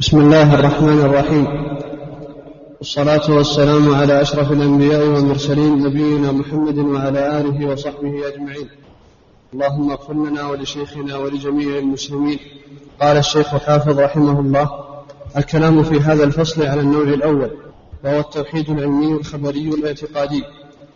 بسم 0.00 0.18
الله 0.18 0.54
الرحمن 0.54 0.98
الرحيم. 0.98 1.46
والصلاة 2.78 3.30
والسلام 3.30 3.94
على 3.94 4.22
أشرف 4.22 4.52
الأنبياء 4.52 5.06
والمرسلين 5.06 5.78
نبينا 5.82 6.32
محمد 6.32 6.78
وعلى 6.78 7.40
آله 7.40 7.66
وصحبه 7.66 8.28
أجمعين. 8.28 8.68
اللهم 9.52 9.90
اغفر 9.90 10.14
لنا 10.14 10.48
ولشيخنا 10.48 11.16
ولجميع 11.16 11.78
المسلمين. 11.78 12.38
قال 13.00 13.16
الشيخ 13.16 13.56
حافظ 13.56 13.98
رحمه 14.00 14.40
الله 14.40 14.70
الكلام 15.36 15.82
في 15.82 16.00
هذا 16.00 16.24
الفصل 16.24 16.66
على 16.66 16.80
النوع 16.80 17.02
الأول 17.02 17.50
وهو 18.04 18.20
التوحيد 18.20 18.70
العلمي 18.70 19.12
الخبري 19.12 19.68
الاعتقادي 19.68 20.42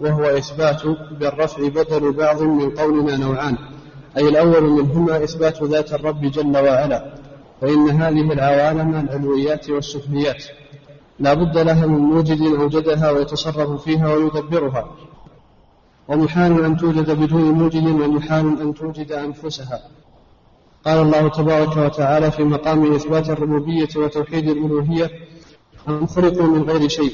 وهو 0.00 0.24
إثبات 0.24 0.82
بالرفع 1.20 1.68
بدل 1.68 2.12
بعض 2.12 2.42
من 2.42 2.70
قولنا 2.70 3.16
نوعان 3.16 3.56
أي 4.16 4.28
الأول 4.28 4.70
منهما 4.70 5.24
إثبات 5.24 5.62
ذات 5.62 5.92
الرب 5.92 6.20
جل 6.20 6.56
وعلا. 6.56 7.14
فإن 7.62 7.90
هذه 7.90 8.32
العوالم 8.32 8.94
العلويات 8.94 9.70
والسفليات. 9.70 10.44
لا 11.18 11.34
بد 11.34 11.58
لها 11.58 11.86
من 11.86 11.98
موجد 11.98 12.40
أوجدها 12.40 13.10
ويتصرف 13.10 13.82
فيها 13.84 14.14
ويدبرها. 14.14 14.90
ومحال 16.08 16.64
أن 16.64 16.76
توجد 16.76 17.10
بدون 17.10 17.42
موجد 17.42 17.86
ومحال 17.86 18.60
أن 18.60 18.74
توجد 18.74 19.12
أنفسها. 19.12 19.80
قال 20.86 20.98
الله 20.98 21.28
تبارك 21.28 21.76
وتعالى 21.76 22.30
في 22.30 22.44
مقام 22.44 22.94
إثبات 22.94 23.30
الربوبية 23.30 23.88
وتوحيد 23.96 24.48
الألوهية 24.48 25.10
أم 25.88 26.06
خلقوا 26.06 26.46
من 26.46 26.70
غير 26.70 26.88
شيء؟ 26.88 27.12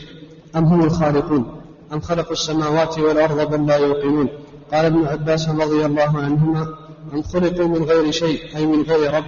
أم 0.56 0.64
هم 0.64 0.84
الخالقون؟ 0.84 1.60
أم 1.92 2.00
خلقوا 2.00 2.32
السماوات 2.32 2.98
والأرض 2.98 3.50
بل 3.50 3.66
لا 3.66 3.76
يوقنون؟ 3.76 4.28
قال 4.72 4.84
ابن 4.84 5.06
عباس 5.06 5.48
رضي 5.48 5.86
الله 5.86 6.18
عنهما 6.18 6.87
أم 7.14 7.22
خلقوا 7.22 7.68
من 7.68 7.84
غير 7.84 8.10
شيء 8.10 8.56
أي 8.56 8.66
من 8.66 8.82
غير 8.82 9.14
رب. 9.14 9.24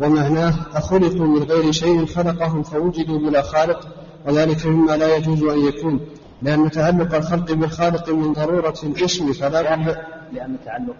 ومعناه 0.00 0.54
أخلقوا 0.74 1.26
من 1.26 1.42
غير 1.42 1.72
شيء 1.72 2.06
خلقهم 2.06 2.62
فوجدوا 2.62 3.18
بلا 3.18 3.42
خالق 3.42 3.88
وذلك 4.26 4.66
مما 4.66 4.96
لا 4.96 5.16
يجوز 5.16 5.42
أن 5.42 5.66
يكون. 5.66 6.00
لأن 6.42 6.70
تعلق 6.70 7.14
الخلق 7.14 7.52
بالخالق 7.52 8.10
من 8.10 8.32
ضرورة 8.32 8.74
الاسم 8.82 9.32
فلا 9.32 9.62
لأن 9.62 9.96
لأن 10.32 10.56
تعلق 10.64 10.96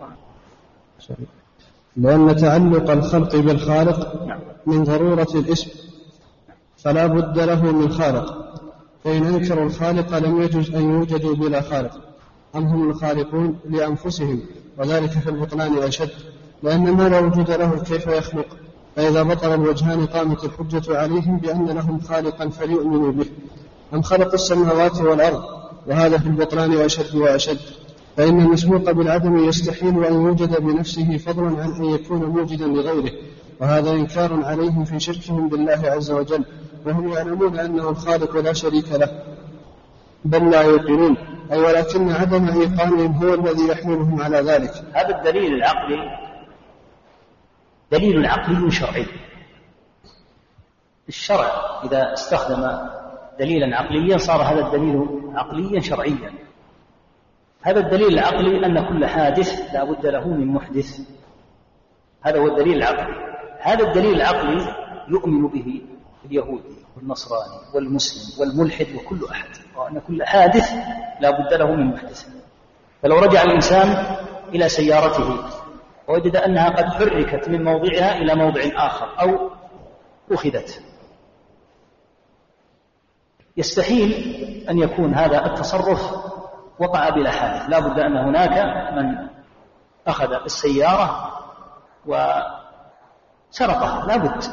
لأن 1.97 2.37
تعلق 2.37 2.91
الخلق 2.91 3.37
بالخالق 3.37 4.27
من 4.67 4.85
ضرورة 4.85 5.29
الاسم 5.35 5.71
فلا 6.77 7.07
بد 7.07 7.39
له 7.39 7.73
من 7.73 7.93
خالق. 7.93 8.53
فإن 9.05 9.25
أنكروا 9.25 9.65
الخالق 9.65 10.19
لم 10.19 10.43
يجوز 10.43 10.75
أن 10.75 10.91
يوجدوا 10.91 11.35
بلا 11.35 11.61
خالق. 11.61 12.01
أم 12.57 12.65
هم 12.65 12.91
الخالقون 12.91 13.59
لأنفسهم؟ 13.71 14.41
وذلك 14.79 15.11
في 15.11 15.31
البطلان 15.31 15.79
أشد 15.79 16.11
لأن 16.63 16.91
ما 16.91 17.09
لا 17.09 17.19
وجود 17.19 17.51
له 17.51 17.79
كيف 17.79 18.07
يخلق؟ 18.07 18.47
فإذا 18.97 19.23
بطل 19.23 19.55
الوجهان 19.55 20.07
قامت 20.07 20.45
الحجة 20.45 20.99
عليهم 20.99 21.37
بأن 21.37 21.67
لهم 21.67 22.01
خالقا 22.01 22.49
فليؤمنوا 22.49 23.13
به. 23.13 23.27
أم 23.95 24.03
خلق 24.03 24.33
السماوات 24.33 25.01
والأرض؟ 25.01 25.43
وهذا 25.87 26.19
في 26.19 26.27
البطلان 26.27 26.73
أشد 26.73 27.17
وأشد. 27.17 27.59
فإن 28.17 28.41
المسبوق 28.41 28.91
بالعدم 28.91 29.49
يستحيل 29.49 30.05
أن 30.05 30.15
يوجد 30.15 30.61
بنفسه 30.63 31.17
فضلا 31.17 31.63
عن 31.63 31.73
أن 31.73 31.85
يكون 31.85 32.25
موجدا 32.25 32.67
لغيره. 32.67 33.13
وهذا 33.61 33.91
إنكار 33.91 34.45
عليهم 34.45 34.85
في 34.85 35.01
شركهم 35.01 35.49
بالله 35.49 35.81
عز 35.85 36.11
وجل. 36.11 36.45
وهم 36.87 37.09
يعلمون 37.09 37.59
أنه 37.59 37.89
الخالق 37.89 38.37
لا 38.37 38.53
شريك 38.53 38.93
له. 38.93 39.32
بل 40.25 40.51
لا 40.51 40.63
يوقنون. 40.63 41.17
أي 41.53 41.59
ولكن 41.59 42.11
عدم 42.11 42.49
إيقانهم 42.49 43.25
هو 43.25 43.35
الذي 43.35 43.69
يحملهم 43.69 44.23
على 44.23 44.37
ذلك. 44.37 44.71
هذا 44.95 45.19
الدليل 45.19 45.55
العقلي. 45.55 46.19
دليل 47.93 48.27
عقلي 48.27 48.71
شرعي. 48.71 49.07
الشرع 51.09 51.81
إذا 51.85 52.13
استخدم 52.13 52.79
دليلا 53.39 53.77
عقليا 53.77 54.19
صار 54.19 54.43
هذا 54.43 54.67
الدليل 54.67 55.09
عقليا 55.35 55.81
شرعيا. 55.81 56.33
هذا 57.63 57.81
الدليل 57.81 58.19
العقلي 58.19 58.67
أن 58.67 58.89
كل 58.89 59.07
حادث 59.07 59.75
لا 59.75 59.85
بد 59.85 60.07
له 60.07 60.29
من 60.29 60.47
محدث. 60.47 61.01
هذا 62.23 62.39
هو 62.39 62.47
الدليل 62.47 62.77
العقلي. 62.77 63.15
هذا 63.61 63.89
الدليل 63.89 64.15
العقلي 64.15 64.75
يؤمن 65.09 65.47
به 65.47 65.83
اليهودي 66.25 66.82
والنصراني 66.97 67.61
والمسلم 67.75 68.41
والملحد 68.41 68.87
وكل 68.95 69.27
أحد 69.31 69.49
وأن 69.77 70.01
كل 70.09 70.25
حادث 70.25 70.73
لا 71.21 71.31
بد 71.31 71.55
له 71.55 71.67
من 71.67 71.95
محدث. 71.95 72.27
فلو 73.03 73.19
رجع 73.19 73.43
الإنسان 73.43 74.17
إلى 74.49 74.69
سيارته 74.69 75.37
ووجد 76.09 76.37
أنها 76.37 76.69
قد 76.69 76.85
حركت 76.85 77.49
من 77.49 77.65
موضعها 77.65 78.17
إلى 78.17 78.35
موضع 78.35 78.61
آخر 78.77 79.21
أو 79.21 79.51
أخذت. 80.33 80.83
يستحيل 83.57 84.13
أن 84.71 84.79
يكون 84.79 85.15
هذا 85.15 85.47
التصرف 85.47 86.13
وقع 86.79 87.09
بلا 87.09 87.31
حادث. 87.31 87.69
لا 87.69 87.79
بد 87.79 87.99
أن 87.99 88.17
هناك 88.17 88.59
من 88.95 89.29
أخذ 90.07 90.33
السيارة 90.33 91.31
وسرقها. 92.07 94.07
لا 94.07 94.17
بد. 94.17 94.45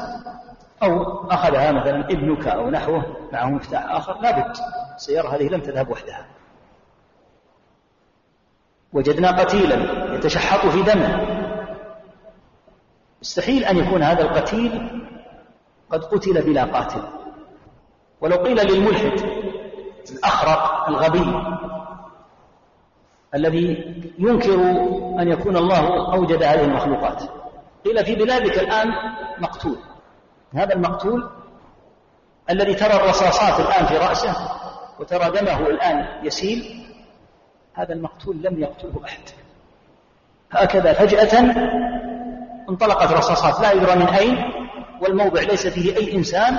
أو 0.82 1.26
أخذها 1.30 1.72
مثلا 1.72 2.00
ابنك 2.00 2.46
أو 2.46 2.70
نحوه 2.70 3.16
معه 3.32 3.46
مفتاح 3.46 3.90
آخر 3.90 4.20
لا 4.20 4.30
بد. 4.30 4.56
السيارة 4.96 5.28
هذه 5.28 5.48
لم 5.48 5.60
تذهب 5.60 5.90
وحدها. 5.90 6.26
وجدنا 8.92 9.40
قتيلا 9.40 10.14
يتشحط 10.14 10.66
في 10.66 10.82
دمه 10.82 11.40
مستحيل 13.20 13.64
أن 13.64 13.76
يكون 13.76 14.02
هذا 14.02 14.22
القتيل 14.22 15.02
قد 15.90 16.04
قتل 16.04 16.42
بلا 16.42 16.64
قاتل. 16.64 17.02
ولو 18.20 18.36
قيل 18.36 18.66
للملحد 18.66 19.20
الأخرق 20.10 20.88
الغبي 20.88 21.56
الذي 23.34 23.94
ينكر 24.18 24.54
أن 25.20 25.28
يكون 25.28 25.56
الله 25.56 26.14
أوجد 26.14 26.42
هذه 26.42 26.64
المخلوقات. 26.64 27.22
قيل 27.84 28.04
في 28.04 28.14
بلادك 28.14 28.58
الآن 28.58 28.88
مقتول. 29.38 29.76
هذا 30.54 30.74
المقتول 30.74 31.30
الذي 32.50 32.74
ترى 32.74 32.92
الرصاصات 32.92 33.60
الآن 33.60 33.86
في 33.86 33.96
رأسه 33.96 34.34
وترى 35.00 35.30
دمه 35.30 35.66
الآن 35.66 36.26
يسيل 36.26 36.86
هذا 37.74 37.92
المقتول 37.92 38.42
لم 38.42 38.60
يقتله 38.60 39.04
أحد. 39.04 39.20
هكذا 40.50 40.92
فجأة 40.92 41.40
انطلقت 42.68 43.12
رصاصات 43.12 43.60
لا 43.60 43.72
يدرى 43.72 43.96
من 43.96 44.08
أين 44.08 44.38
والموضع 45.00 45.40
ليس 45.40 45.66
فيه 45.66 45.96
أي 45.96 46.16
إنسان 46.16 46.58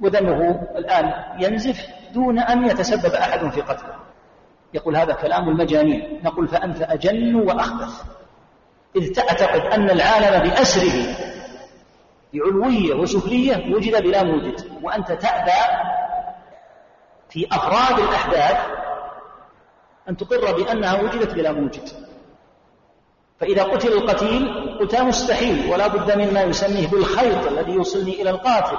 ودمه 0.00 0.68
الآن 0.76 1.12
ينزف 1.38 1.86
دون 2.14 2.38
أن 2.38 2.64
يتسبب 2.64 3.14
أحد 3.14 3.48
في 3.48 3.60
قتله. 3.60 3.94
يقول 4.74 4.96
هذا 4.96 5.12
كلام 5.12 5.48
المجانين. 5.48 6.20
نقول 6.24 6.48
فأنت 6.48 6.82
أجن 6.82 7.34
وأخبث. 7.34 8.02
إذ 8.96 9.12
تعتقد 9.12 9.60
أن 9.60 9.90
العالم 9.90 10.48
بأسره 10.48 11.31
بعلوية 12.34 12.94
وسفلية 12.94 13.74
وجد 13.74 14.02
بلا 14.02 14.22
موجد 14.22 14.78
وأنت 14.82 15.12
تأبى 15.12 15.82
في 17.30 17.46
أفراد 17.52 17.98
الأحداث 17.98 18.56
أن 20.08 20.16
تقر 20.16 20.56
بأنها 20.56 21.02
وجدت 21.02 21.34
بلا 21.34 21.52
موجد. 21.52 21.88
فإذا 23.40 23.62
قتل 23.62 23.92
القتيل 23.92 24.76
قلت 24.80 24.96
مستحيل 24.96 25.72
ولا 25.72 25.86
بد 25.86 26.18
مما 26.18 26.42
يسميه 26.42 26.88
بالخيط 26.88 27.46
الذي 27.46 27.72
يوصلني 27.72 28.22
إلى 28.22 28.30
القاتل. 28.30 28.76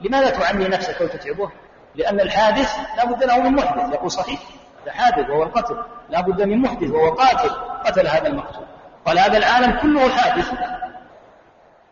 لماذا 0.00 0.30
تعني 0.30 0.68
نفسك 0.68 1.00
وتتعبه؟ 1.00 1.50
لأن 1.94 2.20
الحادث 2.20 2.76
لا 2.96 3.04
بد 3.04 3.24
له 3.24 3.38
من 3.38 3.52
محدث 3.52 3.94
يقول 3.94 4.10
صحيح. 4.10 4.40
هذا 4.82 4.92
حادث 4.92 5.30
وهو 5.30 5.42
القتل 5.42 5.76
لا 6.10 6.20
بد 6.20 6.42
من 6.42 6.62
محدث 6.62 6.90
وهو 6.90 7.14
قاتل. 7.14 7.50
قتل 7.84 8.06
هذا 8.06 8.26
المقتول. 8.26 8.64
قال 9.06 9.18
هذا 9.18 9.38
العالم 9.38 9.78
كله 9.80 10.08
حادث. 10.08 10.52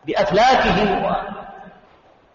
بأفلاكه 0.05 1.05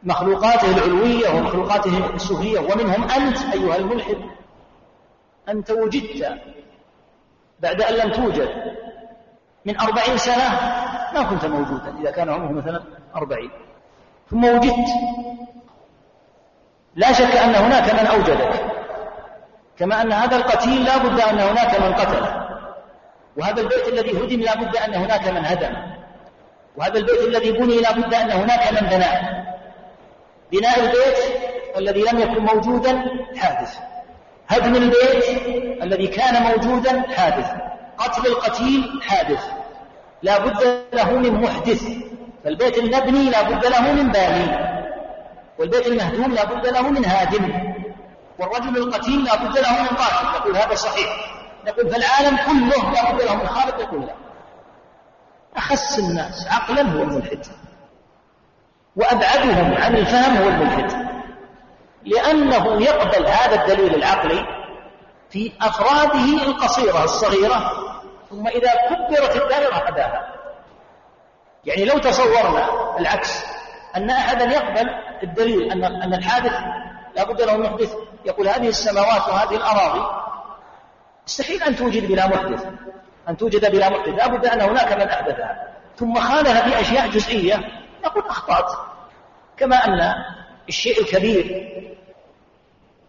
ومخلوقاته 0.04 0.76
العلوية 0.76 1.28
ومخلوقاته 1.28 2.14
السفلية 2.14 2.60
ومنهم 2.60 3.10
أنت 3.10 3.38
أيها 3.54 3.76
الملحد 3.76 4.18
أنت 5.48 5.70
وجدت 5.70 6.38
بعد 7.60 7.82
أن 7.82 7.94
لم 7.94 8.12
توجد 8.12 8.48
من 9.64 9.80
أربعين 9.80 10.18
سنة 10.18 10.48
ما 11.14 11.22
كنت 11.22 11.44
موجودا 11.44 11.94
إذا 12.00 12.10
كان 12.10 12.28
عمره 12.28 12.52
مثلا 12.52 12.82
أربعين. 13.16 13.50
ثم 14.30 14.44
وجدت. 14.44 14.88
لا 16.94 17.12
شك 17.12 17.36
أن 17.36 17.54
هناك 17.54 17.94
من 18.00 18.06
أوجدك 18.06 18.64
كما 19.78 20.02
أن 20.02 20.12
هذا 20.12 20.36
القتيل 20.36 20.84
لا 20.84 20.96
بد 20.96 21.20
أن 21.20 21.38
هناك 21.38 21.80
من 21.80 21.92
قتله. 21.94 22.48
وهذا 23.36 23.60
البيت 23.60 23.88
الذي 23.88 24.10
هدم 24.10 24.40
لا 24.40 24.54
بد 24.54 24.76
أن 24.76 24.94
هناك 24.94 25.28
من 25.28 25.44
هدم. 25.44 25.97
وهذا 26.78 26.98
البيت 26.98 27.20
الذي 27.20 27.52
بني 27.52 27.80
لا 27.80 27.92
بد 27.92 28.14
أن 28.14 28.30
هناك 28.30 28.72
من 28.72 28.88
بناه. 28.88 29.44
بناء 30.52 30.80
البيت 30.80 31.18
الذي 31.76 32.00
لم 32.00 32.18
يكن 32.18 32.38
موجودا 32.44 33.04
حادث. 33.36 33.78
هدم 34.48 34.74
البيت 34.74 35.24
الذي 35.82 36.06
كان 36.06 36.42
موجودا 36.42 37.02
حادث. 37.16 37.50
قتل 37.98 38.26
القتيل 38.26 39.00
حادث. 39.02 39.44
لا 40.22 40.38
بد 40.38 40.84
له 40.92 41.12
من 41.12 41.40
محدث. 41.40 41.82
فالبيت 42.44 42.78
المبني 42.78 43.30
لا 43.30 43.42
بد 43.42 43.66
له 43.66 43.92
من 43.92 44.08
باني. 44.08 44.78
والبيت 45.58 45.86
المهدوم 45.86 46.34
لا 46.34 46.44
بد 46.44 46.66
له 46.66 46.90
من 46.90 47.04
هادم. 47.04 47.74
والرجل 48.38 48.76
القتيل 48.76 49.24
لا 49.24 49.36
بد 49.36 49.58
له 49.58 49.82
من 49.82 49.88
قاتل 49.88 50.36
يقول 50.36 50.56
هذا 50.56 50.74
صحيح. 50.74 51.08
نقول 51.66 51.90
فالعالم 51.90 52.36
كله 52.36 52.92
لا 52.92 53.12
بد 53.12 53.22
له 53.22 53.34
من 53.34 53.46
خالق 53.46 53.80
يقول 53.80 54.00
لا. 54.00 54.27
أخس 55.58 55.98
الناس 55.98 56.48
عقلا 56.50 56.82
هو 56.82 57.02
الملحد. 57.02 57.46
وأبعدهم 58.96 59.74
عن 59.74 59.96
الفهم 59.96 60.36
هو 60.36 60.48
الملحد. 60.48 61.08
لأنه 62.04 62.82
يقبل 62.82 63.26
هذا 63.26 63.62
الدليل 63.62 63.94
العقلي 63.94 64.44
في 65.30 65.52
أفراده 65.60 66.42
القصيرة 66.42 67.04
الصغيرة 67.04 67.72
ثم 68.30 68.46
إذا 68.46 68.72
كبرت 68.88 69.42
الدائرة 69.42 69.88
أداها 69.88 70.34
يعني 71.64 71.84
لو 71.84 71.98
تصورنا 71.98 72.96
العكس 72.98 73.44
أن 73.96 74.10
أحدا 74.10 74.44
يقبل 74.44 74.88
الدليل 75.22 75.72
أن 75.72 75.84
أن 75.84 76.14
الحادث 76.14 76.52
لا 77.16 77.24
بد 77.24 77.42
له 77.42 77.56
محدث 77.56 77.94
يقول 78.24 78.48
هذه 78.48 78.68
السماوات 78.68 79.28
وهذه 79.28 79.56
الأراضي 79.56 80.28
مستحيل 81.26 81.62
أن 81.62 81.76
توجد 81.76 82.08
بلا 82.08 82.26
محدث. 82.26 82.66
أن 83.28 83.36
توجد 83.36 83.70
بلا 83.70 83.88
محدث 83.88 84.08
لا 84.08 84.26
بد 84.26 84.46
أن 84.46 84.60
هناك 84.60 84.92
من 84.92 85.08
أحدثها 85.08 85.68
ثم 85.96 86.14
خالها 86.14 86.68
في 86.68 86.80
أشياء 86.80 87.08
جزئية 87.08 87.56
نقول 88.04 88.24
أخطأت. 88.28 88.72
كما 89.56 89.76
أن 89.76 90.00
الشيء 90.68 91.00
الكبير 91.00 91.68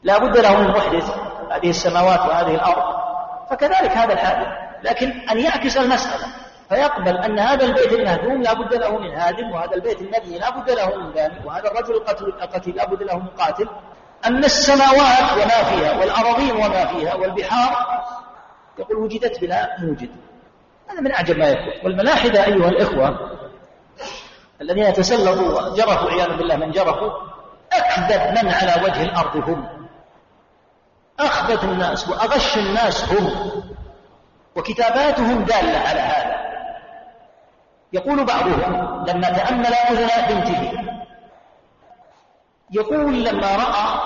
لا 0.04 0.18
بد 0.18 0.38
له 0.38 0.62
من 0.62 0.68
محدث 0.68 1.16
هذه 1.52 1.70
السماوات 1.70 2.20
وهذه 2.20 2.56
الأرض. 2.56 3.00
فكذلك 3.50 3.92
هذا 3.92 4.14
الحادث. 4.14 4.48
لكن 4.84 5.12
أن 5.32 5.40
يعكس 5.40 5.78
المسألة 5.78 6.28
فيقبل 6.70 7.18
أن 7.18 7.40
هذا 7.40 7.66
البيت 7.66 7.94
المهدوم 7.94 8.42
لا 8.42 8.54
بد 8.54 8.74
له 8.74 8.98
من 8.98 9.12
هادم 9.12 9.52
وهذا 9.52 9.76
البيت 9.76 10.02
المبني 10.02 10.40
لا 10.40 10.50
بد 10.50 10.72
له 10.72 10.96
من 10.96 11.12
باني 11.12 11.46
وهذا 11.46 11.72
الرجل 11.72 11.96
القتيل 12.42 12.76
لا 12.76 12.86
بد 12.86 13.04
له 13.04 13.20
من 13.20 13.28
قاتل. 13.28 13.70
أما 14.28 14.46
السماوات 14.46 15.34
وما 15.34 15.64
فيها 15.64 16.00
والأراضين 16.00 16.52
وما 16.52 16.86
فيها 16.86 17.16
والبحار 17.16 17.89
يقول 18.80 18.98
وجدت 18.98 19.42
بلا 19.42 19.80
موجد. 19.80 20.10
هذا 20.90 21.02
من 21.02 21.12
أعجب 21.12 21.38
ما 21.38 21.48
يكون. 21.48 21.86
والملاحدة 21.86 22.46
أيها 22.46 22.70
الإخوة 22.70 23.20
الذين 24.62 24.84
يتسلطوا 24.84 25.62
وجرفوا 25.62 26.12
عياذا 26.12 26.36
بالله 26.36 26.56
من 26.56 26.72
جرفوا 26.72 27.12
أكذب 27.74 28.46
من 28.46 28.52
على 28.54 28.84
وجه 28.84 29.04
الأرض 29.04 29.50
هم. 29.50 29.88
أخبث 31.20 31.64
الناس 31.64 32.10
وأغش 32.10 32.58
الناس 32.58 33.12
هم. 33.14 33.52
وكتاباتهم 34.56 35.44
دالة 35.44 35.80
على 35.80 36.00
هذا. 36.00 36.40
يقول 37.94 38.26
بعضهم 38.26 39.06
لما 39.08 39.30
تأمل 39.30 39.66
أذن 39.66 40.10
بنته 40.30 40.72
يقول 42.72 43.24
لما 43.24 43.56
رأى 43.56 44.00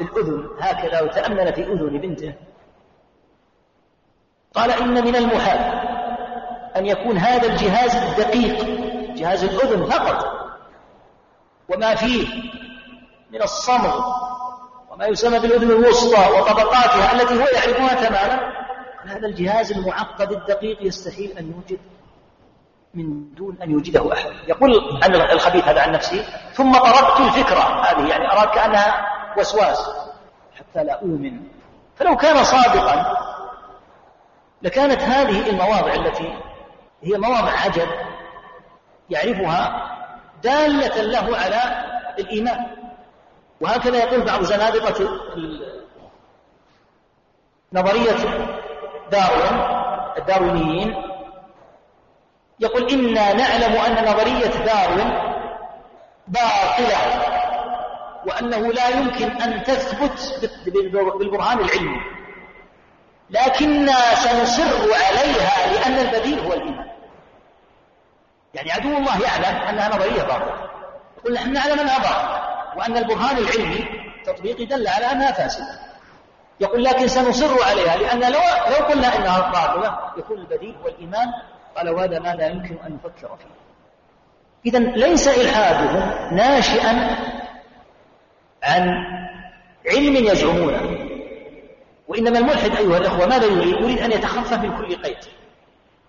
الأذن 0.00 0.48
هكذا 0.60 1.00
وتأمل 1.00 1.52
في 1.54 1.62
أذن 1.62 1.98
بنته 1.98 2.34
قال 4.56 4.70
إن 4.70 5.04
من 5.04 5.16
المحال 5.16 5.86
أن 6.76 6.86
يكون 6.86 7.18
هذا 7.18 7.46
الجهاز 7.46 7.96
الدقيق 7.96 8.64
جهاز 9.16 9.44
الأذن 9.44 9.90
فقط 9.90 10.26
وما 11.68 11.94
فيه 11.94 12.26
من 13.30 13.42
الصمغ 13.42 14.00
وما 14.90 15.06
يسمى 15.06 15.38
بالأذن 15.38 15.70
الوسطى 15.70 16.30
وطبقاتها 16.30 17.12
التي 17.12 17.34
هو 17.34 17.46
يعرفها 17.46 18.08
تماما 18.08 18.52
هذا 19.04 19.26
الجهاز 19.26 19.72
المعقد 19.72 20.32
الدقيق 20.32 20.78
يستحيل 20.82 21.38
أن 21.38 21.52
يوجد 21.52 21.80
من 22.94 23.34
دون 23.34 23.58
أن 23.62 23.70
يوجده 23.70 24.12
أحد. 24.12 24.30
يقول 24.48 25.00
عن 25.02 25.14
الخبيث 25.14 25.64
هذا 25.64 25.80
عن 25.80 25.92
نفسه 25.92 26.24
ثم 26.52 26.72
طردت 26.72 27.20
الفكرة 27.20 27.84
هذه 27.84 28.08
يعني 28.08 28.32
أراد 28.32 28.48
كأنها 28.48 29.06
وسواس 29.38 29.90
حتى 30.54 30.84
لا 30.84 30.92
أؤمن. 30.92 31.40
فلو 31.96 32.16
كان 32.16 32.44
صادقا 32.44 33.16
لكانت 34.62 35.00
هذه 35.00 35.50
المواضع 35.50 35.94
التي 35.94 36.34
هي 37.02 37.18
مواضع 37.18 37.50
عجب 37.50 37.88
يعرفها 39.10 39.92
دالة 40.42 41.02
له 41.02 41.36
على 41.36 41.84
الإيمان. 42.18 42.66
وهكذا 43.60 43.96
يقول 43.96 44.24
بعض 44.24 44.42
زنادقة 44.42 45.08
نظرية 47.72 48.46
داروين 49.10 49.76
الداروينيين 50.18 50.94
يقول 52.60 52.90
إنا 52.90 53.32
نعلم 53.32 53.72
أن 53.76 54.04
نظرية 54.04 54.64
داروين 54.64 55.36
باطلة 56.28 57.22
وأنه 58.26 58.72
لا 58.72 58.88
يمكن 58.88 59.30
أن 59.30 59.62
تثبت 59.64 60.40
بالبرهان 61.18 61.58
العلمي. 61.58 62.00
لكننا 63.30 64.14
سنصر 64.14 64.94
عليها 64.94 65.72
لأن 65.72 66.06
البديل 66.06 66.38
هو 66.40 66.52
الإيمان. 66.52 66.86
يعني 68.54 68.72
عدو 68.72 68.96
الله 68.96 69.22
يعلم 69.22 69.56
أنها 69.56 69.88
نظرية 69.88 70.22
باطلة. 70.22 70.70
يقول 71.18 71.34
نحن 71.34 71.52
نعلم 71.52 71.80
أنها 71.80 71.98
باطلة. 71.98 72.46
وأن 72.76 72.96
البرهان 72.96 73.38
العلمي 73.38 73.84
تطبيقي 74.26 74.64
دل 74.64 74.88
على 74.88 75.12
أنها 75.12 75.32
فاسدة. 75.32 75.78
يقول 76.60 76.84
لكن 76.84 77.08
سنصر 77.08 77.64
عليها 77.64 77.96
لأن 77.96 78.32
لو, 78.32 78.40
لو 78.68 78.86
قلنا 78.86 79.16
إنها 79.16 79.50
باطلة 79.50 79.98
يكون 80.18 80.38
البديل 80.38 80.76
هو 80.82 80.88
الإيمان. 80.88 81.26
قال 81.76 81.90
وهذا 81.90 82.18
ما 82.18 82.34
لا 82.34 82.46
يمكن 82.46 82.78
أن 82.86 82.94
نفكر 82.94 83.36
فيه. 83.36 83.56
إذا 84.66 84.78
ليس 84.78 85.28
إلحادهم 85.28 86.34
ناشئا 86.36 87.16
عن 88.62 88.88
علم 89.90 90.16
يزعمونه 90.16 91.05
وإنما 92.08 92.38
الملحد 92.38 92.76
أيها 92.76 92.98
الأخوة 92.98 93.26
ماذا 93.26 93.44
يريد؟ 93.44 93.80
يريد 93.80 93.98
أن 93.98 94.12
يتخفف 94.12 94.52
من 94.52 94.76
كل 94.76 95.02
قيد 95.02 95.18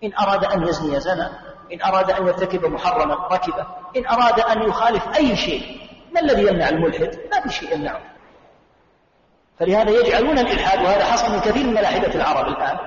إن 0.04 0.12
أراد 0.14 0.44
أن 0.44 0.68
يزني 0.68 1.00
زنى 1.00 1.28
إن 1.72 1.82
أراد 1.82 2.10
أن 2.10 2.26
يرتكب 2.26 2.64
محرما 2.64 3.14
ركبة 3.14 3.66
إن 3.96 4.06
أراد 4.06 4.40
أن 4.40 4.62
يخالف 4.62 5.16
أي 5.16 5.36
شيء 5.36 5.80
ما 6.14 6.20
الذي 6.20 6.46
يمنع 6.46 6.68
الملحد؟ 6.68 7.18
ما 7.32 7.40
في 7.40 7.48
شيء 7.48 7.74
يمنعه 7.74 8.00
فلهذا 9.58 9.90
يجعلون 9.90 10.38
الإلحاد 10.38 10.82
وهذا 10.82 11.04
حصل 11.04 11.32
من 11.32 11.40
كثير 11.40 11.66
من 11.66 11.74
ملاحدة 11.74 12.14
العرب 12.14 12.48
الآن 12.48 12.78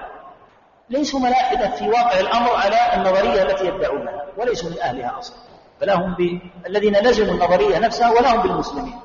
ليسوا 0.90 1.19
ملاحدة 1.19 1.69
في 1.69 1.90
واقع 1.90 2.19
الأمر 2.19 2.56
على 2.56 2.96
النظرية 2.96 3.44
التي 3.44 3.66
يدعونها 3.66 4.25
وليسوا 4.38 4.69
من 4.69 4.80
أهلها 4.80 5.19
أصلا 5.19 5.36
فلا 5.81 5.96
هم. 5.96 6.42
الذين 6.66 6.96
لزموا 6.96 7.34
النظرية 7.34 7.80
نفسها 7.80 8.10
ولا 8.10 8.36
هم 8.36 8.42
بالمسلمين 8.42 9.00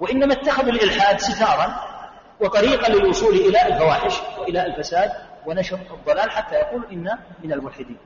وإنما 0.00 0.32
اتخذوا 0.32 0.72
الإلحاد 0.72 1.20
ستارا 1.20 1.76
وطريقا 2.40 2.88
للوصول 2.92 3.34
إلى 3.34 3.66
الفواحش 3.66 4.20
وإلى 4.38 4.66
الفساد 4.66 5.10
ونشر 5.46 5.78
الضلال 5.90 6.30
حتى 6.30 6.54
يقول 6.54 6.86
إن 6.92 7.18
من 7.44 7.52
الملحدين. 7.52 7.98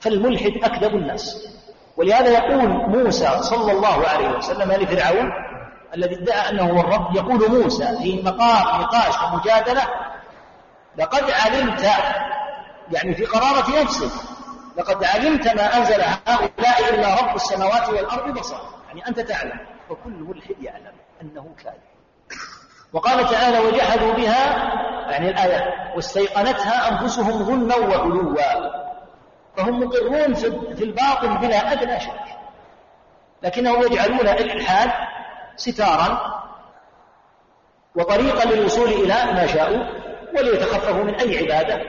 فالملحد 0.00 0.52
أكذب 0.62 0.94
الناس. 0.94 1.48
ولهذا 1.96 2.28
يقول 2.30 2.68
موسى 2.68 3.42
صلى 3.42 3.72
الله 3.72 4.08
عليه 4.08 4.28
وسلم 4.28 4.72
لفرعون 4.72 5.30
الذي 5.94 6.14
ادعى 6.14 6.50
أنه 6.50 6.70
هو 6.70 6.80
الرب 6.80 7.16
يقول 7.16 7.50
موسى 7.62 7.98
في 8.02 8.22
مقام 8.22 8.80
نقاش 8.80 9.14
ومجادلة 9.32 9.82
لقد 10.98 11.30
علمت 11.30 11.82
يعني 12.92 13.14
في 13.14 13.24
قرارة 13.24 13.82
نفسك 13.82 14.10
لقد 14.76 15.04
علمت 15.04 15.48
ما 15.48 15.76
أنزل 15.76 16.00
هؤلاء 16.26 16.94
إلا 16.94 17.14
رب 17.20 17.36
السماوات 17.36 17.88
والأرض 17.88 18.38
بصر. 18.38 18.56
يعني 18.88 19.08
أنت 19.08 19.20
تعلم 19.20 19.60
وكل 19.90 20.10
ملحد 20.10 20.62
يعلم 20.62 20.92
أنه 21.22 21.54
كاذب. 21.64 21.97
وقال 22.92 23.28
تعالى 23.28 23.58
وجحدوا 23.58 24.12
بها 24.12 24.72
يعني 25.10 25.30
الآية 25.30 25.92
واستيقنتها 25.96 26.88
أنفسهم 26.88 27.44
ظلما 27.44 27.76
وعلوا. 27.76 28.88
فهم 29.56 29.80
مقرون 29.80 30.34
في 30.74 30.84
الباطن 30.84 31.34
بلا 31.38 31.72
أدنى 31.72 32.00
شك 32.00 32.38
لكنهم 33.42 33.82
يجعلون 33.82 34.28
الإلحاد 34.28 34.90
ستارا 35.56 36.38
وطريقا 37.94 38.44
للوصول 38.44 38.88
إلى 38.88 39.14
ما 39.34 39.46
شاءوا 39.46 39.84
وليتخففوا 40.38 41.04
من 41.04 41.14
أي 41.14 41.38
عبادة 41.38 41.80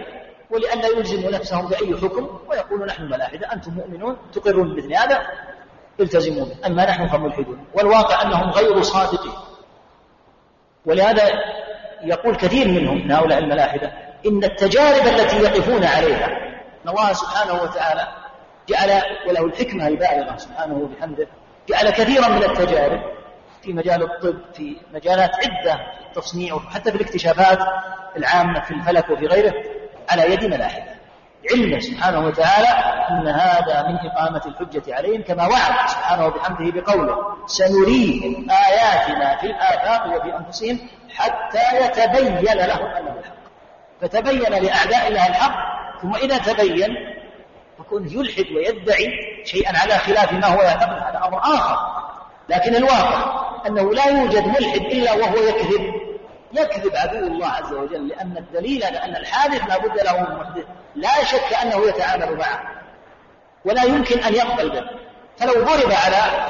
ولئلا 0.49 0.87
يلزموا 0.87 1.31
نفسهم 1.31 1.67
بأي 1.67 1.97
حكم 1.97 2.39
ويقولوا 2.49 2.85
نحن 2.85 3.03
ملاحدة 3.03 3.53
أنتم 3.53 3.71
مؤمنون 3.71 4.17
تقرون 4.33 4.75
بمثل 4.75 4.93
هذا 4.93 5.27
التزموا 5.99 6.45
أما 6.65 6.85
نحن 6.85 7.07
فملحدون. 7.07 7.65
والواقع 7.73 8.21
أنهم 8.21 8.49
غير 8.49 8.81
صادقين. 8.81 9.31
ولهذا 10.85 11.29
يقول 12.03 12.35
كثير 12.35 12.67
منهم 12.67 12.97
من 12.97 13.11
هؤلاء 13.11 13.39
الملاحدة 13.39 13.91
إن 14.25 14.43
التجارب 14.43 15.07
التي 15.07 15.37
يقفون 15.37 15.83
عليها 15.83 16.27
أن 16.83 16.89
الله 16.89 17.13
سبحانه 17.13 17.53
وتعالى 17.63 18.07
جعل 18.69 19.01
وله 19.27 19.45
الحكمة 19.45 19.87
البالغة 19.87 20.37
سبحانه 20.37 20.73
وبحمده 20.73 21.27
جعل 21.69 21.89
كثيرا 21.89 22.27
من 22.27 22.43
التجارب 22.43 23.01
في 23.61 23.73
مجال 23.73 24.03
الطب 24.03 24.53
في 24.53 24.77
مجالات 24.93 25.35
عدة 25.35 25.75
في 25.75 26.05
التصنيع 26.07 26.53
وحتى 26.53 26.91
في 26.91 26.97
الاكتشافات 26.97 27.59
العامة 28.17 28.59
في 28.59 28.71
الفلك 28.71 29.09
وفي 29.09 29.25
غيره 29.25 29.53
على 30.09 30.33
يد 30.33 30.45
ملاحدة. 30.45 30.98
علمه 31.51 31.79
سبحانه 31.79 32.19
وتعالى 32.19 32.67
أن 33.09 33.27
هذا 33.27 33.87
من 33.87 34.09
إقامة 34.09 34.41
الحجة 34.45 34.95
عليهم 34.95 35.21
كما 35.21 35.47
وعد 35.47 35.89
سبحانه 35.89 36.25
وبحمده 36.25 36.81
بقوله 36.81 37.17
سنريهم 37.47 38.47
آياتنا 38.51 39.37
في 39.37 39.47
الآفاق 39.47 40.07
وفي 40.07 40.37
أنفسهم 40.37 40.79
حتى 41.15 41.85
يتبين 41.85 42.57
لهم 42.57 42.85
أنه 42.85 43.15
الحق. 43.19 43.39
فتبين 44.01 44.63
لأعداء 44.63 45.07
الله 45.07 45.27
الحق 45.27 45.55
ثم 46.01 46.15
إذا 46.15 46.37
تبين 46.37 46.95
يكون 47.79 48.07
يلحد 48.07 48.45
ويدعي 48.55 49.09
شيئا 49.45 49.79
على 49.79 49.93
خلاف 49.97 50.33
ما 50.33 50.47
هو 50.47 50.61
يعتقد 50.61 50.89
هذا 50.89 51.21
أمر 51.27 51.39
آخر. 51.39 51.77
لكن 52.49 52.75
الواقع 52.75 53.49
أنه 53.67 53.93
لا 53.93 54.05
يوجد 54.05 54.47
ملحد 54.47 54.81
إلا 54.81 55.13
وهو 55.13 55.35
يكذب. 55.35 55.93
يكذب 56.53 56.95
عدو 56.95 57.27
الله 57.27 57.47
عز 57.47 57.73
وجل 57.73 58.07
لأن 58.07 58.37
الدليل 58.37 58.83
على 58.83 58.97
أن 58.97 59.15
الحادث 59.15 59.67
لا 59.69 59.77
بد 59.77 59.99
له 60.05 60.19
من 60.19 60.35
محدث. 60.35 60.65
لا 60.99 61.23
شك 61.23 61.53
أنه 61.53 61.85
يتعامل 61.85 62.37
معه 62.37 62.61
ولا 63.65 63.83
يمكن 63.83 64.19
أن 64.19 64.33
يقبل 64.33 64.69
به. 64.69 64.83
فلو 65.37 65.53
ضرب 65.53 65.91
على 65.91 66.47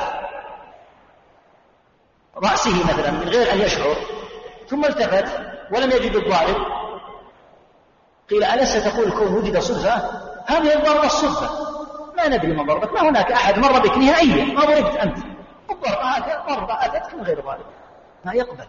رأسه 2.38 2.84
مثلا 2.84 3.12
من 3.12 3.30
غير 3.30 3.54
أن 3.54 3.60
يشعر 3.60 3.96
ثم 4.68 4.86
التفت 4.86 5.42
ولم 5.72 5.92
يجد 5.92 6.16
الضارب 6.16 6.56
قيل 8.30 8.44
ألست 8.44 8.88
تقول 8.88 9.08
الكون 9.08 9.34
وجد 9.34 9.60
صدفة؟ 9.60 9.96
هذه 10.46 10.74
الضربة 10.74 11.06
الصدفة. 11.06 11.50
ما 12.18 12.28
ندري 12.28 12.54
من 12.54 12.66
ضربت 12.66 12.94
ما 12.94 13.10
هناك 13.10 13.32
أحد 13.32 13.60
مر 13.60 13.80
بك 13.80 13.98
نهائيا 13.98 14.46
ما 14.46 14.66
ضربت 14.66 14.96
أنت. 14.96 15.18
الضربة 15.72 16.56
ضربة 16.56 16.86
أتتك 16.86 17.14
من 17.14 17.24
غير 17.24 17.42
ضارب. 17.42 17.66
ما 18.26 18.34
يقبل. 18.34 18.66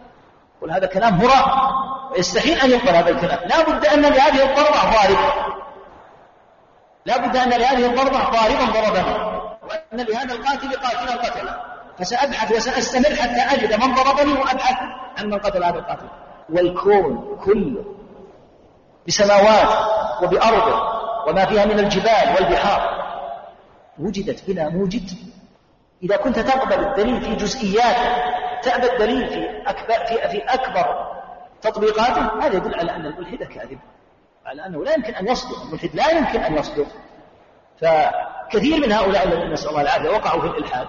يقول 0.57 0.71
هذا 0.71 0.85
كلام 0.85 1.21
هراء 1.21 1.71
ويستحيل 2.11 2.59
أن 2.59 2.69
يقبل 2.69 2.89
هذا 2.89 3.09
الكلام. 3.09 3.39
لا 3.47 3.61
بد 3.61 3.85
أن 3.85 4.01
لهذه 4.01 4.43
الضربة 4.49 4.91
ضارب. 4.91 5.17
لا 7.05 7.17
بد 7.17 7.37
أن 7.37 7.49
لهذه 7.49 7.85
الضربة 7.85 8.29
ضاربا 8.29 8.65
ضربني 8.65 9.31
وأن 9.63 10.05
لهذا 10.07 10.33
القاتل 10.33 10.75
قاتلا 10.75 11.15
قتله 11.15 11.55
فسأبحث 11.99 12.51
وسأستمر 12.51 13.15
حتى 13.15 13.55
أجد 13.55 13.73
من 13.73 13.95
ضربني 13.95 14.33
وأبحث 14.33 14.77
عن 15.17 15.25
من 15.29 15.39
قتل 15.39 15.63
هذا 15.63 15.79
القاتل. 15.79 16.07
والكون 16.49 17.37
كله 17.45 17.85
بسماوات 19.07 19.69
وبأرضه 20.23 21.01
وما 21.27 21.45
فيها 21.45 21.65
من 21.65 21.79
الجبال 21.79 22.35
والبحار 22.35 23.01
وجدت 23.99 24.47
بلا 24.47 24.69
موجد. 24.69 25.09
إذا 26.03 26.17
كنت 26.17 26.39
تقبل 26.39 26.85
الدليل 26.85 27.21
في 27.21 27.35
جزئياته 27.35 28.31
تأبى 28.61 28.93
الدليل 28.93 29.29
في 29.29 29.69
أكبر, 29.69 30.27
في 30.29 30.37
أكبر 30.37 31.11
تطبيقاته 31.61 32.45
هذا 32.45 32.57
يدل 32.57 32.75
على 32.75 32.91
أن 32.95 33.05
الملحد 33.05 33.43
كاذب 33.43 33.79
على 34.45 34.65
أنه 34.65 34.83
لا 34.83 34.93
يمكن 34.93 35.15
أن 35.15 35.27
يصدق 35.27 35.61
الملحد 35.61 35.89
لا 35.93 36.09
يمكن 36.09 36.39
أن 36.39 36.57
يصدق. 36.57 36.87
فكثير 37.81 38.79
من 38.79 38.91
هؤلاء 38.91 39.27
الذين 39.27 39.51
نسأل 39.51 39.69
الله 39.69 39.81
العافية 39.81 40.09
وقعوا 40.09 40.41
في 40.41 40.47
الإلحاد. 40.47 40.87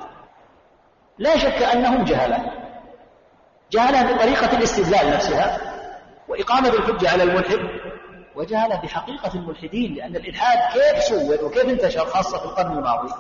لا 1.19 1.39
شك 1.39 1.63
أنهم 1.63 2.05
جهلة 2.05 2.53
جهلة 3.73 4.15
بطريقة 4.15 4.57
الاستدلال 4.59 5.11
نفسها 5.11 5.59
وإقامة 6.29 6.69
الحجة 6.69 7.11
على 7.11 7.23
الملحد 7.23 7.59
وجهلة 8.35 8.77
بحقيقة 8.77 9.35
الملحدين 9.35 9.95
لأن 9.95 10.17
الإلحاد 10.17 10.59
كيف 10.73 11.03
سود 11.03 11.43
وكيف 11.43 11.65
انتشر 11.69 12.07
خاصة 12.07 12.39
في 12.39 12.45
القرن 12.45 12.79
الماضي. 12.79 13.15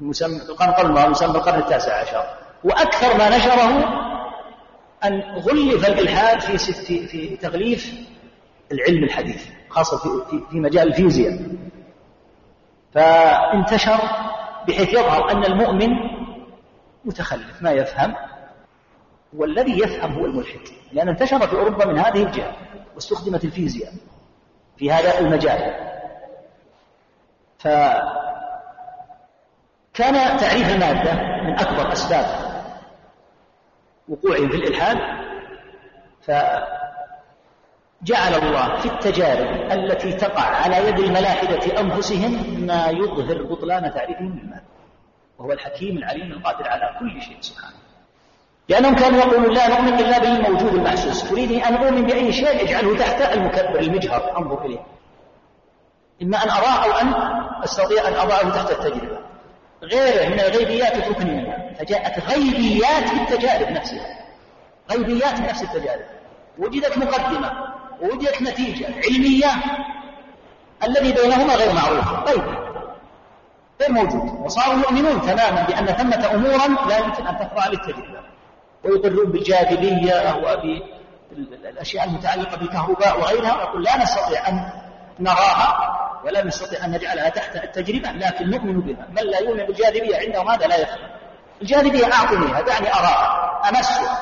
المسمى 0.00 0.36
القرن 0.48 0.86
الماضي 0.86 1.10
يسمى 1.10 1.36
القرن 1.36 1.58
التاسع 1.58 2.00
عشر. 2.00 2.24
وأكثر 2.64 3.16
ما 3.16 3.36
نشره 3.36 4.00
أن 5.04 5.20
غلف 5.20 5.88
الإلحاد 5.88 6.40
في 6.40 6.58
في 6.58 7.06
في 7.06 7.36
تغليف 7.36 7.94
العلم 8.72 9.04
الحديث 9.04 9.46
خاصة 9.68 10.24
في 10.50 10.60
مجال 10.60 10.88
الفيزياء. 10.88 11.38
فانتشر 12.94 14.00
بحيث 14.68 14.88
يظهر 14.88 15.30
أن 15.30 15.44
المؤمن 15.44 15.88
متخلف 17.04 17.62
ما 17.62 17.70
يفهم 17.70 18.14
والذي 19.36 19.78
يفهم 19.78 20.12
هو 20.12 20.24
الملحد 20.26 20.60
لأن 20.92 21.08
انتشر 21.08 21.46
في 21.46 21.56
أوروبا 21.56 21.86
من 21.86 21.98
هذه 21.98 22.22
الجهة 22.22 22.56
واستخدمت 22.94 23.44
الفيزياء 23.44 23.92
في 24.76 24.92
هذا 24.92 25.18
المجال. 25.18 25.74
فكان 27.58 28.14
تعريف 30.38 30.74
المادة 30.74 31.14
من 31.44 31.58
أكبر 31.58 31.92
أسباب 31.92 32.26
وقوعهم 34.08 34.48
في 34.48 34.56
الإلحاد. 34.56 34.98
فجعل 38.00 38.34
الله 38.34 38.76
في 38.80 38.86
التجارب 38.86 39.72
التي 39.72 40.12
تقع 40.12 40.42
على 40.42 40.88
يد 40.88 40.98
الملاحدة 40.98 41.80
أنفسهم 41.80 42.60
ما 42.66 42.88
يظهر 42.88 43.42
بطلان 43.42 43.94
تعريفهم 43.94 44.38
للمال 44.38 44.62
وهو 45.38 45.52
الحكيم 45.52 45.98
العليم 45.98 46.32
القادر 46.32 46.68
على 46.68 46.98
كل 47.00 47.22
شيء 47.22 47.36
سبحانه. 47.40 47.76
لأنهم 48.68 48.94
كانوا 48.94 49.18
يقولون 49.18 49.54
لا 49.54 49.68
نؤمن 49.68 49.94
إلا 49.94 50.18
بالموجود 50.18 50.74
المحسوس 50.74 51.30
تريدني 51.30 51.68
أن 51.68 51.74
أؤمن 51.74 52.06
بأي 52.06 52.32
شيء 52.32 52.62
اجعله 52.62 52.98
تحت 52.98 53.36
المكبر 53.36 53.80
المجهر 53.80 54.38
أنظر 54.38 54.64
إليه. 54.64 54.86
إما 56.22 56.44
أن 56.44 56.50
أراه 56.50 56.84
أو 56.84 56.90
أن 56.90 57.14
أستطيع 57.64 58.08
أن 58.08 58.12
أضعه 58.12 58.50
تحت 58.50 58.70
التجربة. 58.70 59.18
غيره 59.82 60.28
من 60.28 60.40
الغيبيات 60.40 60.92
اتركني 60.92 61.34
منها. 61.34 61.74
فجاءت 61.78 62.30
غيبيات 62.30 63.08
في 63.08 63.22
التجارب 63.22 63.70
نفسها. 63.72 64.18
غيبيات 64.90 65.36
في 65.36 65.42
نفس 65.42 65.62
التجارب. 65.62 66.04
وجدت 66.58 66.98
مقدمة. 66.98 67.79
ووجدت 68.02 68.42
نتيجة 68.42 68.86
علمية 68.86 69.50
الذي 70.84 71.12
بينهما 71.12 71.54
غير 71.54 71.72
معروف. 71.72 72.28
غيب 72.28 72.42
غير 73.80 73.92
موجود. 73.92 74.40
وصاروا 74.44 74.78
يؤمنون 74.78 75.22
تماما 75.22 75.62
بأن 75.62 75.86
ثمة 75.86 76.34
أمورا 76.34 76.88
لا 76.88 76.98
يمكن 76.98 77.26
أن 77.26 77.38
تخضع 77.38 77.66
للتجربة 77.66 78.20
ويقرون 78.84 79.32
بالجاذبية 79.32 80.34
وبالأشياء 80.36 82.04
المتعلقة 82.04 82.56
بالكهرباء 82.56 83.20
وغيرها. 83.20 83.56
ويقول 83.56 83.82
لا 83.82 84.02
نستطيع 84.02 84.48
أن 84.48 84.72
نراها 85.18 85.96
ولا 86.24 86.44
نستطيع 86.44 86.84
أن 86.84 86.90
نجعلها 86.90 87.28
تحت 87.28 87.56
التجربة 87.56 88.12
لكن 88.12 88.50
نؤمن 88.50 88.80
بها. 88.80 89.06
من 89.10 89.22
لا 89.22 89.38
يؤمن 89.38 89.64
بالجاذبية 89.66 90.16
عنده 90.18 90.42
ماذا 90.42 90.66
لا 90.66 90.76
يفهم؟ 90.76 91.10
الجاذبية 91.62 92.12
أعطنيها 92.12 92.60
دعني 92.60 92.94
أراها. 92.94 93.60
أمسها. 93.68 94.18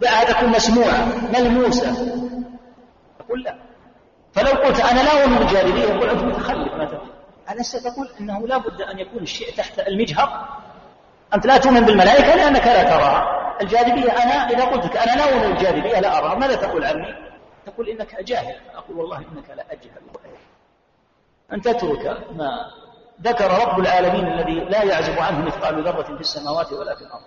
دعها 0.00 0.24
تكون 0.24 0.48
مسموعة 0.48 1.04
ملموسة. 1.32 1.90
أقول 3.30 3.42
لا. 3.42 3.54
فلو 4.32 4.62
قلت 4.62 4.80
أنا 4.80 5.00
لا 5.00 5.22
أؤمن 5.22 5.38
بالجاذبية 5.38 5.82
يقول 5.82 6.10
أنت 6.10 6.22
متخلف 6.22 6.74
ما 6.74 6.84
تفهم 6.84 7.10
ألست 7.50 7.76
تقول 7.76 8.08
أنه 8.20 8.46
لا 8.46 8.58
بد 8.58 8.82
أن 8.82 8.98
يكون 8.98 9.22
الشيء 9.22 9.56
تحت 9.56 9.78
المجهر. 9.78 10.48
أنت 11.34 11.46
لا 11.46 11.58
تؤمن 11.58 11.80
بالملائكة 11.80 12.34
لأنك 12.34 12.66
لا 12.66 12.82
تراها 12.82 13.24
الجاذبية 13.60 14.12
أنا 14.12 14.50
إذا 14.50 14.64
قلت 14.64 14.84
لك 14.84 14.96
أنا 14.96 15.16
لا 15.16 15.24
أؤمن 15.24 15.54
بالجاذبية 15.54 16.00
لا 16.00 16.18
أراها 16.18 16.34
ماذا 16.34 16.54
تقول 16.54 16.84
عني؟ 16.84 17.14
تقول 17.66 17.88
إنك 17.88 18.22
جاهل 18.22 18.54
أقول 18.74 18.96
والله 18.96 19.18
إنك 19.18 19.50
لا 19.56 19.64
أجهل. 19.72 20.00
أن 21.52 21.60
تترك 21.60 22.06
ما 22.32 22.50
ذكر 23.22 23.50
رب 23.50 23.80
العالمين 23.80 24.26
الذي 24.26 24.60
لا 24.60 24.82
يعزب 24.82 25.18
عنه 25.18 25.44
مثقال 25.44 25.84
ذرة 25.84 26.02
في 26.02 26.20
السماوات 26.20 26.72
ولا 26.72 26.94
في 26.94 27.02
الأرض. 27.02 27.24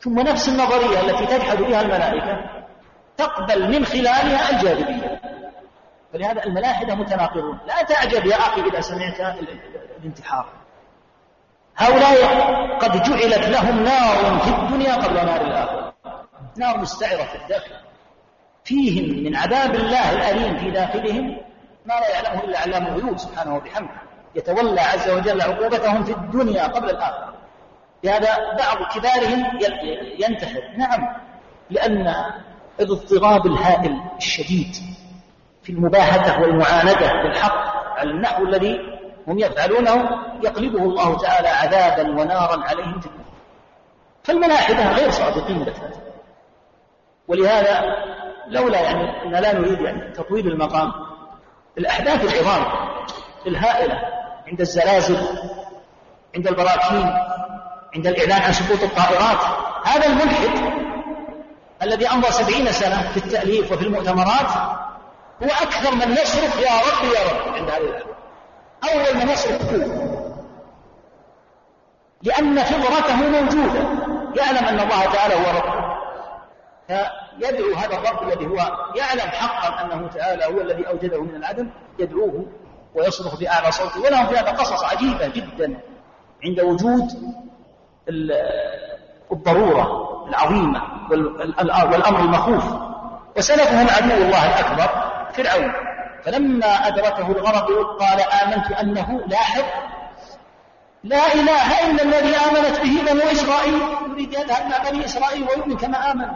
ثم 0.00 0.20
نفس 0.20 0.48
النظرية 0.48 1.00
التي 1.00 1.26
تجحد 1.26 1.58
بها 1.58 1.80
الملائكة 1.82 2.60
تقبل 3.16 3.70
من 3.70 3.84
خلالها 3.84 4.50
الجاذبية 4.50 5.29
فلهذا 6.12 6.44
الملاحدة 6.44 6.94
متناقضون. 6.94 7.58
لا 7.66 7.82
تعجب 7.82 8.26
يا 8.26 8.36
أخي 8.36 8.60
إذا 8.60 8.80
سمعت 8.80 9.20
الانتحار. 9.98 10.48
هؤلاء 11.76 12.16
قد 12.78 13.02
جعلت 13.02 13.48
لهم 13.48 13.84
نار 13.84 14.38
في 14.38 14.48
الدنيا 14.48 14.94
قبل 14.94 15.14
نار 15.14 15.40
الآخرة. 15.40 15.94
نار 16.56 16.78
مستعرة 16.78 17.24
في 17.24 17.42
الداخل. 17.42 17.74
فيهم 18.64 19.24
من 19.24 19.36
عذاب 19.36 19.74
الله 19.74 20.12
الأليم 20.12 20.58
في 20.58 20.70
داخلهم 20.70 21.40
ما 21.86 21.94
لا 21.94 22.08
يعلمه 22.08 22.44
إلا 22.44 22.58
علام 22.58 22.86
الغيوب 22.86 23.18
سبحانه 23.18 23.56
وبحمده. 23.56 24.00
يتولى 24.34 24.80
عز 24.80 25.10
وجل 25.10 25.42
عقوبتهم 25.42 26.04
في 26.04 26.12
الدنيا 26.12 26.66
قبل 26.66 26.90
الآخرة. 26.90 27.34
لهذا 28.04 28.36
بعض 28.58 28.76
كبارهم 28.92 29.58
ينتحر. 30.18 30.62
نعم 30.76 31.16
لأن 31.70 32.14
الاضطراب 32.80 33.46
الهائل 33.46 34.00
الشديد 34.16 34.76
في 35.62 35.72
المباهته 35.72 36.40
والمعاندة 36.40 37.22
بالحق 37.22 37.70
على 37.98 38.10
النحو 38.10 38.44
الذي 38.44 38.80
هم 39.28 39.38
يفعلونه 39.38 40.08
يقلبه 40.42 40.82
الله 40.82 41.16
تعالى 41.16 41.48
عذابا 41.48 42.10
ونارا 42.10 42.64
عليهم 42.64 42.94
الدنيا 42.94 43.24
فالملاحدة 44.24 44.92
غير 44.92 45.10
صادقين 45.10 45.62
بتاتا 45.62 46.00
ولهذا 47.28 47.96
لولا 48.48 48.80
يعني 48.80 49.22
أن 49.22 49.30
لا 49.30 49.54
نريد 49.54 49.80
يعني 49.80 50.12
تطويل 50.12 50.46
المقام 50.46 50.92
الأحداث 51.78 52.34
العظام 52.34 52.64
الهائلة 53.46 53.98
عند 54.46 54.60
الزلازل 54.60 55.18
عند 56.34 56.46
البراكين 56.46 57.12
عند 57.94 58.06
الإعلان 58.06 58.42
عن 58.42 58.52
سقوط 58.52 58.82
الطائرات 58.82 59.38
هذا 59.84 60.06
الملحد 60.06 60.80
الذي 61.82 62.08
أمضى 62.08 62.30
سبعين 62.30 62.72
سنة 62.72 63.02
في 63.02 63.16
التأليف 63.16 63.72
وفي 63.72 63.84
المؤتمرات 63.84 64.80
هو 65.42 65.48
أكثر 65.48 65.94
من 65.94 66.12
يصرخ 66.12 66.60
يا 66.60 66.74
رب 66.80 67.04
يا 67.14 67.22
رب 67.30 67.54
عند 67.54 67.70
الأحداث 67.70 68.06
أول 68.92 69.16
من 69.16 69.28
يصرف 69.28 69.74
هو. 69.74 70.10
لأن 72.22 72.58
فطرته 72.62 73.16
موجودة. 73.16 73.80
يعلم 74.36 74.64
أن 74.64 74.80
الله 74.80 75.04
تعالى 75.04 75.34
هو 75.34 75.50
رب 75.58 75.90
فيدعو 76.86 77.74
هذا 77.74 77.96
الرب 77.96 78.22
الذي 78.22 78.46
هو 78.46 78.56
يعلم 78.96 79.30
حقا 79.30 79.84
أنه 79.84 80.08
تعالى 80.08 80.44
هو 80.44 80.60
الذي 80.60 80.88
أوجده 80.88 81.22
من 81.22 81.36
العدم 81.36 81.70
يدعوه 81.98 82.46
ويصرخ 82.94 83.40
بأعلى 83.40 83.72
صوته. 83.72 84.00
ولهم 84.00 84.26
في 84.26 84.36
هذا 84.36 84.50
قصص 84.50 84.84
عجيبة 84.84 85.26
جدا 85.26 85.80
عند 86.44 86.60
وجود 86.60 87.08
الضرورة 89.32 89.86
العظيمة 90.28 90.82
والأمر 91.10 92.20
المخوف. 92.20 92.64
وسلفهم 93.36 93.86
عدو 93.88 94.24
الله 94.24 94.46
الأكبر 94.46 95.10
فرعون. 95.32 95.72
فلما 96.24 96.66
أدركه 96.66 97.26
الغرق 97.26 97.68
قال 98.00 98.20
آمنت 98.20 98.72
أنه 98.72 99.20
لاحظ 99.26 99.64
لا 101.04 101.34
إله 101.34 101.90
إلا 101.90 102.02
الذي 102.02 102.36
آمنت 102.36 102.80
به 102.80 103.12
بنو 103.12 103.30
إسرائيل. 103.30 103.82
يريد 104.10 104.32
يذهب 104.32 104.66
مع 104.70 104.90
بني 104.90 105.04
إسرائيل 105.04 105.42
ويؤمن 105.42 105.76
كما 105.76 106.12
آمن. 106.12 106.28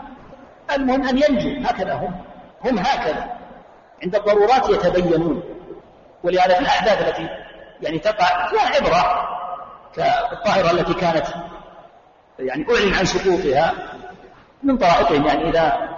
المهم 0.75 1.07
أن 1.07 1.17
ينجو. 1.17 1.67
هكذا 1.67 1.93
هم. 1.93 2.15
هم 2.65 2.79
هكذا. 2.79 3.29
عند 4.03 4.15
الضرورات 4.15 4.69
يتبينون. 4.69 5.43
ولهذا 6.23 6.53
في 6.53 6.59
الأحداث 6.59 7.07
التي 7.07 7.29
يعني 7.81 7.99
تقع 7.99 8.47
فيها 8.47 8.75
عبرة 8.75 9.27
كالطائرة 9.95 10.71
التي 10.71 10.93
كانت 10.93 11.25
يعني 12.39 12.65
أعلن 12.69 12.93
عن 12.93 13.05
سقوطها 13.05 13.73
من 14.63 14.77
طرائقهم. 14.77 15.25
يعني 15.25 15.49
إذا 15.49 15.89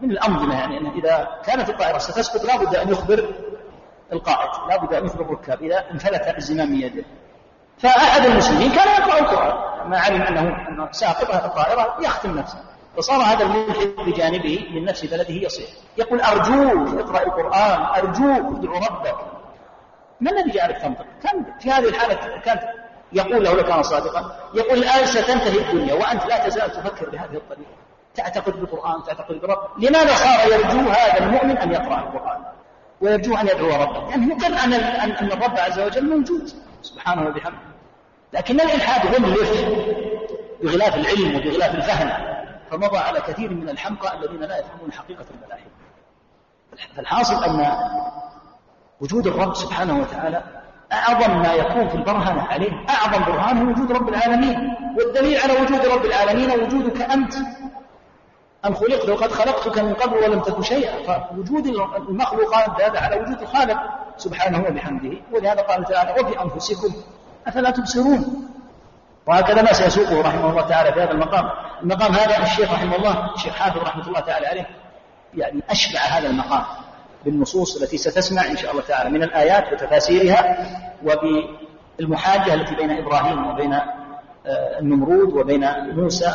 من 0.00 0.10
الأنظمة 0.10 0.54
يعني 0.54 0.78
أنه 0.78 0.92
إذا 0.94 1.28
كانت 1.44 1.68
الطائرة 1.68 1.98
ستسقط 1.98 2.44
لابد 2.44 2.74
أن 2.74 2.88
يخبر 2.88 3.34
القائد 4.12 4.70
لابد 4.70 4.94
أن 4.94 5.06
يخبر 5.06 5.20
الركاب 5.20 5.62
إذا 5.62 5.90
انفلت 5.90 6.36
الزمام 6.38 6.70
من 6.70 6.80
يده. 6.80 7.04
فأحد 7.78 8.26
المسلمين 8.26 8.70
كان 8.70 8.88
يقرأ 8.88 9.18
القرآن 9.18 9.90
ما 9.90 9.98
علم 9.98 10.22
أنه 10.22 10.68
أنه 10.68 10.90
الطائرة 11.44 11.96
يختم 12.00 12.38
نفسه. 12.38 12.58
فصار 12.96 13.22
هذا 13.22 13.44
الملحد 13.44 13.94
بجانبه 14.06 14.66
من 14.74 14.84
نفس 14.84 15.04
بلده 15.04 15.34
يصيح 15.34 15.68
يقول 15.98 16.20
أرجوك 16.20 17.00
اقرأ 17.00 17.22
القرآن 17.22 17.82
أرجوك 17.82 18.58
ادعو 18.58 18.74
ربك. 18.74 19.16
ما 20.20 20.30
الذي 20.30 20.50
جعلك 20.50 20.78
تنطق؟ 20.78 21.06
كان 21.22 21.44
في 21.60 21.70
هذه 21.70 21.88
الحالة 21.88 22.40
كانت 22.40 22.62
يقول 23.12 23.44
له 23.44 23.54
لو 23.54 23.62
كان 23.62 23.82
صادقا 23.82 24.36
يقول 24.54 24.78
الآن 24.78 25.06
ستنتهي 25.06 25.58
الدنيا 25.58 25.94
وأنت 25.94 26.26
لا 26.26 26.48
تزال 26.48 26.70
تفكر 26.70 27.10
بهذه 27.10 27.34
الطريقة. 27.34 27.70
تعتقد 28.14 28.52
بالقرآن 28.52 29.02
تعتقد 29.06 29.40
برب 29.40 29.58
لماذا 29.78 30.14
صار 30.14 30.52
يرجو 30.52 30.90
هذا 30.90 31.18
المؤمن 31.18 31.58
أن 31.58 31.72
يقرأ 31.72 31.98
القرآن؟ 31.98 32.42
ويرجو 33.00 33.36
أن 33.36 33.46
يدعو 33.46 33.82
ربه. 33.82 34.10
يعني 34.10 34.26
يقر 34.26 34.64
أن, 34.64 34.72
أن 34.72 35.32
الرب 35.32 35.58
عز 35.58 35.80
وجل 35.80 36.10
موجود. 36.10 36.52
سبحانه 36.82 37.28
وبحمده. 37.28 37.58
لكن 38.32 38.60
الإلحاد 38.60 39.06
غلف 39.06 39.64
بغلاف 40.62 40.94
العلم 40.94 41.36
وبغلاف 41.36 41.74
الفهم. 41.74 42.30
فمضى 42.70 42.98
على 42.98 43.20
كثير 43.20 43.54
من 43.54 43.68
الحمقى 43.68 44.18
الذين 44.18 44.40
لا 44.40 44.58
يفهمون 44.58 44.92
حقيقة 44.92 45.24
الملاحد 45.34 45.70
فالحاصل 46.96 47.44
أن 47.44 47.72
وجود 49.00 49.26
الرب 49.26 49.54
سبحانه 49.54 50.00
وتعالى 50.00 50.42
أعظم 50.92 51.42
ما 51.42 51.52
يكون 51.52 51.88
في 51.88 51.94
البرهنة 51.94 52.42
عليه 52.42 52.70
أعظم 52.88 53.24
برهان 53.24 53.58
هو 53.58 53.70
وجود 53.72 53.92
رب 53.92 54.08
العالمين. 54.08 54.76
والدليل 54.98 55.40
على 55.40 55.52
وجود 55.52 55.86
رب 55.86 56.04
العالمين 56.04 56.50
وجودك 56.50 57.00
أنت 57.00 57.34
أم 58.66 58.74
خلقت 58.74 59.08
وقد 59.08 59.32
خلقتك 59.32 59.78
من 59.78 59.94
قبل 59.94 60.16
ولم 60.16 60.40
تك 60.40 60.60
شيئا؟ 60.60 61.02
فوجود 61.02 61.66
المخلوقات 62.08 62.78
دال 62.78 62.96
على 62.96 63.20
وجود 63.20 63.42
الخالق 63.42 63.78
سبحانه 64.16 64.64
وبحمده. 64.68 65.16
ولهذا 65.32 65.60
قال 65.60 65.84
تعالى 65.84 66.20
وفي 66.20 66.42
أنفسكم 66.42 66.94
أفلا 67.46 67.70
تبصرون؟ 67.70 68.48
وهكذا 69.26 69.62
ما 69.62 69.72
سيسوقه 69.72 70.20
رحمه 70.20 70.50
الله 70.50 70.62
تعالى 70.62 70.92
في 70.92 71.00
هذا 71.00 71.10
المقام. 71.10 71.44
المقام 71.82 72.12
هذا 72.12 72.42
الشيخ 72.42 72.72
رحمه 72.72 72.96
الله 72.96 73.34
الشيخ 73.34 73.54
حافظ 73.54 73.78
رحمة 73.78 74.06
الله 74.06 74.20
تعالى 74.20 74.46
عليه 74.46 74.66
يعني 75.34 75.62
أشبع 75.70 76.00
هذا 76.00 76.30
المقام 76.30 76.64
بالنصوص 77.24 77.82
التي 77.82 77.96
ستسمع 77.96 78.46
إن 78.46 78.56
شاء 78.56 78.70
الله 78.70 78.82
تعالى 78.82 79.10
من 79.10 79.22
الآيات 79.22 79.72
وتفاسيرها 79.72 80.66
وبالمحاجة 81.04 82.54
التي 82.54 82.74
بين 82.74 82.90
إبراهيم 82.90 83.46
وبين 83.46 83.72
آه، 83.72 84.78
النمرود 84.78 85.32
وبين 85.32 85.66
موسى. 85.96 86.32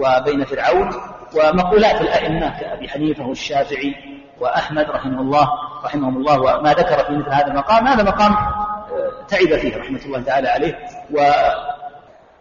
وبين 0.00 0.44
فرعون 0.44 0.90
ومقولات 1.34 2.00
الأئمة 2.00 2.60
كأبي 2.60 2.88
حنيفة 2.88 3.26
والشافعي 3.26 3.94
وأحمد 4.40 4.90
رحمه 4.90 5.20
الله 5.20 5.48
رحمهم 5.84 6.16
الله 6.16 6.40
وما 6.40 6.72
ذكر 6.72 7.04
في 7.04 7.16
مثل 7.16 7.30
هذا 7.30 7.46
المقام 7.46 7.86
هذا 7.86 8.02
مقام 8.02 8.32
آه، 8.32 9.26
تعب 9.28 9.58
فيه 9.58 9.76
رحمة 9.76 10.00
الله 10.06 10.22
تعالى 10.22 10.48
عليه 10.48 10.78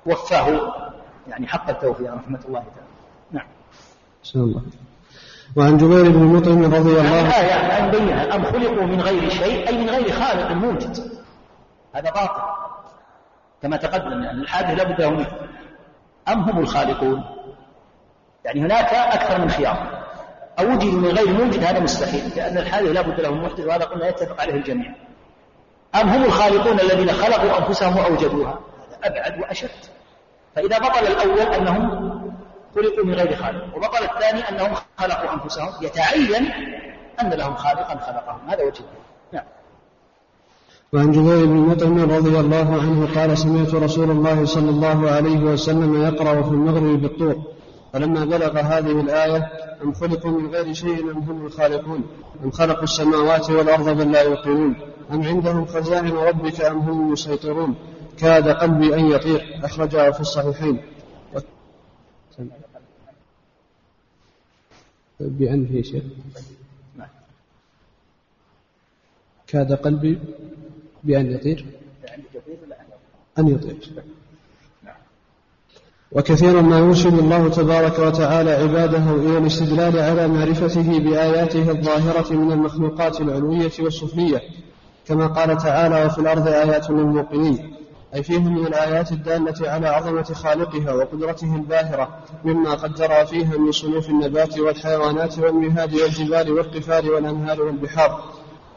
ووفاه 0.06 0.74
يعني 1.28 1.48
حق 1.48 1.70
التوفيق 1.70 2.14
رحمة 2.14 2.40
الله 2.48 2.60
تعالى. 2.60 2.90
نعم. 3.32 3.48
بسم 4.24 4.40
الله. 4.40 4.62
وعن 5.56 5.78
جبير 5.78 6.12
بن 6.12 6.24
مطعم 6.24 6.64
رضي 6.64 6.90
الله 6.90 7.02
عنه 7.02 7.28
الآية 7.28 7.48
يعني 7.48 7.84
أن 7.84 7.92
بينها 7.92 8.36
أم 8.36 8.44
خلقوا 8.44 8.86
من 8.86 9.02
غير 9.02 9.30
شيء؟ 9.30 9.68
أي 9.68 9.78
من 9.78 9.90
غير 9.90 10.12
خالق 10.12 10.52
موجد. 10.52 10.98
هذا 11.96 12.12
باطل. 12.12 12.42
كما 13.62 13.78
تقدم 13.78 14.24
يعني 14.24 14.42
الحادث 14.42 14.78
لابد 14.78 15.02
له 15.02 15.28
أم 16.28 16.42
هم 16.42 16.60
الخالقون؟ 16.60 17.39
يعني 18.46 18.62
هناك 18.62 18.94
أكثر 18.94 19.42
من 19.42 19.50
خيار. 19.50 20.04
أو 20.60 20.72
وجد 20.72 20.94
من 20.94 21.08
غير 21.08 21.34
موجد 21.34 21.64
هذا 21.64 21.80
مستحيل 21.80 22.32
لأن 22.36 22.58
الحادث 22.58 22.88
لابد 22.88 23.20
له 23.20 23.34
محدث 23.34 23.66
وهذا 23.66 23.86
قلنا 23.86 24.08
يتفق 24.08 24.42
عليه 24.42 24.54
الجميع. 24.54 24.96
أم 25.96 26.10
هم 26.10 26.24
الخالقون 26.24 26.80
الذين 26.80 27.12
خلقوا 27.12 27.60
أنفسهم 27.60 27.98
وأوجدوها؟ 27.98 28.60
هذا 29.04 29.20
أبعد 29.20 29.40
وأشد. 29.40 29.70
فإذا 30.56 30.78
بطل 30.80 31.08
الأول 31.08 31.54
أنهم 31.54 32.10
خلقوا 32.76 33.06
من 33.06 33.14
غير 33.14 33.36
خالق 33.36 33.78
وبطل 33.78 34.04
الثاني 34.04 34.50
أنهم 34.50 34.76
خلقوا 34.98 35.34
أنفسهم 35.34 35.70
يتعين 35.82 36.52
أن 37.22 37.30
لهم 37.30 37.56
خالقا 37.56 37.98
خلقهم. 37.98 38.50
هذا 38.50 38.64
وجه 38.64 38.84
نعم. 39.34 39.44
وعن 40.94 41.12
جبير 41.12 41.46
بن 41.46 41.56
مطعم 41.56 42.00
رضي 42.12 42.40
الله 42.40 42.82
عنه 42.82 43.08
قال 43.16 43.38
سمعت 43.38 43.76
رسول 43.76 44.12
الله 44.12 44.46
صلى 44.46 44.70
الله 44.70 45.12
عليه 45.12 45.40
وسلم 45.40 46.04
يقرأ 46.04 46.42
في 46.42 46.50
المغرب 46.50 47.02
بالطور 47.02 47.59
فلما 47.94 48.26
بلغ 48.26 48.60
هذه 48.60 49.02
الآية 49.02 49.52
أم 49.84 49.94
خلقوا 49.94 50.32
من 50.32 50.50
غير 50.50 50.74
شيء 50.74 51.12
أم 51.12 51.18
هم 51.18 51.46
الخالقون 51.46 52.04
أم 52.44 52.52
خلقوا 52.52 52.84
السماوات 52.84 53.50
والأرض 53.50 53.90
بل 53.90 54.12
لا 54.12 54.22
يوقنون 54.22 54.76
أم 55.12 55.22
عندهم 55.24 55.66
خزائن 55.66 56.12
ربك 56.12 56.62
أم 56.62 56.78
هم 56.78 57.06
المسيطرون 57.08 57.76
كاد 58.18 58.48
قلبي 58.50 58.96
أن 58.96 59.06
يطير 59.06 59.60
أخرجه 59.64 60.12
في 60.12 60.20
الصحيحين. 60.20 60.82
بأنه 65.20 65.72
يا 65.72 65.82
شيخ. 65.82 66.04
كاد 69.48 69.74
قلبي 69.74 70.20
بأن 71.04 71.32
يطير؟ 71.32 71.66
أن 73.40 73.48
يطير. 73.48 73.92
وكثيرا 76.12 76.62
ما 76.62 76.80
يرشد 76.80 77.20
الله 77.20 77.50
تبارك 77.50 78.00
وتعالى 78.00 78.52
عباده 78.52 79.12
إلى 79.12 79.38
الاستدلال 79.38 80.00
على 80.00 80.28
معرفته 80.28 81.00
بآياته 81.00 81.72
الظاهرة 81.72 82.34
من 82.34 82.52
المخلوقات 82.52 83.22
العلوية 83.22 83.72
والسفلية 83.80 84.42
كما 85.08 85.28
قال 85.28 85.58
تعالى 85.58 86.06
وفي 86.06 86.20
الأرض 86.20 86.48
آيات 86.48 86.90
للموقنين 86.90 87.74
أي 88.16 88.24
فيه 88.24 88.40
من 88.40 88.68
الآيات 88.68 89.12
الدالة 89.12 89.70
على 89.70 89.88
عظمة 89.88 90.24
خالقها 90.24 90.94
وقدرته 90.94 91.56
الباهرة 91.56 92.10
مما 92.46 92.74
قد 92.74 92.94
جرى 92.94 93.26
فيها 93.26 93.58
من 93.58 93.72
صنوف 93.72 94.10
النبات 94.10 94.60
والحيوانات 94.60 95.40
والمهاد 95.40 95.94
والجبال 95.94 96.52
والقفار 96.52 97.12
والأنهار 97.12 97.62
والبحار 97.62 98.24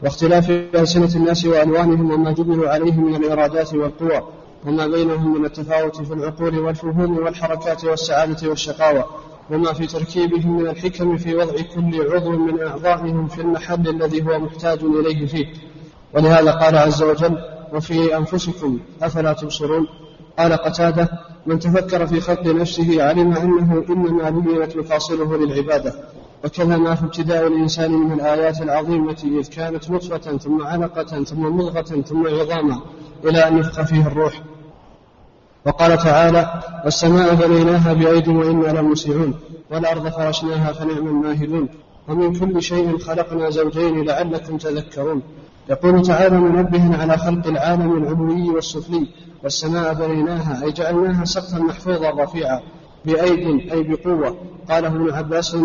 واختلاف 0.03 0.49
ألسنة 0.49 1.15
الناس 1.15 1.45
وألوانهم 1.45 2.11
وما 2.11 2.31
جبلوا 2.31 2.69
عليه 2.69 2.93
من 2.93 3.15
الإرادات 3.15 3.73
والقوى. 3.73 4.21
وما 4.67 4.87
بينهم 4.87 5.39
من 5.39 5.45
التفاوت 5.45 6.01
في 6.01 6.13
العقول 6.13 6.59
والفهوم 6.59 7.17
والحركات 7.17 7.85
والسعادة 7.85 8.49
والشقاوة 8.49 9.05
وما 9.51 9.73
في 9.73 9.87
تركيبهم 9.87 10.57
من 10.57 10.67
الحكم 10.67 11.17
في 11.17 11.35
وضع 11.35 11.55
كل 11.75 12.11
عضو 12.11 12.31
من 12.31 12.61
أعضائهم 12.61 13.27
في 13.27 13.41
المحل 13.41 13.87
الذي 13.87 14.23
هو 14.23 14.39
محتاج 14.39 14.83
إليه 14.83 15.25
فيه. 15.25 15.53
ولهذا 16.13 16.51
قال 16.51 16.77
عز 16.77 17.03
وجل 17.03 17.37
وفي 17.73 18.17
أنفسكم 18.17 18.79
أفلا 19.01 19.33
تبصرون؟ 19.33 19.87
قال 20.39 20.53
قتادة 20.53 21.09
من 21.45 21.59
تفكر 21.59 22.07
في 22.07 22.21
خلق 22.21 22.47
نفسه 22.47 23.03
علم 23.03 23.33
أنه 23.33 23.85
إنما 23.89 24.29
بنيت 24.29 24.77
مفاصله 24.77 25.37
للعبادة 25.37 25.93
وكذا 26.45 26.77
ما 26.77 26.95
في 26.95 27.03
ابتداء 27.05 27.47
الإنسان 27.47 27.91
من 27.91 28.11
الآيات 28.11 28.61
العظيمة 28.61 29.17
إذ 29.23 29.49
كانت 29.49 29.91
نطفة 29.91 30.37
ثم 30.37 30.63
علقة 30.63 31.23
ثم 31.23 31.41
مضغة 31.41 32.01
ثم 32.01 32.27
عظاما 32.27 32.81
إلى 33.25 33.47
أن 33.47 33.57
يفخ 33.57 33.81
فيه 33.81 34.07
الروح. 34.07 34.41
وقال 35.65 35.97
تعالى 35.97 36.61
والسماء 36.85 37.35
بنيناها 37.35 37.93
بأيد 37.93 38.27
وإنا 38.27 38.79
لموسعون 38.79 39.33
والأرض 39.71 40.07
فرشناها 40.07 40.73
فنعم 40.73 41.07
الماهدون 41.07 41.69
ومن 42.07 42.39
كل 42.39 42.61
شيء 42.61 42.97
خلقنا 42.97 43.49
زوجين 43.49 44.05
لعلكم 44.05 44.57
تذكرون. 44.57 45.21
يقول 45.69 46.01
تعالى 46.01 46.37
منبها 46.37 47.01
على 47.01 47.17
خلق 47.17 47.47
العالم 47.47 47.97
العلوي 47.97 48.49
والسفلي 48.49 49.07
والسماء 49.43 49.93
بنيناها 49.93 50.63
أي 50.63 50.71
جعلناها 50.71 51.25
سقفا 51.25 51.59
محفوظا 51.59 52.23
رفيعا 52.23 52.59
بأيد 53.05 53.71
أي 53.71 53.83
بقوة. 53.83 54.37
قاله 54.69 54.87
ابن 54.87 55.11
عباس 55.13 55.57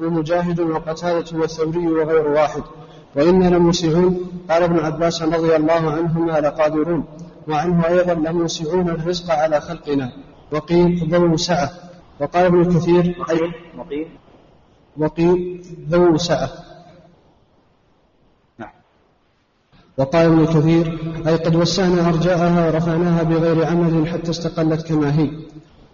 ومجاهد 0.00 0.60
وقتادة 0.60 1.38
والثوري 1.38 1.86
وغير 1.88 2.28
واحد 2.28 2.62
وإنا 3.16 3.44
لموسعون 3.56 4.20
قال 4.50 4.62
ابن 4.62 4.78
عباس 4.78 5.22
رضي 5.22 5.56
الله 5.56 5.90
عنهما 5.90 6.40
لقادرون. 6.40 7.04
وعنه 7.48 7.86
أيضا 7.86 8.14
لموسعون 8.14 8.88
الرزق 8.88 9.30
على 9.30 9.60
خلقنا. 9.60 10.12
وقيل 10.52 11.08
ذو 11.14 11.36
سعة 11.36 11.70
وقال 12.20 12.44
ابن 12.44 12.78
كثير 12.78 13.24
أي 13.30 13.40
وقيل 13.78 14.08
وقيل. 14.96 15.62
ذو 15.88 16.16
سعة 16.16 16.50
نعم. 18.58 18.70
وقال 19.98 20.26
ابن 20.26 20.46
كثير 20.46 20.98
أي 21.26 21.36
قد 21.36 21.56
وسعنا 21.56 22.08
أرجاءها 22.08 22.66
ورفعناها 22.66 23.22
بغير 23.22 23.66
عمل 23.66 24.08
حتى 24.08 24.30
استقلت 24.30 24.86
كما 24.86 25.18
هي. 25.18 25.30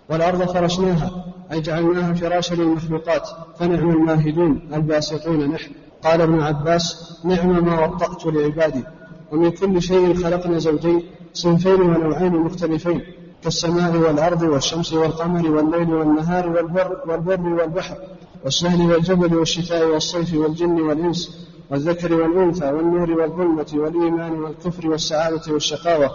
والأرض 0.09 0.43
فرشناها 0.43 1.25
أي 1.53 1.61
جعلناها 1.61 2.13
فراشا 2.15 2.55
للمخلوقات. 2.55 3.29
فنعم 3.59 3.91
الماهدون 3.91 4.69
الباسطون 4.75 5.51
نحن. 5.51 5.73
قال 6.05 6.21
ابن 6.21 6.41
عباس 6.41 7.19
نعم 7.25 7.65
ما 7.65 7.87
وطأت 7.87 8.27
لعبادي. 8.27 8.85
ومن 9.33 9.51
كل 9.51 9.83
شيء 9.83 10.15
خلقنا 10.15 10.59
زوجين 10.59 11.03
صنفين 11.35 11.81
ونوعين 11.81 12.33
مختلفين 12.33 13.01
كالسماء 13.43 13.97
والأرض 13.97 14.43
والشمس 14.43 14.93
والقمر 14.93 15.51
والليل 15.51 15.95
والنهار 15.95 16.49
والبر, 16.49 17.01
والبر 17.09 17.49
والبحر 17.49 17.97
والسهل 18.45 18.93
والجبل 18.93 19.37
والشتاء 19.37 19.87
والصيف 19.87 20.35
والجن 20.35 20.81
والإنس 20.81 21.49
والذكر 21.71 22.15
والأنثى 22.15 22.73
والنور 22.73 23.11
والظلمة 23.11 23.67
والإيمان 23.75 24.33
والكفر 24.33 24.89
والسعادة 24.89 25.53
والشقاوة 25.53 26.11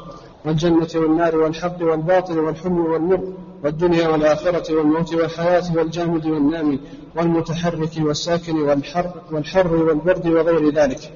والجنة 0.46 0.88
والنار 0.96 1.36
والحق 1.38 1.82
والباطل 1.82 2.40
والحلم 2.40 2.86
والمر 2.86 3.34
والدنيا 3.64 4.08
والآخرة 4.08 4.76
والموت 4.76 5.14
والحياة 5.14 5.64
والجامد 5.76 6.26
والنامي 6.26 6.80
والمتحرك 7.16 7.92
والساكن 7.98 8.62
والحر, 8.62 9.12
والحر 9.32 9.76
والبرد 9.76 10.28
وغير 10.28 10.74
ذلك. 10.74 11.14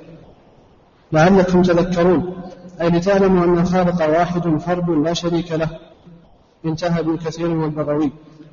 لعلكم 1.11 1.61
تذكرون 1.61 2.35
أي 2.81 2.89
لتعلموا 2.89 3.45
أن 3.45 3.59
الخالق 3.59 4.09
واحد 4.09 4.57
فرد 4.57 4.89
لا 4.89 5.13
شريك 5.13 5.51
له. 5.51 5.69
انتهى 6.65 6.99
ابن 6.99 7.17
كثير 7.17 7.49
والبغوي 7.49 8.11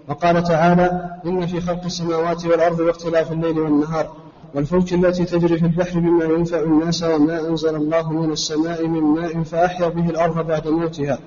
وقال 0.09 0.43
تعالى 0.43 1.19
إن 1.27 1.47
في 1.47 1.61
خلق 1.61 1.85
السماوات 1.85 2.47
والأرض 2.47 2.81
واختلاف 2.81 3.33
الليل 3.33 3.59
والنهار 3.59 4.11
والفلك 4.55 4.93
التي 4.93 5.25
تجري 5.25 5.59
في 5.59 5.67
البحر 5.67 6.01
بما 6.01 6.25
ينفع 6.25 6.61
الناس 6.61 7.03
وما 7.03 7.49
أنزل 7.49 7.77
الله 7.77 8.13
من 8.13 8.33
السماء 8.33 8.87
من 8.87 9.01
ماء 9.03 9.43
فأحيا 9.43 9.89
به 9.89 10.11
الأرض 10.11 10.47
بعد 10.47 10.69
موتها 10.69 11.19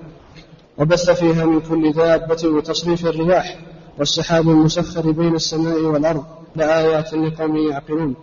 وبث 0.78 1.10
فيها 1.10 1.44
من 1.44 1.60
كل 1.60 1.92
دابة 1.92 2.48
وتصريف 2.48 3.06
الرياح 3.06 3.58
والسحاب 3.98 4.48
المسخر 4.48 5.10
بين 5.10 5.34
السماء 5.34 5.80
والأرض. 5.80 6.24
لآيات 6.56 7.14
لقوم 7.14 7.56
يعقلون. 7.56 8.14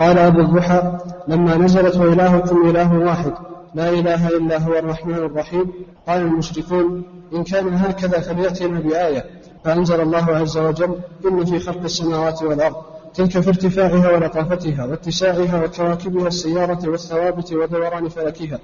قال 0.00 0.18
أبو 0.18 0.40
الضحى 0.40 0.98
لما 1.28 1.56
نزلت 1.56 1.96
وإلهكم 1.96 2.70
إله 2.70 2.98
واحد 2.98 3.32
لا 3.74 3.90
إله 3.90 4.28
إلا 4.28 4.58
هو 4.58 4.78
الرحمن 4.78 5.14
الرحيم 5.14 5.72
قال 6.08 6.22
المشركون 6.22 7.02
إن 7.34 7.44
كان 7.44 7.74
هكذا 7.74 8.20
فليأتنا 8.20 8.80
بآية. 8.80 9.24
فأنزل 9.64 10.00
الله 10.00 10.36
عز 10.36 10.58
وجل 10.58 10.98
إن 11.26 11.44
في 11.44 11.58
خلق 11.58 11.82
السماوات 11.82 12.42
والأرض 12.42 12.76
تلك 13.14 13.40
في 13.40 13.48
ارتفاعها 13.48 14.10
ولطافتها 14.10 14.84
واتساعها 14.84 15.64
وكواكبها 15.64 16.28
السيارة 16.28 16.88
والثوابت 16.88 17.52
ودوران 17.52 18.08
فلكها. 18.08 18.58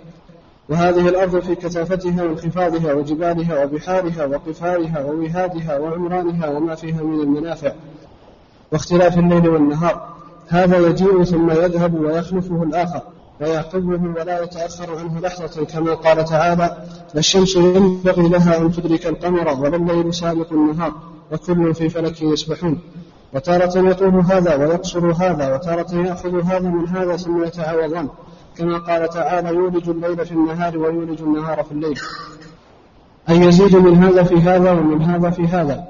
وهذه 0.69 1.09
الأرض 1.09 1.40
في 1.40 1.55
كثافتها 1.55 2.23
وانخفاضها 2.23 2.93
وجبالها 2.93 3.64
وبحارها 3.64 4.25
وقفارها 4.25 5.05
ووهادها 5.05 5.79
وعمرانها 5.79 6.49
وما 6.49 6.75
فيها 6.75 7.03
من 7.03 7.21
المنافع 7.21 7.73
واختلاف 8.73 9.19
الليل 9.19 9.49
والنهار. 9.49 10.20
هذا 10.51 10.79
يجيء 10.79 11.25
ثم 11.25 11.51
يذهب 11.51 11.95
ويخلفه 12.01 12.63
الآخر 12.63 13.03
ويعقبه 13.41 14.21
ولا 14.21 14.43
يتأخر 14.43 14.99
عنه 14.99 15.21
لحظة 15.21 15.65
كما 15.65 15.95
قال 15.95 16.25
تعالى 16.25 16.77
الشمس 17.17 17.57
ينبغي 17.57 18.29
لها 18.29 18.59
أن 18.59 18.73
تدرك 18.73 19.07
القمر 19.07 19.49
ولا 19.61 19.77
الليل 19.77 20.15
سابق 20.15 20.53
النهار 20.53 20.93
وكل 21.33 21.75
في 21.75 21.89
فلك 21.89 22.23
يسبحون. 22.23 22.79
وتارة 23.35 23.91
يطول 23.91 24.21
هذا 24.21 24.55
ويقصر 24.55 25.13
هذا 25.13 25.55
وتارة 25.55 25.95
يأخذ 25.95 26.43
هذا 26.43 26.69
من 26.69 26.89
هذا 26.89 27.17
ثم 27.17 27.45
يتعاوضان 27.45 28.09
كما 28.57 28.79
قال 28.79 29.09
تعالى 29.09 29.49
يولج 29.49 29.89
الليل 29.89 30.27
في 30.27 30.33
النهار 30.33 30.79
ويولج 30.79 31.23
النهار 31.23 31.63
في 31.63 31.73
الليل. 31.73 31.99
أي 33.29 33.37
يزيد 33.37 33.77
من 33.77 34.05
هذا 34.05 34.23
في 34.23 34.37
هذا 34.37 34.71
ومن 34.71 35.03
هذا 35.03 35.31
في 35.31 35.43
هذا. 35.43 35.85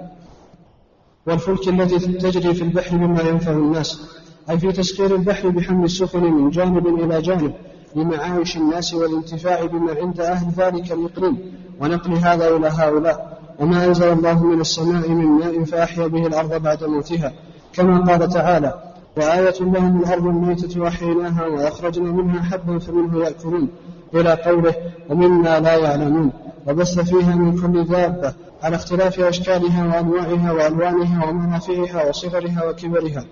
والفلك 1.27 1.69
التي 1.69 1.99
تجري 1.99 2.55
في 2.55 2.63
البحر 2.63 2.97
مما 2.97 3.23
ينفع 3.23 3.51
الناس. 3.51 4.21
أي 4.51 4.59
في 4.59 4.73
تسخير 4.73 5.15
البحر 5.15 5.49
بحمل 5.49 5.85
السفن 5.85 6.23
من 6.23 6.51
جانب 6.51 6.87
إلى 6.87 7.23
جانب 7.23 7.53
لمعايش 7.97 8.57
الناس 8.57 8.95
والانتفاع 8.95 9.65
بما 9.65 9.95
عند 9.95 10.21
أهل 10.21 10.51
ذلك 10.57 10.93
الإقليم. 10.93 11.39
ونقل 11.81 12.13
هذا 12.13 12.57
إلى 12.57 12.69
هؤلاء. 12.69 13.39
وما 13.59 13.85
أنزل 13.85 14.13
الله 14.13 14.45
من 14.45 14.61
السماء 14.61 15.09
من 15.09 15.27
ماء 15.27 15.65
فأحيا 15.65 16.07
به 16.07 16.27
الأرض 16.27 16.63
بعد 16.63 16.85
موتها. 16.85 17.33
كما 17.73 18.05
قال 18.05 18.29
تعالى 18.29 18.75
وآية 19.17 19.61
لهم 19.61 20.01
الأرض 20.01 20.27
الميتة 20.27 20.81
وأحييناها 20.81 21.47
وأخرجنا 21.47 22.13
منها 22.13 22.43
حبا 22.43 22.79
فمنه 22.79 23.25
يأكلون. 23.25 23.69
إلى 24.15 24.33
قوله 24.33 24.75
ومما 25.11 25.61
لا 25.61 25.77
يعلمون. 25.77 26.33
وبث 26.67 26.99
فيها 26.99 27.35
من 27.35 27.61
كل 27.61 27.85
دابة 27.85 28.35
على 28.63 28.77
اختلاف 28.77 29.21
أشكالها 29.21 29.87
وأنواعها 29.87 30.53
وألوانها 30.53 31.27
ومنافعها 31.27 32.09
وصغرها 32.09 32.65
وكبرها. 32.69 33.25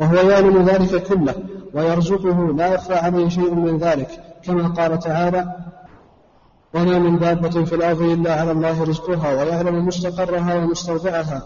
وهو 0.00 0.30
يعلم 0.30 0.64
ذلك 0.64 1.02
كله 1.02 1.34
ويرزقه 1.74 2.52
لا 2.56 2.74
يخفى 2.74 2.94
عليه 2.94 3.28
شيء 3.28 3.54
من 3.54 3.78
ذلك 3.78 4.08
كما 4.44 4.68
قال 4.68 4.98
تعالى 4.98 5.54
وما 6.74 6.98
من 6.98 7.18
دابة 7.18 7.64
في 7.64 7.74
الأرض 7.74 8.02
إلا 8.02 8.40
على 8.40 8.50
الله 8.50 8.82
رزقها 8.82 9.34
ويعلم 9.34 9.86
مستقرها 9.86 10.54
ومستودعها. 10.54 11.42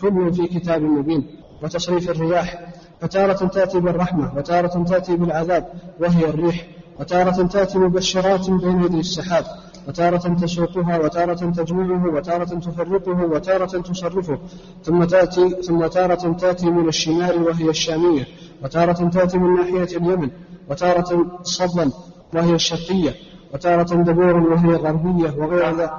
كل 0.00 0.34
في 0.34 0.46
كتاب 0.46 0.82
مبين 0.82 1.26
وتصريف 1.62 2.10
الرياح 2.10 2.60
فتارة 3.00 3.46
تأتي 3.46 3.80
بالرحمة 3.80 4.32
وتارة 4.36 4.84
تأتي 4.84 5.16
بالعذاب 5.16 5.72
وهي 6.00 6.24
الريح 6.24 6.66
وتارة 7.00 7.46
تأتي 7.46 7.78
مبشرات 7.78 8.50
بين 8.50 8.82
يدي 8.82 9.00
السحاب. 9.00 9.44
وتارة 9.88 10.34
تسوقها 10.34 10.98
وتارة 10.98 11.34
تجمعه 11.34 12.14
وتارة 12.14 12.44
تفرقه 12.44 13.24
وتارة 13.24 13.80
تصرفه 13.80 14.38
ثم 14.84 15.04
تأتي 15.04 15.62
ثم 15.62 15.86
تارة 15.86 16.32
تأتي 16.32 16.70
من 16.70 16.88
الشمال 16.88 17.42
وهي 17.42 17.68
الشامية 17.70 18.26
وتارة 18.62 19.08
تأتي 19.08 19.38
من 19.38 19.54
ناحية 19.54 19.96
اليمن 19.96 20.30
وتارة 20.68 21.26
صبا 21.42 21.92
وهي 22.34 22.54
الشرقية 22.54 23.14
وتارة 23.54 23.94
دبور 23.94 24.36
وهي 24.36 24.68
الغربية 24.76 25.30
وغير 25.38 25.76
ذلك. 25.76 25.92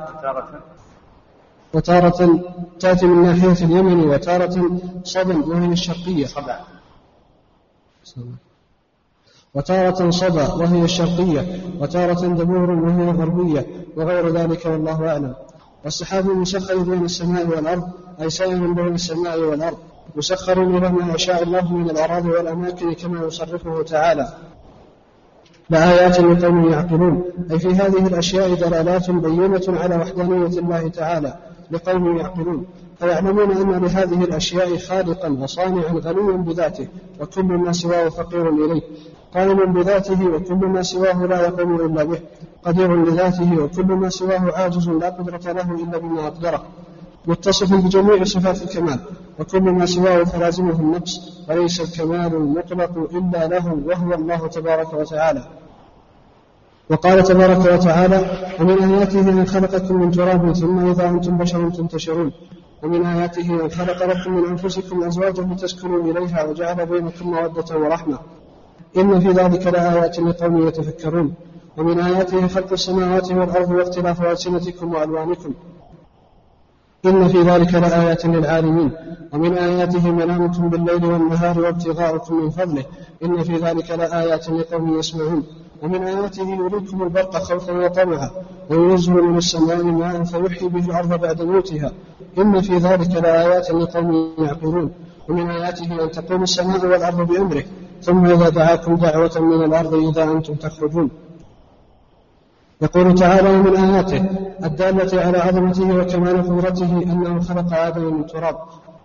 وتارة 1.74 2.40
تأتي 2.80 3.06
من 3.06 3.22
ناحية 3.24 3.66
اليمن 3.66 4.00
وتارة 4.10 4.80
صبا 5.04 5.46
وهي 5.46 5.72
الشرقية. 5.72 6.26
صبا 6.26 6.60
وتارة 9.56 10.10
صبا 10.10 10.54
وهي 10.54 10.84
الشرقية 10.84 11.62
وتارة 11.80 12.28
دبور 12.28 12.72
وهي 12.72 13.10
الغربية 13.10 13.66
وغير 13.98 14.30
ذلك 14.30 14.66
والله 14.66 15.10
أعلم. 15.10 15.34
والسحاب 15.84 16.30
المسخر 16.30 16.78
بين 16.78 17.06
السماء 17.06 17.48
والأرض 17.48 17.84
أي 18.22 18.30
سائر 18.30 18.72
بين 18.74 18.96
السماء 18.96 19.40
والأرض 19.40 19.78
مسخر 20.16 20.64
إلى 20.64 20.90
ما 20.90 21.14
يشاء 21.16 21.44
الله 21.44 21.74
من 21.74 21.90
الأراضي 21.90 22.30
والأماكن 22.30 22.94
كما 22.94 23.26
يصرفه 23.28 23.84
تعالى. 23.84 24.34
لآيات 25.70 26.20
لقوم 26.20 26.72
يعقلون. 26.72 27.24
أي 27.52 27.60
في 27.60 27.68
هذه 27.68 28.08
الأشياء 28.08 28.54
دلالات 28.54 29.12
بينة 29.12 29.62
على 29.68 29.96
وحدانية 29.96 30.60
الله 30.60 30.88
تعالى 30.88 31.34
لقوم 31.72 32.18
يعقلون. 32.18 32.66
فيعلمون 33.02 33.52
أن 33.52 33.84
لهذه 33.84 34.24
الأشياء 34.24 34.78
خالقا 34.78 35.30
وصانعا 35.42 35.92
غنيا 36.06 36.38
بذاته 36.38 36.88
وكل 37.22 37.44
ما 37.44 37.72
سواه 37.72 38.10
فقير 38.10 38.50
إليه. 38.50 38.82
قائم 39.34 39.74
بذاته 39.74 40.28
وكل 40.28 40.56
ما 40.56 40.82
سواه 40.82 41.26
لا 41.26 41.42
يقوم 41.48 41.76
إلا 41.76 42.04
به. 42.04 42.20
قدير 42.66 43.06
لذاته 43.06 43.64
وكل 43.64 43.86
ما 43.86 44.10
سواه 44.10 44.52
عاجز 44.58 44.90
لا 44.90 45.10
قدرة 45.10 45.52
له 45.52 45.76
إلا 45.84 45.98
بما 45.98 46.28
أقدره. 46.28 46.64
متصف 47.28 47.74
بجميع 47.74 48.24
صفات 48.24 48.62
الكمال 48.62 49.00
وكل 49.40 49.62
ما 49.62 49.86
سواه 49.86 50.24
فلازمه 50.24 50.80
النقص 50.80 51.20
وليس 51.50 51.82
الكمال 51.82 52.36
المطلق 52.36 53.10
إلا 53.18 53.48
له 53.48 53.66
وهو 53.86 54.14
الله 54.14 54.48
تبارك 54.48 54.94
وتعالى. 54.94 55.44
وقال 56.90 57.24
تبارك 57.24 57.74
وتعالى 57.74 58.20
ومن 58.60 58.84
آياته 58.84 59.20
أن 59.20 59.46
خلقكم 59.46 59.96
من 59.96 60.12
تراب 60.12 60.54
ثم 60.54 60.90
إذا 60.90 61.10
أنتم 61.10 61.38
بشر 61.38 61.70
تنتشرون. 61.70 62.32
ومن 62.84 63.06
آياته 63.06 63.66
أن 63.66 63.70
خلق 63.70 64.06
لكم 64.06 64.34
من 64.34 64.46
أنفسكم 64.50 65.04
أزواجا 65.04 65.44
لتسكنوا 65.44 66.04
إليها 66.04 66.44
وجعل 66.44 66.86
بينكم 66.86 67.32
مودة 67.32 67.78
ورحمة. 67.78 68.20
إن 68.98 69.20
في 69.20 69.32
ذلك 69.32 69.68
لآيات 69.68 70.20
لقوم 70.20 70.68
يتفكرون. 70.68 71.34
ومن 71.78 72.00
آياته 72.00 72.48
خلق 72.48 72.72
السماوات 72.72 73.32
والأرض 73.32 73.72
واختلاف 73.72 74.22
ألسنتكم 74.22 74.94
وألوانكم. 74.94 75.54
إن 77.06 77.28
في 77.28 77.42
ذلك 77.42 77.74
لآيات 77.74 78.26
للعالمين. 78.26 78.92
ومن 79.34 79.58
آياته 79.58 80.12
منامكم 80.12 80.70
بالليل 80.70 81.06
والنهار 81.06 81.60
وابتغاؤكم 81.60 82.36
من 82.36 82.50
فضله. 82.50 82.86
إن 83.24 83.44
في 83.44 83.58
ذلك 83.58 83.92
لآيات 83.92 84.50
لقوم 84.50 85.00
يسمعون. 85.00 85.44
ومن 85.84 86.04
آياته 86.04 86.50
يريكم 86.50 87.04
البرق 87.04 87.38
خوفا 87.38 87.74
وطمعا. 87.74 88.32
وينزل 88.70 89.14
من 89.14 89.38
السماء 89.38 89.84
ماء 89.84 90.24
فيحيي 90.24 90.70
به 90.70 90.86
الأرض 90.86 91.22
بعد 91.22 91.42
موتها. 91.42 91.92
إن 92.38 92.62
في 92.62 92.78
ذلك 92.78 93.16
لآيات 93.16 93.72
لقوم 93.72 94.34
يعقلون 94.38 94.92
ومن 95.30 95.50
آياته 95.50 96.04
أن 96.04 96.12
تقوم 96.12 96.44
السماء 96.44 96.86
والأرض 96.86 97.22
بأمره 97.28 97.64
ثم 98.02 98.26
إذا 98.26 98.50
دعاكم 98.50 98.96
دعوة 98.96 99.40
من 99.40 99.64
الأرض 99.64 99.94
إذا 99.94 100.24
أنتم 100.24 100.54
تخرجون. 100.54 101.10
يقول 102.82 103.16
تعالى 103.16 103.50
ومن 103.50 103.76
آياته 103.76 104.26
الدالة 104.64 105.22
على 105.22 105.38
عظمته 105.38 105.98
وكمال 105.98 106.44
قدرته 106.44 106.92
أنه 107.04 107.40
خلق 107.40 107.74
آدم 107.74 108.14
من 108.14 108.26
تراب 108.26 108.58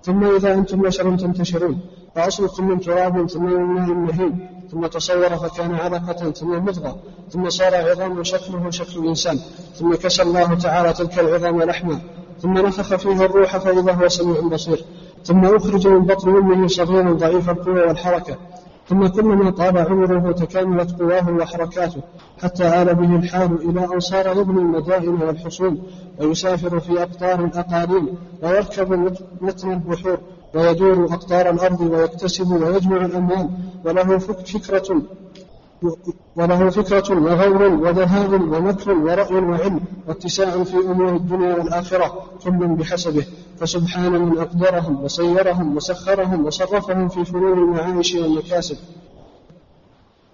ثم 0.02 0.24
إذا 0.36 0.54
أنتم 0.54 0.82
بشر 0.82 1.16
تنتشرون 1.16 1.80
فأصلكم 2.14 2.68
من 2.68 2.80
تراب 2.80 3.28
ثم 3.28 3.44
من 3.44 3.60
ماء 3.60 3.94
مهين 3.94 4.48
ثم 4.70 4.86
تصور 4.86 5.36
فكان 5.36 5.74
علقة 5.74 6.30
ثم 6.30 6.50
مضغة 6.64 6.96
ثم 7.30 7.48
صار 7.48 7.74
عظام 7.74 8.22
شكله 8.22 8.70
شكل 8.70 9.00
الإنسان 9.00 9.38
ثم 9.74 9.94
كسى 9.94 10.22
الله 10.22 10.54
تعالى 10.54 10.92
تلك 10.92 11.18
العظام 11.18 11.62
لحما. 11.62 12.00
ثم 12.40 12.52
نفخ 12.52 12.96
فيها 12.96 13.24
الروح 13.24 13.56
فإذا 13.56 13.92
هو 13.92 14.08
سميع 14.08 14.40
بصير. 14.40 14.84
ثم 15.24 15.44
أخرج 15.44 15.86
من 15.86 16.00
بطن 16.04 16.28
أمه 16.28 16.66
صغيرا 16.66 17.12
ضعيف 17.12 17.50
القوة 17.50 17.86
والحركة. 17.86 18.36
ثم 18.88 19.06
كلما 19.06 19.50
طال 19.50 19.78
عمره 19.78 20.32
تكاملت 20.32 21.00
قواه 21.00 21.30
وحركاته 21.30 22.00
حتى 22.42 22.82
آل 22.82 22.94
به 22.94 23.16
الحال 23.16 23.70
إلى 23.70 23.84
أن 23.94 24.00
صار 24.00 24.36
يبني 24.36 24.60
المدائن 24.60 25.22
والحصون 25.22 25.82
ويسافر 26.20 26.80
في 26.80 27.02
أقطار 27.02 27.44
الأقاليم 27.44 28.08
ويركب 28.42 29.16
متن 29.40 29.72
البحور 29.72 30.18
ويدور 30.54 31.04
أقطار 31.04 31.50
الأرض 31.50 31.80
ويكتسب 31.80 32.50
ويجمع 32.50 33.04
الأموال 33.04 33.50
وله 33.84 34.18
فكرة 34.18 35.02
وله 36.36 36.70
فكرة 36.70 37.20
وغور 37.22 37.62
وذهاب 37.62 38.32
ومكر 38.32 38.90
ورأي 38.92 39.34
وعلم 39.34 39.80
واتساع 40.08 40.64
في 40.64 40.76
أمور 40.76 41.16
الدنيا 41.16 41.54
والآخرة 41.54 42.22
كل 42.44 42.66
بحسبه 42.66 43.26
فسبحان 43.60 44.12
من 44.12 44.38
أقدرهم 44.38 45.04
وسيرهم 45.04 45.76
وسخرهم 45.76 46.46
وصرفهم 46.46 47.08
في 47.08 47.24
فنون 47.24 47.58
المعايش 47.58 48.14
والمكاسب. 48.14 48.76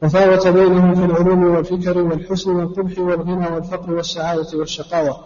وفاوت 0.02 0.48
بينهم 0.48 0.94
في 0.94 1.04
العلوم 1.04 1.44
والفكر 1.44 1.98
والحسن 1.98 2.50
والقبح 2.50 2.98
والغنى 2.98 3.54
والفقر 3.54 3.94
والسعادة 3.94 4.58
والشقاوة. 4.58 5.16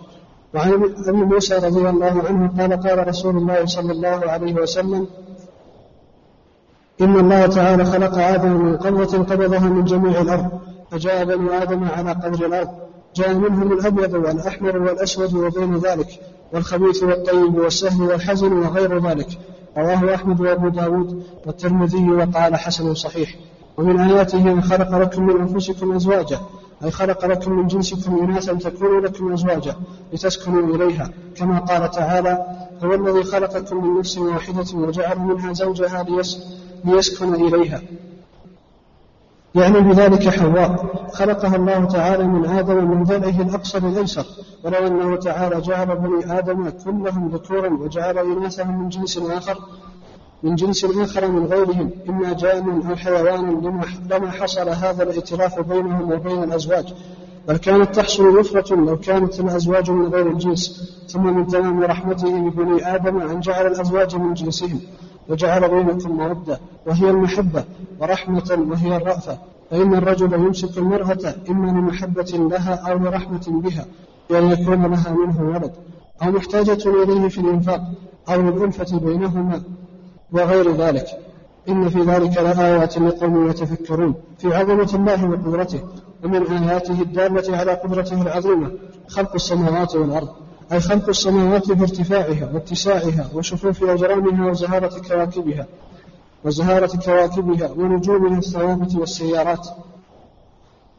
وعن 0.55 0.94
أبي 1.09 1.18
موسى 1.18 1.55
رضي 1.55 1.88
الله 1.88 2.22
عنه 2.29 2.48
قال 2.59 2.81
قال 2.83 3.09
رسول 3.09 3.37
الله 3.37 3.66
صلى 3.66 3.92
الله 3.92 4.31
عليه 4.31 4.55
وسلم 4.55 5.07
إن 7.01 7.17
الله 7.17 7.47
تعالى 7.47 7.85
خلق 7.85 8.19
آدم 8.19 8.53
من 8.53 8.77
قبضة 8.77 9.19
قبضها 9.19 9.69
من 9.69 9.85
جميع 9.85 10.21
الأرض 10.21 10.49
فجاء 10.91 11.25
بنو 11.25 11.51
آدم 11.51 11.85
على 11.85 12.13
قدر 12.13 12.47
الأرض 12.47 12.69
جاء 13.17 13.35
منهم 13.35 13.73
الأبيض 13.73 14.15
والأحمر 14.15 14.79
والأسود 14.79 15.35
وبين 15.35 15.77
ذلك 15.77 16.21
والخبيث 16.53 17.03
والطيب 17.03 17.55
والسهل 17.55 18.03
والحزن 18.03 18.53
وغير 18.53 19.09
ذلك 19.09 19.29
رواه 19.77 20.15
أحمد 20.15 20.41
وأبو 20.41 20.69
داود 20.69 21.23
والترمذي 21.47 22.11
وقال 22.11 22.57
حسن 22.57 22.95
صحيح. 22.95 23.35
ومن 23.77 24.01
آياته 24.01 24.53
أن 24.53 24.63
خلق 24.63 24.99
لكم 24.99 25.27
من 25.27 25.41
أنفسكم 25.41 25.93
أزواجا 25.93 26.41
أي 26.85 26.91
خلق 26.91 27.25
لكم 27.27 27.53
من 27.53 27.67
جنسكم 27.67 28.19
إناثا 28.19 28.53
تكونوا 28.53 29.01
لكم 29.01 29.33
أزواجا 29.33 29.75
لتسكنوا 30.13 30.77
إليها. 30.77 31.11
كما 31.37 31.59
قال 31.59 31.91
تعالى 31.91 32.47
هو 32.85 32.95
الذي 32.95 33.23
خلقكم 33.23 33.85
من 33.85 33.99
نفس 33.99 34.19
واحدة 34.19 34.79
وجعل 34.79 35.19
منها 35.19 35.53
زوجها 35.53 36.03
ليسكن 36.03 36.65
إليها. 37.35 37.83
يعني 39.55 39.81
بذلك 39.81 40.29
حواء. 40.29 40.87
خلقها 41.12 41.57
الله 41.57 41.85
تعالى 41.85 42.25
من 42.25 42.47
آدم 42.47 42.91
من 42.91 43.05
ضلعه 43.05 43.41
الأقصر 43.41 43.79
الأيسر. 43.79 44.25
ولو 44.65 44.87
أنه 44.87 45.17
تعالى 45.17 45.61
جعل 45.61 45.97
بني 45.97 46.39
آدم 46.39 46.71
كلهم 46.85 47.29
ذكورا 47.29 47.69
وجعل 47.69 48.19
إناثهم 48.19 48.83
من 48.83 48.89
جنس 48.89 49.19
آخر 49.19 49.59
من 50.43 50.55
جنس 50.55 50.85
آخر 50.85 51.31
من 51.31 51.47
غيرهم 51.47 51.91
إما 52.09 52.33
جان 52.33 52.83
أو 52.89 52.97
حيوان 52.97 53.61
لما 54.11 54.31
حصل 54.31 54.69
هذا 54.69 55.03
الائتلاف 55.03 55.61
بينهم 55.61 56.12
وبين 56.12 56.43
الأزواج. 56.43 56.95
بل 57.49 57.57
كانت 57.57 57.95
تحصل 57.95 58.39
وفرة 58.39 58.75
لو 58.75 58.97
كانت 58.97 59.41
الأزواج 59.41 59.91
من 59.91 60.07
غير 60.07 60.27
الجنس. 60.27 60.93
ثم 61.09 61.37
من 61.37 61.47
تمام 61.47 61.83
رحمته 61.83 62.51
ببني 62.51 62.95
آدم 62.95 63.19
أن 63.19 63.41
جعل 63.41 63.67
الأزواج 63.67 64.17
من 64.17 64.35
جنسهم. 64.35 64.81
وجعل 65.29 65.69
بينكم 65.69 66.11
مودة 66.17 66.61
وهي 66.87 67.11
المحبة 67.11 67.65
ورحمة 68.01 68.67
وهي 68.71 68.97
الرأفة. 68.97 69.39
فإن 69.71 69.95
الرجل 69.95 70.33
يمسك 70.33 70.79
المرأة 70.79 71.35
إما 71.51 71.71
لمحبة 71.71 72.49
لها 72.51 72.75
أو 72.75 72.99
لرحمة 72.99 73.45
بها 73.49 73.85
بأن 74.31 74.51
يكون 74.51 74.87
لها 74.87 75.15
منه 75.15 75.43
ولد 75.43 75.73
أو 76.23 76.31
محتاجة 76.31 77.03
إليه 77.03 77.29
في 77.29 77.41
الإنفاق 77.41 77.81
أو 78.29 78.41
للألفة 78.41 78.99
بينهما 78.99 79.62
وغير 80.33 80.73
ذلك. 80.73 81.07
إن 81.69 81.89
في 81.89 82.01
ذلك 82.03 82.37
لآيات 82.37 82.99
لقوم 82.99 83.51
يتفكرون 83.51 84.15
في 84.39 84.55
عظمة 84.55 84.91
الله 84.95 85.31
وقدرته 85.31 85.81
ومن 86.25 86.47
آياته 86.47 87.03
الدالة 87.03 87.57
على 87.57 87.73
قدرته 87.73 88.23
العظيمة 88.23 88.71
خلق 89.09 89.35
السماوات 89.35 89.97
والأرض. 89.97 90.29
أي 90.72 90.81
خلق 90.81 91.09
السماوات 91.09 91.72
بارتفاعها 91.72 92.50
واتساعها 92.55 93.31
وشفوف 93.35 93.85
أجرامها 93.85 94.50
وزهارة 94.50 95.00
كواكبها 95.09 95.66
وزهارة 96.44 96.96
كواكبها 97.05 97.70
ونجومها 97.70 98.38
الثوابت 98.38 98.94
والسيارات. 98.94 99.68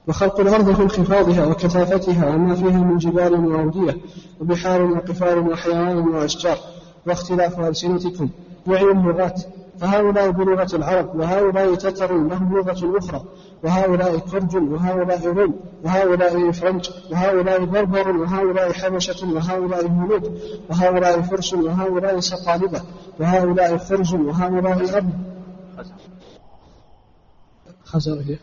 وخلق 0.07 0.39
الأرض 0.39 0.75
في 0.75 0.81
انخفاضها 0.81 1.45
وكثافتها 1.45 2.29
وما 2.29 2.55
فيها 2.55 2.77
من 2.77 2.97
جبال 2.97 3.33
وأودية 3.33 3.97
وبحار 4.41 4.81
وقفار 4.81 5.39
وحيوان 5.39 5.97
وأشجار 5.97 6.57
واختلاف 7.07 7.59
ألسنتكم 7.59 8.29
وعي 8.67 8.91
اللغات 8.91 9.41
فهؤلاء 9.79 10.31
بلغة 10.31 10.75
العرب 10.75 11.15
وهؤلاء 11.15 11.75
تتر 11.75 12.17
لهم 12.27 12.57
لغة 12.57 12.97
أخرى 12.97 13.25
وهؤلاء 13.63 14.17
كرج 14.17 14.55
وهؤلاء 14.55 15.27
روم 15.27 15.59
وهؤلاء 15.83 16.51
فرنج 16.51 16.89
وهؤلاء 17.11 17.65
بربر 17.65 18.17
وهؤلاء 18.17 18.73
حبشة 18.73 19.33
وهؤلاء 19.33 19.87
هنود 19.87 20.41
وهؤلاء 20.69 21.21
فرس 21.21 21.53
وهؤلاء 21.53 22.19
سقالبة 22.19 22.81
وهؤلاء 23.19 23.77
فرج 23.77 24.15
وهؤلاء 24.15 24.97
أب. 24.97 25.09
خزر 27.83 28.23
هي. 28.27 28.37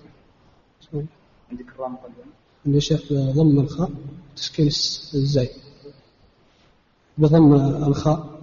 عندك 1.50 1.66
الراء 1.74 1.88
مقدمة 1.88 2.34
عندي 2.66 2.80
شيخ 2.80 3.12
بضم 3.12 3.60
الخاء 3.60 3.90
تسكين 4.36 4.66
الزاي. 5.14 5.50
بضم 7.18 7.54
الخاء 7.88 8.40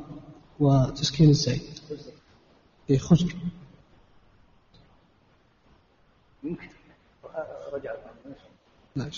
وتسكين 0.60 1.30
الزاي. 1.30 1.62
إيه 2.92 2.98
خزر 2.98 3.36
يمكن. 6.44 6.70
رجع. 7.74 7.92
لا 8.96 9.10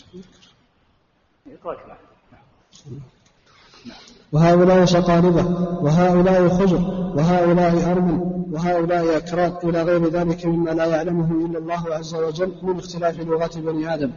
وهؤلاء 4.31 4.85
شقاربة 4.85 5.45
وهؤلاء 5.83 6.49
خزر 6.49 6.81
وهؤلاء 7.17 7.91
أرمل 7.91 8.45
وهؤلاء 8.51 9.17
أكراد 9.17 9.65
إلى 9.65 9.83
غير 9.83 10.07
ذلك 10.09 10.45
مما 10.45 10.71
لا 10.71 10.85
يعلمه 10.85 11.45
إلا 11.45 11.57
الله 11.57 11.95
عز 11.95 12.15
وجل 12.15 12.55
من 12.63 12.79
اختلاف 12.79 13.19
لغات 13.19 13.57
بني 13.57 13.93
آدم. 13.93 14.11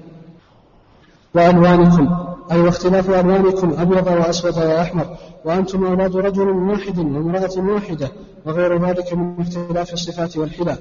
وألوانكم 1.37 2.27
أي 2.53 2.61
واختلاف 2.61 3.11
ألوانكم 3.11 3.75
أبيض 3.79 4.07
وأسود 4.07 4.57
وأحمر 4.59 5.07
وأنتم 5.44 5.87
أولاد 5.87 6.16
رجل 6.16 6.49
واحد 6.49 6.99
وامرأة 6.99 7.59
واحدة 7.59 8.12
وغير 8.46 8.87
ذلك 8.87 9.14
من 9.14 9.40
اختلاف 9.40 9.92
الصفات 9.92 10.37
والحلال 10.37 10.79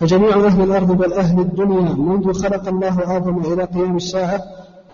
فجميع 0.00 0.46
أهل 0.46 0.62
الأرض 0.62 0.92
بل 0.92 1.12
أهل 1.12 1.40
الدنيا 1.40 1.92
منذ 1.92 2.32
خلق 2.32 2.68
الله 2.68 3.16
آدم 3.16 3.38
إلى 3.38 3.64
قيام 3.64 3.96
الساعة 3.96 4.40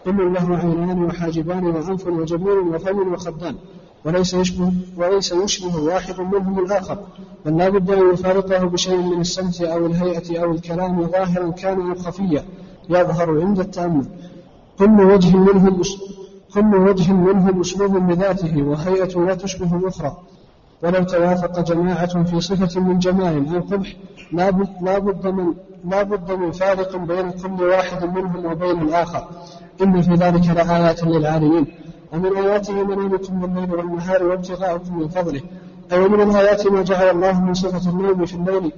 كل 0.05 0.33
له 0.33 0.57
عينان 0.57 1.05
وحاجبان 1.05 1.65
وأنف 1.67 2.07
وجبين 2.07 2.75
وفم 2.75 3.13
وخدان 3.13 3.57
وليس 4.05 4.35
يشبه 4.35 4.73
وليس 4.97 5.33
يشبه 5.33 5.77
واحد 5.83 6.21
منهم 6.21 6.59
الآخر. 6.59 6.99
بل 7.47 7.57
لا 7.57 7.69
بد 7.69 7.91
أن 7.91 8.13
يفارقه 8.13 8.65
بشيء 8.65 9.03
من 9.03 9.21
السمت 9.21 9.61
أو 9.61 9.87
الهيئة 9.87 10.43
أو 10.43 10.53
الكلام 10.53 11.07
ظاهرا 11.07 11.51
كان 11.51 11.81
أو 11.91 11.95
خفيا. 11.95 12.45
يظهر 12.91 13.41
عند 13.41 13.61
التأمل. 13.61 14.07
كل 14.79 15.01
وجه 15.01 15.37
منهم 15.37 15.83
كل 16.55 16.77
وجه 16.77 17.13
منهم 17.13 17.61
أسلوب 17.61 17.97
بذاته 17.97 18.63
وهيئة 18.63 19.21
لا 19.27 19.35
تشبه 19.35 19.77
الأخرى. 19.77 20.17
ولو 20.83 21.05
توافق 21.05 21.61
جماعة 21.61 22.23
في 22.23 22.41
صفة 22.41 22.81
من 22.81 22.99
جمال 22.99 23.55
أو 23.55 23.61
قبح 23.61 23.97
لا 24.33 24.99
بد 24.99 25.27
من 25.27 25.55
لا 25.85 26.03
بد 26.03 26.33
من 26.33 26.51
فارق 26.51 26.97
بين 26.97 27.31
كل 27.31 27.63
واحد 27.63 28.05
منهم 28.05 28.47
وبين 28.47 28.83
الآخر. 28.83 29.29
إن 29.83 30.03
في 30.03 30.15
ذلك 30.15 30.47
لآيات 30.57 31.05
للعالمين. 31.05 31.67
ومن 32.13 32.37
آياته 32.37 32.85
منامكم 32.85 33.41
بالليل 33.41 33.75
والنهار 33.75 34.25
وابتغاؤكم 34.25 34.99
من 34.99 35.09
فضله. 35.09 35.41
أي 35.93 35.99
ومن 35.99 36.21
الآيات 36.21 36.67
ما 36.67 36.83
جعل 36.83 37.11
الله 37.11 37.41
من 37.41 37.55
صفة 37.55 37.91
النوم 37.91 38.25
في 38.27 38.35
الليل 38.35 38.73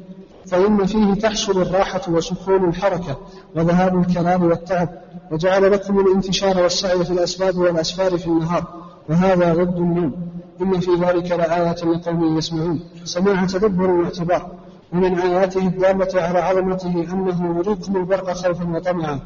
فإن 0.47 0.87
فيه 0.87 1.15
تحصل 1.15 1.63
الراحة 1.63 2.01
وسكون 2.09 2.69
الحركة 2.69 3.17
وذهاب 3.57 3.99
الكلام 4.01 4.43
والتعب 4.43 4.89
وجعل 5.31 5.73
لكم 5.73 6.01
الانتشار 6.01 6.63
والسعي 6.63 7.05
في 7.05 7.11
الأسباب 7.11 7.57
والأسفار 7.57 8.19
في 8.19 8.27
النهار 8.27 8.65
وهذا 9.09 9.55
ضد 9.55 9.77
النوم. 9.77 10.15
إن 10.61 10.81
في 10.81 10.91
ذلك 10.91 11.31
لآيات 11.31 11.85
لقوم 11.85 12.39
يسمعون. 12.39 12.81
سماع 13.05 13.45
تدبر 13.45 13.91
واعتبار. 13.91 14.51
ومن 14.93 15.19
آياته 15.19 15.67
الدالة 15.67 16.23
على 16.23 16.39
عظمته 16.39 17.07
أنه 17.13 17.59
يريكم 17.59 17.97
البرق 17.97 18.33
خوفا 18.33 18.69
وطمعا. 18.77 19.21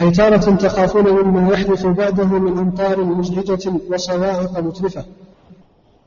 أي 0.00 0.10
تارة 0.10 0.56
تخافون 0.56 1.04
مما 1.10 1.52
يحدث 1.52 1.86
بعده 1.86 2.24
من 2.24 2.58
أمطار 2.58 3.04
مزعجة 3.04 3.72
وصواعق 3.90 4.58
متلفة 4.58 5.04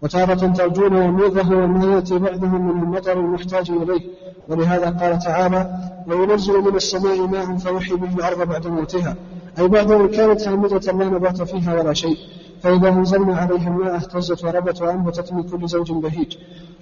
وتارة 0.02 0.34
ترجون 0.34 0.96
وميضه 0.96 1.56
وما 1.56 1.96
يأتي 1.96 2.18
بعده 2.18 2.48
من 2.48 2.70
المطر 2.70 3.14
المحتاج 3.14 3.72
إليه. 3.72 4.02
ولهذا 4.50 4.90
قال 4.90 5.20
تعالى 5.20 5.80
وينزل 6.08 6.62
من 6.62 6.76
السماء 6.76 7.28
ماء 7.28 7.58
فيحيي 7.58 7.98
به 7.98 8.14
الأرض 8.14 8.48
بعد 8.48 8.68
موتها. 8.68 9.16
أي 9.60 9.68
بعد 9.68 9.92
أن 9.92 10.08
كانت 10.08 10.48
هامدة 10.48 10.92
لا 10.92 11.06
نبات 11.06 11.42
فيها 11.42 11.80
ولا 11.80 11.94
شيء. 11.94 12.18
فإذا 12.62 12.90
أنزلنا 12.90 13.36
عليها 13.38 13.68
الماء 13.68 13.96
اهتزت 13.96 14.44
وربت 14.44 14.82
وأنبتت 14.82 15.34
من 15.34 15.44
كل 15.44 15.68
زوج 15.68 15.92
بهيج. 15.92 16.38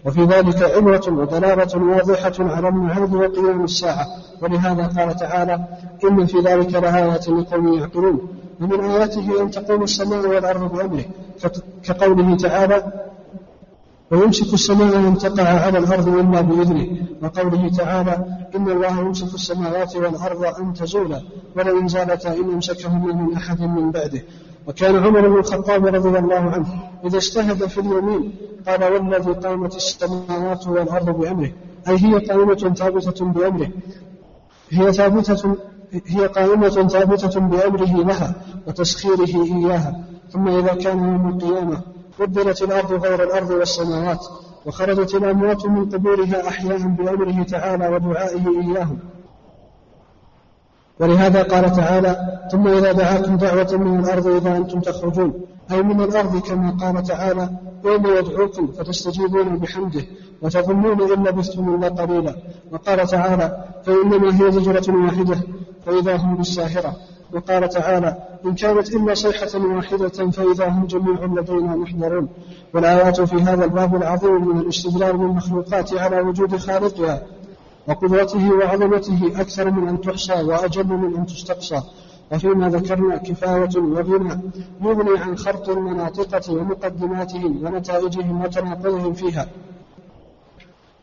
وفي 0.05 0.23
ذلك 0.23 0.61
عبرة 0.75 1.03
ودلالة 1.09 1.83
واضحة 1.83 2.33
على 2.39 2.67
المعاد 2.67 3.13
وقيام 3.13 3.63
الساعة. 3.63 4.05
ولهذا 4.41 4.87
قال 4.87 5.15
تعالى 5.15 5.67
إن 6.03 6.25
في 6.25 6.39
ذلك 6.39 6.73
لآيات 6.73 7.29
لقوم 7.29 7.73
يعقلون. 7.73 8.27
ومن 8.61 8.79
آياته 8.83 9.41
أن 9.41 9.51
تقوم 9.51 9.83
السماء 9.83 10.27
والأرض 10.27 10.75
بأمره. 10.75 11.05
كقوله 11.83 12.35
تعالى 12.35 13.04
ويمسك 14.11 14.53
السماء 14.53 14.97
أن 14.97 15.17
تقع 15.17 15.43
على 15.43 15.77
الأرض 15.77 16.07
إلا 16.07 16.41
بإذنه. 16.41 16.87
وقوله 17.23 17.69
تعالى 17.69 18.25
إن 18.55 18.69
الله 18.69 18.99
يمسك 18.99 19.33
السماوات 19.33 19.95
والأرض 19.95 20.43
أن 20.59 20.73
تزولا 20.73 21.21
ولئن 21.55 21.87
زالتا 21.87 22.33
إن 22.37 22.53
أمسكهما 22.53 23.13
من 23.13 23.33
أحد 23.33 23.61
من 23.61 23.91
بعده. 23.91 24.23
وكان 24.67 24.95
عمر 24.95 25.27
بن 25.27 25.39
الخطاب 25.39 25.85
رضي 25.85 26.19
الله 26.19 26.35
عنه 26.35 26.67
إذا 27.05 27.17
اجتهد 27.17 27.65
في 27.65 27.79
اليمين 27.79 28.35
قال 28.67 28.83
والذي 28.83 29.31
قامت 29.31 29.75
السماوات 29.75 30.67
والأرض 30.67 31.09
بأمره. 31.09 31.51
أي 31.87 31.95
هي 32.05 32.17
قائمة 32.17 32.73
ثابتة 32.75 33.25
بأمره. 33.25 33.69
هي 34.69 34.93
ثابتة 34.93 35.55
هي 36.07 36.25
قائمة 36.27 36.69
ثابتة 36.69 37.39
بأمره 37.39 38.03
لها 38.03 38.35
وتسخيره 38.67 39.45
إياها. 39.45 40.05
ثم 40.31 40.47
إذا 40.47 40.73
كان 40.73 40.97
يوم 40.97 41.29
القيامة 41.29 41.94
بدلت 42.19 42.61
الأرض 42.61 42.93
غير 42.93 43.23
الأرض 43.23 43.49
والسماوات 43.49 44.25
وخرجت 44.65 45.15
الأموات 45.15 45.65
من 45.65 45.89
قبورها 45.89 46.47
أحياء 46.47 46.77
بأمره 46.77 47.43
تعالى 47.43 47.87
ودعائه 47.87 48.47
إياهم. 48.47 48.99
ولهذا 50.99 51.43
قال 51.43 51.71
تعالى 51.71 52.39
ثم 52.51 52.67
إذا 52.67 52.91
دعاكم 52.91 53.37
دعوة 53.37 53.77
من 53.77 53.99
الأرض 53.99 54.27
إذا 54.27 54.57
أنتم 54.57 54.79
تخرجون 54.79 55.33
أي 55.71 55.83
من 55.83 56.01
الأرض 56.01 56.37
كما 56.37 56.71
قال 56.71 57.03
تعالى 57.03 57.49
يوم 57.85 58.07
يدعوكم 58.07 58.67
فتستجيبون 58.67 59.57
بحمده 59.59 60.01
وتظنون 60.41 61.11
إن 61.11 61.23
لبثتم 61.23 61.75
إلا 61.75 61.87
قليلا 61.87 62.35
وقال 62.71 63.07
تعالى 63.07 63.65
فإنما 63.85 64.41
هي 64.41 64.51
زجرة 64.51 64.95
واحدة 65.05 65.37
فإذا 65.85 66.15
هم 66.15 66.35
بالساهرة 66.35 66.95
وقال 67.35 67.69
تعالى 67.69 68.17
إن 68.45 68.55
كانت 68.55 68.95
إلا 68.95 69.13
صيحة 69.13 69.75
واحدة 69.75 70.31
فإذا 70.31 70.67
هم 70.67 70.85
جميع 70.85 71.25
لدينا 71.25 71.75
محضرون. 71.75 72.29
والآيات 72.73 73.21
في 73.21 73.35
هذا 73.35 73.65
الباب 73.65 73.95
العظيم 73.95 74.47
من 74.47 74.57
الاستدلال 74.59 75.17
بالمخلوقات 75.17 75.93
على 75.93 76.19
وجود 76.21 76.55
خالقها 76.57 77.23
وقدرته 77.87 78.51
وعظمته 78.51 79.31
أكثر 79.35 79.71
من 79.71 79.87
أن 79.87 80.01
تحصى 80.01 80.43
وأجل 80.43 80.87
من 80.87 81.15
أن 81.15 81.25
تستقصى. 81.25 81.81
وفيما 82.31 82.69
ذكرنا 82.69 83.17
كفاية 83.17 83.69
وغنى. 83.77 84.39
يغني 84.81 85.19
عن 85.19 85.37
خرط 85.37 85.69
المناطقة 85.69 86.53
ومقدماتهم 86.53 87.65
ونتائجهم 87.65 88.41
وتناقضهم 88.41 89.13
فيها. 89.13 89.47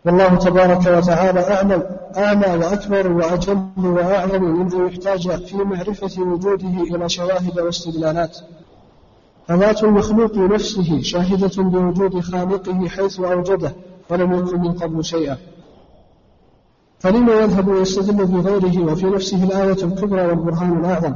والله 0.07 0.37
تبارك 0.37 0.87
وتعالى 0.87 1.41
أعلم 1.41 1.83
أعلى 2.17 2.65
وأكبر 2.65 3.13
وأجل 3.77 4.41
من 4.41 4.73
أن 4.73 4.87
يحتاج 4.87 5.45
في 5.45 5.57
معرفة 5.57 6.23
وجوده 6.23 6.69
إلى 6.69 7.09
شواهد 7.09 7.61
واستدلالات. 7.61 8.39
فذات 9.49 9.85
المخلوق 9.85 10.37
نفسه 10.37 11.03
شاهدة 11.03 11.63
بوجود 11.63 12.21
خالقه 12.21 12.89
حيث 12.89 13.21
أوجده 13.21 13.73
ولم 14.11 14.33
يكن 14.33 14.61
من 14.61 14.73
قبل 14.73 15.05
شيئا. 15.05 15.37
فلما 16.99 17.33
يذهب 17.33 17.69
ويستدل 17.69 18.27
بغيره 18.27 18.93
وفي 18.93 19.07
نفسه 19.07 19.45
الآية 19.45 19.85
الكبرى 19.85 20.27
والبرهان 20.27 20.79
الأعظم 20.79 21.15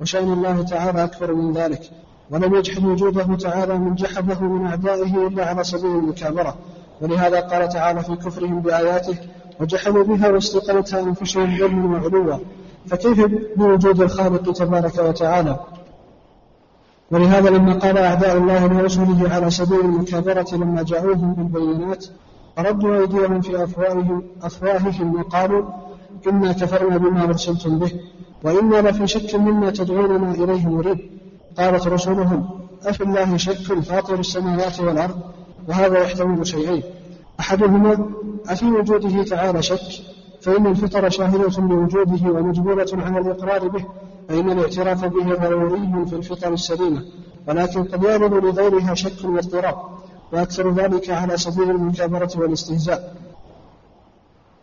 وشأن 0.00 0.32
الله 0.32 0.62
تعالى 0.62 1.04
أكبر 1.04 1.34
من 1.34 1.52
ذلك. 1.52 1.90
ولم 2.30 2.54
يجحد 2.54 2.84
وجوده 2.84 3.36
تعالى 3.36 3.78
من 3.78 3.94
جحده 3.94 4.40
من 4.40 4.66
أعدائه 4.66 5.26
إلا 5.26 5.46
على 5.46 5.64
سبيل 5.64 5.90
المكابرة. 5.90 6.56
ولهذا 7.00 7.40
قال 7.40 7.68
تعالى 7.68 8.02
في 8.02 8.16
كفرهم 8.16 8.60
بآياته 8.60 9.16
وجحدوا 9.60 10.04
بها 10.04 10.28
واستيقنتها 10.28 11.00
أنفسهم 11.00 11.58
ظلما 11.58 11.98
وعلوا 11.98 12.38
فكيف 12.86 13.20
بوجود 13.56 14.00
الخالق 14.00 14.52
تبارك 14.52 14.98
وتعالى؟ 14.98 15.58
ولهذا 17.10 17.50
لما 17.50 17.74
قال 17.74 17.98
أعداء 17.98 18.36
الله 18.36 18.66
لرسله 18.66 19.34
على 19.34 19.50
سبيل 19.50 19.80
المكابرة 19.80 20.46
لما 20.52 20.82
جاءوهم 20.82 21.34
بالبينات 21.34 22.06
ردوا 22.58 22.96
أيديهم 23.00 23.40
في 23.40 23.64
أفواههم, 23.64 24.22
أفواههم 24.42 25.20
وقالوا 25.20 25.64
إنا 26.28 26.52
كفرنا 26.52 26.96
بما 26.96 27.24
أرسلتم 27.24 27.78
به 27.78 27.92
وإنا 28.44 28.76
لفي 28.76 29.06
شك 29.06 29.34
مما 29.34 29.70
تدعوننا 29.70 30.30
إليه 30.34 30.68
مريب. 30.68 30.98
قالت 31.58 31.86
رسلهم 31.86 32.48
أفي 32.82 33.04
الله 33.04 33.36
شك 33.36 33.80
فاطر 33.80 34.18
السماوات 34.18 34.80
والأرض؟ 34.80 35.20
وهذا 35.68 35.98
يحتمل 35.98 36.46
شيئين. 36.46 36.82
أحدهما 37.40 38.10
أفي 38.48 38.66
وجوده 38.66 39.22
تعالى 39.22 39.62
شك 39.62 40.02
فإن 40.42 40.66
الفطر 40.66 41.08
شاهدة 41.08 41.62
بوجوده 41.62 42.30
ومجبورة 42.30 42.88
على 42.92 43.18
الإقرار 43.18 43.68
به 43.68 43.84
فإن 44.28 44.50
الاعتراف 44.50 45.04
به 45.04 45.34
ضروري 45.34 46.06
في 46.06 46.16
الفطر 46.16 46.52
السليمة. 46.52 47.02
ولكن 47.48 47.84
قد 47.84 48.02
يعرض 48.02 48.34
لغيرها 48.34 48.94
شك 48.94 49.24
واضطراب 49.24 49.76
وأكثر 50.32 50.70
ذلك 50.70 51.10
على 51.10 51.36
سبيل 51.36 51.70
المكابرة 51.70 52.30
والاستهزاء. 52.36 53.16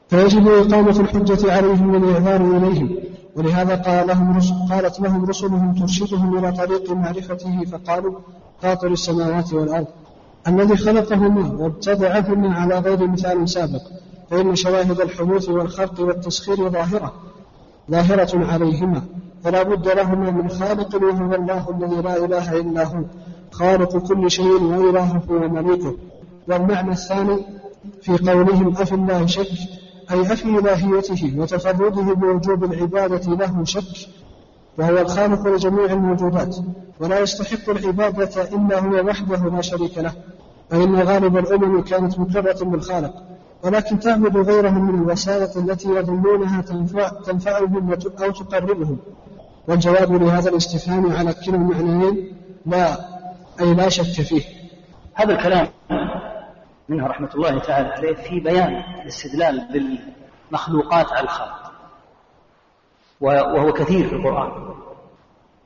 فيجب 0.10 0.48
إقامة 0.48 1.00
الحجة 1.00 1.54
عليهم 1.54 1.94
والإعذار 1.94 2.42
إليهم. 2.58 2.96
ولهذا 3.36 3.76
قال 3.76 4.08
لهم 4.08 4.40
قالت 4.70 5.00
لهم 5.00 5.26
رسلهم 5.26 5.74
ترشدهم 5.74 6.38
إلى 6.38 6.52
طريق 6.52 6.92
معرفته 6.92 7.64
فقالوا 7.72 8.14
فاطر 8.62 8.88
السماوات 8.88 9.54
والأرض. 9.54 9.88
الذي 10.48 10.78
خلقهما 10.78 11.64
وابتدعهما 11.64 12.56
على 12.56 12.80
غير 12.80 13.08
مثال 13.08 13.50
سابق 13.50 13.82
فإن 14.32 14.56
شواهد 14.56 15.02
الحدوث 15.02 15.50
والخلق 15.50 16.00
والتسخير 16.00 16.70
ظاهرة 16.70 17.14
ظاهرة 17.92 18.46
عليهما 18.46 19.02
فلا 19.44 19.64
بد 19.64 19.88
لهما 19.88 20.32
من 20.32 20.50
خالق 20.50 20.96
وهو 20.96 21.36
الله 21.36 21.70
الذي 21.70 22.02
لا 22.02 22.26
إله 22.26 22.60
إلا 22.60 22.84
هو 22.84 23.04
خالق 23.52 23.98
كل 23.98 24.32
شيء 24.32 24.64
وإلهه 24.64 25.22
ومليكه 25.30 25.96
والمعنى 26.48 26.92
الثاني 26.92 27.38
في 28.02 28.18
قولهم 28.32 28.78
أفي 28.78 28.96
الله 28.96 29.26
شك 29.26 29.52
أي 30.12 30.22
أفي 30.22 30.46
إلهيته 30.46 31.34
وتفرده 31.38 32.14
بوجوب 32.14 32.64
العبادة 32.64 33.36
له 33.36 33.64
شك 33.64 34.10
وهو 34.78 34.98
الخالق 34.98 35.48
لجميع 35.48 35.86
الموجودات 35.86 36.56
ولا 37.00 37.20
يستحق 37.20 37.70
العبادة 37.70 38.44
إلا 38.44 38.80
هو 38.80 39.08
وحده 39.08 39.50
لا 39.50 39.62
شريك 39.62 39.98
له. 39.98 40.14
فإن 40.72 40.96
غالب 40.96 41.38
الأمم 41.38 41.82
كانت 41.82 42.20
مقرة 42.20 42.66
بالخالق 42.66 43.14
ولكن 43.64 44.00
تعبد 44.00 44.38
غيرهم 44.38 44.86
من 44.88 45.04
الوسائط 45.04 45.58
التي 45.58 45.90
يظنونها 45.90 46.62
تنفع 46.62 47.10
تنفعهم 47.10 47.92
أو 48.24 48.32
تقربهم. 48.32 49.00
والجواب 49.68 50.12
لهذا 50.12 50.50
الاستفهام 50.50 51.12
على 51.12 51.34
كلا 51.34 51.56
المعنيين 51.56 52.38
لا 52.66 52.98
أي 53.60 53.74
لا 53.74 53.90
شك 53.90 54.24
فيه. 54.24 54.42
هذا 55.14 55.34
الكلام 55.34 55.68
منه 56.90 57.08
رحمة 57.08 57.30
الله 57.36 57.60
تعالى 57.60 57.88
عليه 57.88 58.16
في 58.16 58.40
بيان 58.40 58.84
الاستدلال 59.02 59.68
بالمخلوقات 60.52 61.12
على 61.12 61.24
الخالق 61.24 61.72
وهو 63.22 63.74
كثير 63.74 64.08
في 64.08 64.16
القرآن. 64.16 64.52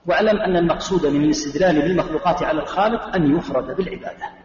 واعلم 0.05 0.37
أن 0.39 0.55
المقصود 0.55 1.05
من 1.05 1.23
الاستدلال 1.23 1.81
بالمخلوقات 1.81 2.43
على 2.43 2.61
الخالق 2.61 3.15
أن 3.15 3.37
يفرد 3.37 3.75
بالعبادة. 3.75 4.44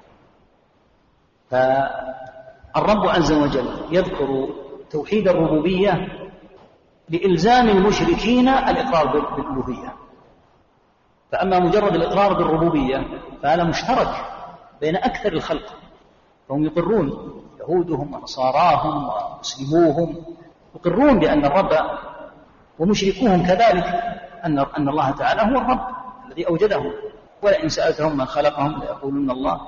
فالرب 1.50 3.06
عز 3.06 3.32
وجل 3.32 3.68
يذكر 3.90 4.48
توحيد 4.90 5.28
الربوبية 5.28 6.08
لإلزام 7.08 7.68
المشركين 7.68 8.48
الإقرار 8.48 9.06
بالألوهية. 9.06 9.94
فأما 11.32 11.58
مجرد 11.58 11.94
الإقرار 11.94 12.32
بالربوبية 12.32 12.98
فهذا 13.42 13.64
مشترك 13.64 14.08
بين 14.80 14.96
أكثر 14.96 15.32
الخلق. 15.32 15.74
فهم 16.48 16.64
يقرون 16.64 17.40
يهودهم 17.60 18.14
ونصاراهم 18.14 19.08
ومسلموهم 19.08 20.16
يقرون 20.76 21.18
بأن 21.18 21.44
الرب 21.44 21.70
ومشركوهم 22.78 23.46
كذلك 23.46 23.84
أن 24.44 24.58
أن 24.58 24.88
الله 24.88 25.10
تعالى 25.10 25.42
هو 25.42 25.60
الرب 25.60 25.80
الذي 26.26 26.48
أوجدهم 26.48 26.92
ولئن 27.42 27.68
سألتهم 27.68 28.16
من 28.16 28.24
خلقهم 28.24 28.80
ليقولون 28.80 29.30
الله 29.30 29.60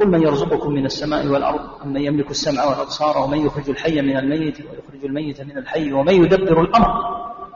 قل 0.00 0.08
من 0.08 0.22
يرزقكم 0.22 0.72
من 0.72 0.86
السماء 0.86 1.26
والأرض 1.26 1.60
أم 1.84 1.88
من 1.92 2.00
يملك 2.00 2.30
السمع 2.30 2.64
والأبصار 2.64 3.18
ومن 3.18 3.46
يخرج 3.46 3.70
الحي 3.70 4.00
من 4.00 4.16
الميت 4.16 4.58
ويخرج 4.60 5.04
الميت 5.04 5.40
من 5.40 5.58
الحي 5.58 5.92
ومن 5.92 6.24
يدبر 6.24 6.60
الأمر؟ 6.60 6.88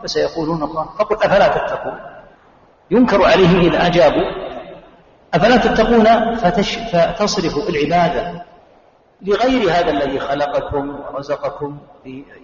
فسيقولون 0.03 0.63
الله. 0.63 0.89
فقل 0.99 1.17
أفلا 1.17 1.49
تتقون؟ 1.49 1.99
ينكر 2.91 3.25
عليهم 3.25 3.61
إذا 3.61 3.87
أجابوا. 3.87 4.31
أفلا 5.35 5.57
تتقون؟ 5.57 6.37
فتش 6.37 6.79
فتصرفوا 6.93 7.63
العبادة 7.69 8.45
لغير 9.23 9.71
هذا 9.71 9.91
الذي 9.91 10.19
خلقكم 10.19 10.97
ورزقكم 11.01 11.79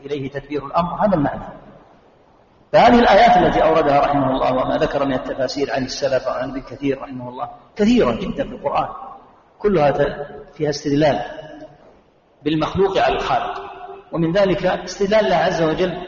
إليه 0.07 0.31
تدبير 0.31 0.67
الأمر. 0.67 1.07
هذا 1.07 1.15
المعنى. 1.15 1.45
فهذه 2.73 2.99
الآيات 2.99 3.37
التي 3.37 3.63
أوردها 3.63 4.01
رحمه 4.01 4.31
الله 4.31 4.53
وما 4.53 4.77
ذكر 4.77 5.05
من 5.07 5.15
التفاسير 5.15 5.73
عن 5.73 5.85
السلف 5.85 6.27
وعن 6.27 6.51
ابن 6.51 6.61
كثير 6.61 7.03
رحمه 7.03 7.29
الله 7.29 7.49
كثيرة 7.77 8.13
جدا 8.13 8.45
في 8.45 8.55
القرآن. 8.55 8.89
كلها 9.63 9.93
فيها 10.55 10.71
استدلال 10.71 11.21
بالمخلوق 12.45 12.99
على 12.99 13.15
الخالق. 13.17 13.61
ومن 14.13 14.33
ذلك 14.33 14.67
استدلال 14.67 15.25
الله 15.25 15.37
عز 15.37 15.63
وجل 15.63 16.07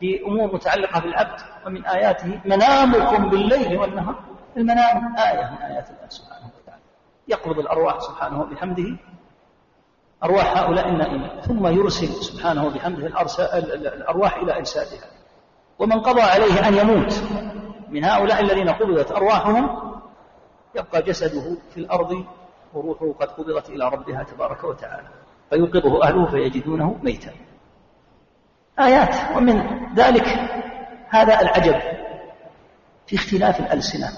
في 0.00 0.22
أمور 0.26 0.54
متعلقة 0.54 1.00
بالعبد 1.00 1.40
ومن 1.66 1.86
آياته 1.86 2.40
منامكم 2.44 3.30
بالليل 3.30 3.78
والنهار. 3.78 4.24
المنام 4.56 5.16
آية 5.16 5.50
من 5.50 5.56
آيات 5.62 5.90
الله 5.90 6.08
سبحانه 6.08 6.50
وتعالى. 6.62 6.82
يقبض 7.28 7.58
الأرواح 7.58 8.00
سبحانه 8.00 8.40
وبحمده. 8.40 8.98
أرواح 10.24 10.58
هؤلاء 10.58 10.88
النائمين 10.88 11.40
ثم 11.40 11.66
يرسل 11.66 12.08
سبحانه 12.08 12.66
وبحمده 12.66 13.06
الأرواح 13.66 14.36
إلى 14.36 14.58
أجسادها 14.58 15.10
ومن 15.78 16.00
قضى 16.00 16.20
عليه 16.22 16.68
أن 16.68 16.74
يموت. 16.74 17.22
من 17.88 18.04
هؤلاء 18.04 18.40
الذين 18.40 18.68
قبضت 18.68 19.12
أرواحهم 19.12 19.92
يبقى 20.74 21.02
جسده 21.02 21.56
في 21.74 21.80
الأرض 21.80 22.24
وروحه 22.74 23.12
قد 23.20 23.28
قبضت 23.28 23.70
إلى 23.70 23.88
ربها 23.88 24.22
تبارك 24.22 24.64
وتعالى 24.64 25.08
فيوقظه 25.50 26.02
أهله 26.02 26.26
فيجدونه 26.26 26.98
ميتا. 27.02 27.32
آيات 28.80 29.36
ومن 29.36 29.62
ذلك 29.94 30.26
هذا 31.08 31.40
العجب 31.40 31.80
في 33.06 33.16
اختلاف 33.16 33.60
الألسنة. 33.60 34.08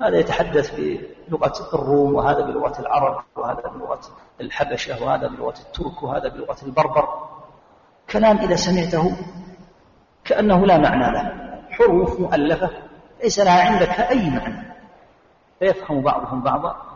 هذا 0.00 0.18
يتحدث 0.18 0.80
بلغة 1.28 1.74
الروم 1.74 2.14
وهذا 2.14 2.40
بلغة 2.40 2.80
العرب 2.80 3.24
وهذا 3.36 3.60
بلغة 3.60 4.00
الحبشة 4.40 5.04
وهذا 5.04 5.28
بلغة 5.28 5.54
الترك 5.60 6.02
وهذا 6.02 6.28
بلغة 6.28 6.56
البربر. 6.62 7.08
كلام 8.10 8.38
إذا 8.38 8.56
سمعته 8.56 9.16
كأنه 10.24 10.66
لا 10.66 10.78
معنى 10.78 11.12
له. 11.12 11.32
حروف 11.70 12.20
مؤلفة 12.20 12.70
ليس 13.22 13.38
لها 13.38 13.72
عندك 13.72 14.00
أي 14.00 14.30
معنى. 14.30 14.76
فيفهم 15.58 16.02
بعضهم 16.02 16.42
بعضا. 16.42 16.95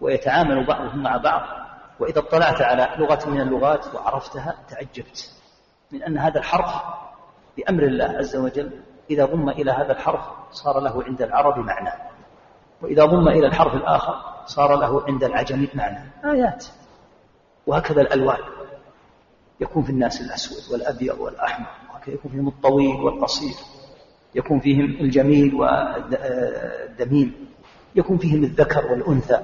ويتعامل 0.00 0.66
بعضهم 0.66 1.02
مع 1.02 1.16
بعض 1.16 1.42
وإذا 2.00 2.18
اطلعت 2.18 2.62
على 2.62 2.88
لغة 2.98 3.28
من 3.28 3.40
اللغات 3.40 3.94
وعرفتها 3.94 4.54
تعجبت 4.68 5.32
من 5.92 6.02
أن 6.02 6.18
هذا 6.18 6.38
الحرف 6.38 6.74
بأمر 7.56 7.82
الله 7.82 8.04
عز 8.04 8.36
وجل 8.36 8.80
إذا 9.10 9.24
ضم 9.24 9.48
إلى 9.48 9.70
هذا 9.70 9.92
الحرف 9.92 10.20
صار 10.50 10.80
له 10.80 11.04
عند 11.04 11.22
العرب 11.22 11.58
معنى 11.58 11.92
وإذا 12.82 13.04
ضم 13.04 13.28
إلى 13.28 13.46
الحرف 13.46 13.74
الآخر 13.74 14.14
صار 14.46 14.76
له 14.76 15.02
عند 15.06 15.24
العجم 15.24 15.68
معنى 15.74 16.10
آيات 16.24 16.64
وهكذا 17.66 18.00
الألوان 18.00 18.38
يكون 19.60 19.82
في 19.82 19.90
الناس 19.90 20.20
الأسود 20.20 20.72
والأبيض 20.72 21.20
والأحمر 21.20 21.66
يكون 22.08 22.30
فيهم 22.30 22.48
الطويل 22.48 22.96
والقصير 22.96 23.54
يكون 24.34 24.60
فيهم 24.60 24.84
الجميل 24.84 25.54
والدميم 25.54 27.46
يكون 27.94 28.18
فيهم 28.18 28.44
الذكر 28.44 28.86
والأنثى 28.86 29.40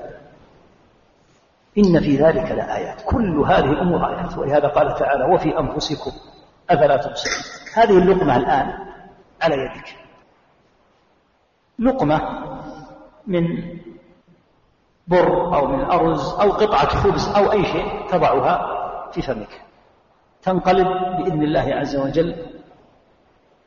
إن 1.79 2.01
في 2.01 2.17
ذلك 2.17 2.51
لآيات. 2.51 3.03
كل 3.03 3.39
هذه 3.39 3.73
الأمور 3.73 4.09
آيات. 4.09 4.39
ولهذا 4.39 4.69
قال 4.69 4.95
تعالى 4.95 5.35
وفي 5.35 5.59
أنفسكم 5.59 6.13
أفلا 6.71 6.97
تبصرون. 6.97 7.45
هذه 7.75 7.99
اللقمة 7.99 8.37
الآن 8.37 8.73
على 9.43 9.55
يدك. 9.55 9.97
لقمة 11.79 12.21
من 13.27 13.45
بر 15.07 15.57
أو 15.57 15.67
من 15.67 15.85
أرز 15.85 16.35
أو 16.35 16.51
قطعة 16.51 16.87
خبز 16.87 17.29
أو 17.29 17.53
أي 17.53 17.65
شيء 17.65 18.09
تضعها 18.09 18.67
في 19.13 19.23
فمك. 19.23 19.61
تنقلب 20.43 20.87
بإذن 21.19 21.43
الله 21.43 21.75
عز 21.75 21.97
وجل 21.97 22.47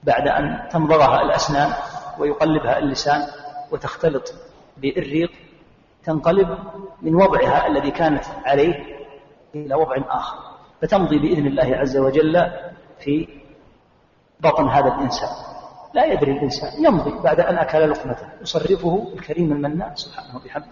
بعد 0.04 0.28
أن 0.28 0.68
تمضغها 0.70 1.22
الأسنان 1.22 1.74
ويقلبها 2.20 2.78
اللسان 2.78 3.28
وتختلط 3.72 4.34
بالريق 4.78 5.32
تنقلب 6.06 6.58
من 7.02 7.16
وضعها 7.16 7.68
الذي 7.68 7.92
كانت 7.92 8.24
عليه 8.46 8.74
إلى 9.56 9.76
وضع 9.76 9.96
آخر 10.08 10.38
فتمضي 10.82 11.20
بإذن 11.20 11.48
الله 11.48 11.76
عز 11.76 11.98
وجل 11.98 12.52
في 13.00 13.28
بطن 14.40 14.68
هذا 14.70 14.88
الإنسان. 14.96 15.30
لا 15.94 16.06
يدري 16.06 16.32
الإنسان 16.32 16.86
يمضي 16.86 17.24
بعد 17.24 17.40
أن 17.40 17.58
أكل 17.58 17.90
لقمته 17.90 18.30
يصرفه 18.42 19.14
الكريم 19.14 19.52
المنان 19.52 19.96
سبحانه 19.96 20.36
وبحمده. 20.36 20.72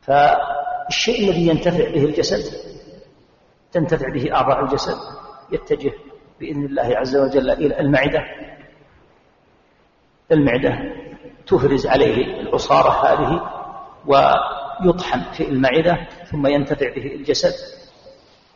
فالشيء 0.00 1.30
الذي 1.30 1.46
ينتفع 1.46 1.90
به 1.90 2.04
الجسد 2.04 2.56
تنتفع 3.72 4.08
به 4.08 4.34
أعضاء 4.34 4.64
الجسد 4.64 4.96
يتجه 5.52 5.92
بإذن 6.40 6.64
الله 6.64 6.96
عز 6.96 7.16
وجل 7.16 7.50
إلى 7.50 7.80
المعدة. 7.80 8.20
المعدة 10.32 10.70
تفرز 11.46 11.86
عليه 11.86 12.40
العصارة 12.40 12.90
هذه 12.90 13.59
ويطحن 14.06 15.32
في 15.32 15.48
المعدة 15.48 16.08
ثم 16.30 16.46
ينتفع 16.46 16.94
به 16.94 17.06
الجسد 17.06 17.54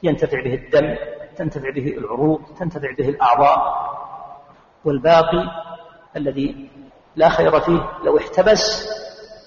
ينتفع 0.03 0.45
به 0.45 0.55
الدم 0.55 0.97
تنتفع 1.36 1.70
به 1.70 1.99
العروق 1.99 2.40
تنتفع 2.59 2.95
به 2.99 3.09
الأعضاء. 3.09 3.74
والباقي 4.84 5.45
الذي 6.16 6.70
لا 7.16 7.28
خير 7.28 7.61
فيه 7.61 7.90
لو 8.05 8.18
احتبس 8.18 8.88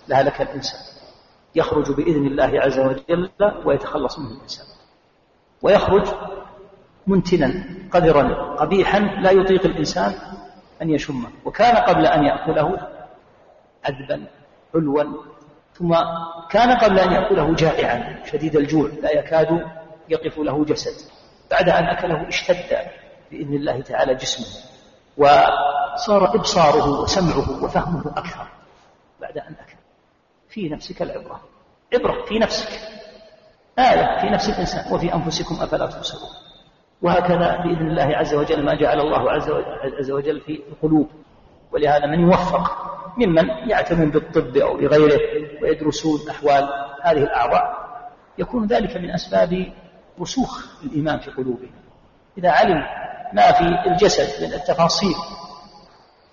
لهلك 0.08 0.42
الإنسان 0.42 0.80
يخرج 1.56 1.92
بإذن 1.92 2.28
الله 2.28 2.62
عز 2.62 2.80
وجل 2.80 3.30
ويتخلص 3.66 4.20
منه 4.20 4.32
الإنسان. 4.32 4.66
ويخرج 5.62 6.08
منتنا 7.08 7.66
قذرا 7.92 8.56
قبيحا 8.56 9.00
لا 9.00 9.32
يطيق 9.32 9.66
الإنسان 9.66 10.14
أن 10.82 10.90
يشمه. 10.90 11.30
وكان 11.46 11.76
قبل 11.76 12.06
أن 12.06 12.24
يأكله 12.24 12.88
عذبا 13.86 14.28
حلوا 14.74 15.04
ثم 15.78 15.96
كان 16.50 16.78
قبل 16.78 17.00
أن 17.00 17.12
يأكله 17.12 17.56
جائعا 17.56 18.24
شديد 18.26 18.56
الجوع 18.56 18.90
لا 19.02 19.12
يكاد 19.12 19.66
يقف 20.10 20.38
له 20.38 20.66
جسد. 20.66 21.12
بعد 21.52 21.70
أن 21.70 21.84
أكله 21.84 22.28
اشتد 22.28 22.78
بإذن 23.32 23.54
الله 23.54 23.82
تعالى 23.82 24.16
جسمه 24.16 24.46
وصار 25.18 26.36
إبصاره 26.36 27.02
وسمعه 27.02 27.64
وفهمه 27.64 28.14
أكثر 28.18 28.48
بعد 29.22 29.38
أن 29.38 29.56
أكل. 29.60 29.78
في 30.50 30.70
نفسك 30.70 31.02
العبرة. 31.02 31.42
عبرة 31.94 32.26
في 32.26 32.40
نفسك. 32.40 32.70
آية 33.80 34.22
في 34.22 34.30
نفس 34.30 34.50
الإنسان. 34.50 34.94
وفي 34.94 35.14
أنفسكم 35.14 35.56
أفلا 35.62 35.86
تبصرون. 35.86 36.30
وهكذا 37.02 37.58
بإذن 37.58 37.88
الله 37.88 38.18
عز 38.18 38.34
وجل 38.34 38.66
ما 38.66 38.76
جعل 38.82 39.00
الله 39.00 39.32
عز 40.00 40.12
وجل 40.12 40.42
في 40.42 40.64
القلوب. 40.72 41.10
ولهذا 41.72 42.06
من 42.06 42.20
يوفق 42.20 42.97
ممن 43.18 43.50
يعتنون 43.70 44.10
بالطب 44.10 44.58
أو 44.58 44.78
بغيره 44.78 45.20
ويدرسون 45.62 46.30
أحوال 46.30 46.70
هذه 47.02 47.24
الأعضاء. 47.24 47.78
يكون 48.38 48.68
ذلك 48.68 48.98
من 48.98 49.12
أسباب 49.12 49.74
رسوخ 50.22 50.66
الإيمان 50.84 51.20
في 51.20 51.32
قلوبهم. 51.32 51.72
إذا 52.38 52.50
علم 52.50 52.84
ما 53.34 53.52
في 53.52 53.90
الجسد 53.90 54.44
من 54.44 54.54
التفاصيل 54.54 55.16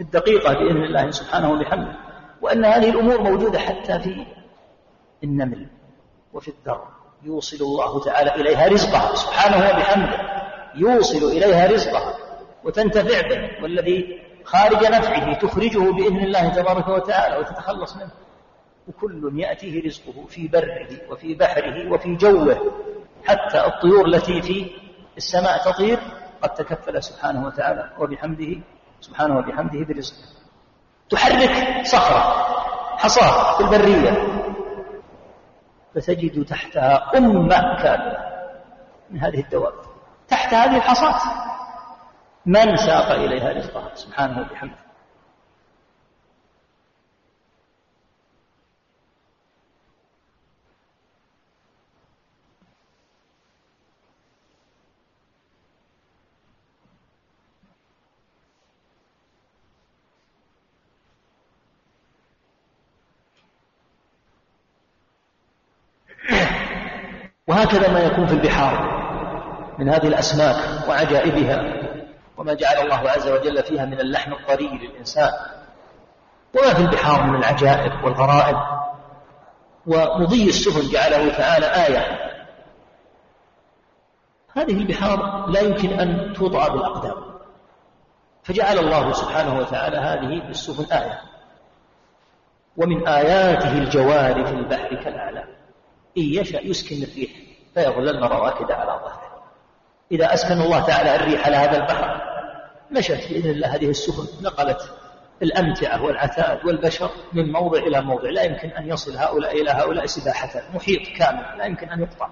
الدقيقة 0.00 0.52
بإذن 0.52 0.84
الله 0.84 1.10
سبحانه 1.10 1.50
وبحمده 1.50 1.96
وأن 2.42 2.64
هذه 2.64 2.90
الأمور 2.90 3.22
موجودة 3.22 3.58
حتى 3.58 3.98
في 4.00 4.26
النمل 5.24 5.66
وفي 6.32 6.48
الذر 6.48 6.82
يوصل 7.22 7.64
الله 7.64 8.00
تعالى 8.00 8.34
إليها 8.34 8.68
رزقها 8.68 9.14
سبحانه 9.14 9.56
وبحمده 9.56 10.18
يوصل 10.74 11.26
إليها 11.26 11.66
رزقها 11.66 12.14
وتنتفع 12.64 13.20
به 13.28 13.62
والذي 13.62 14.23
خارج 14.44 14.84
نفعه 14.84 15.34
تخرجه 15.34 15.92
بإذن 15.92 16.20
الله 16.20 16.48
تبارك 16.48 16.88
وتعالى 16.88 17.36
وتتخلص 17.36 17.96
منه. 17.96 18.10
وكل 18.88 19.40
يأتيه 19.40 19.86
رزقه 19.86 20.26
في 20.28 20.48
بره 20.48 21.10
وفي 21.10 21.34
بحره 21.34 21.92
وفي 21.92 22.14
جوه. 22.14 22.72
حتى 23.24 23.66
الطيور 23.66 24.06
التي 24.06 24.42
في 24.42 24.70
السماء 25.16 25.72
تطير 25.72 25.98
قد 26.42 26.54
تكفل 26.54 27.02
سبحانه 27.02 27.46
وتعالى. 27.46 27.90
وبحمده 27.98 28.60
سبحانه 29.00 29.38
وبحمده 29.38 29.84
برزقه. 29.84 30.28
تحرك 31.10 31.86
صخرة 31.86 32.46
حصاة 32.96 33.56
في 33.56 33.60
البرية. 33.64 34.12
فتجد 35.94 36.44
تحتها 36.44 37.18
أمة 37.18 37.82
كاملة 37.82 38.18
من 39.10 39.20
هذه 39.20 39.40
الدواب. 39.40 39.72
تحت 40.28 40.54
هذه 40.54 40.76
الحصاة. 40.76 41.20
من 42.46 42.76
ساق 42.76 43.10
إليها 43.12 43.52
رزقها؟ 43.52 43.94
سبحانه 43.94 44.40
وبحمده. 44.40 44.84
وهكذا 67.48 67.92
ما 67.92 68.00
يكون 68.00 68.26
في 68.26 68.32
البحار 68.32 68.94
من 69.78 69.88
هذه 69.88 70.06
الأسماك 70.06 70.88
وعجائبها. 70.88 71.93
وما 72.36 72.54
جعل 72.54 72.76
الله 72.78 73.10
عز 73.10 73.28
وجل 73.28 73.62
فيها 73.62 73.84
من 73.84 74.00
اللحم 74.00 74.32
الطري 74.32 74.68
للإنسان 74.68 75.32
وما 76.54 76.74
في 76.74 76.80
البحار 76.80 77.22
من 77.22 77.36
العجائب 77.36 78.04
والغرائب. 78.04 78.56
ومضي 79.86 80.48
السفن 80.48 80.92
جعله 80.92 81.36
تعالى 81.36 81.66
آية. 81.66 82.34
هذه 84.56 84.72
البحار 84.72 85.46
لا 85.46 85.60
يمكن 85.60 86.00
أن 86.00 86.32
توضع 86.32 86.68
بالأقدام. 86.68 87.24
فجعل 88.42 88.78
الله 88.78 89.12
سبحانه 89.12 89.58
وتعالى 89.58 89.96
هذه 89.96 90.48
السفن 90.48 90.92
آية. 90.92 91.20
ومن 92.76 93.08
آياته 93.08 93.78
الجوار 93.78 94.44
في 94.44 94.52
البحر 94.52 94.94
كالأعلام. 94.94 95.48
إن 96.18 96.22
يشأ 96.22 96.60
يسكن 96.60 97.02
الريح 97.02 97.30
فيظللن 97.74 98.24
رواكد 98.24 98.70
على 98.70 99.00
ظهره. 99.04 99.23
إذا 100.12 100.34
أسكن 100.34 100.60
الله 100.60 100.86
تعالى 100.86 101.16
الريح 101.16 101.46
على 101.46 101.56
هذا 101.56 101.76
البحر 101.76 102.20
مشت 102.90 103.28
بإذن 103.30 103.50
الله 103.50 103.74
هذه 103.74 103.90
السفن 103.90 104.44
نقلت 104.44 104.90
الأمتعة 105.42 106.02
والعتاد 106.02 106.66
والبشر 106.66 107.10
من 107.32 107.52
موضع 107.52 107.78
إلى 107.78 108.00
موضع. 108.00 108.30
لا 108.30 108.42
يمكن 108.42 108.68
أن 108.68 108.88
يصل 108.88 109.16
هؤلاء 109.16 109.62
إلى 109.62 109.70
هؤلاء 109.70 110.06
سباحة 110.06 110.62
محيط 110.74 111.00
كامل 111.18 111.58
لا 111.58 111.64
يمكن 111.64 111.88
أن 111.88 112.00
يقطع. 112.00 112.28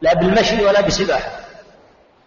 لا 0.00 0.14
بالمشي 0.14 0.64
ولا 0.64 0.80
بسباحة. 0.80 1.30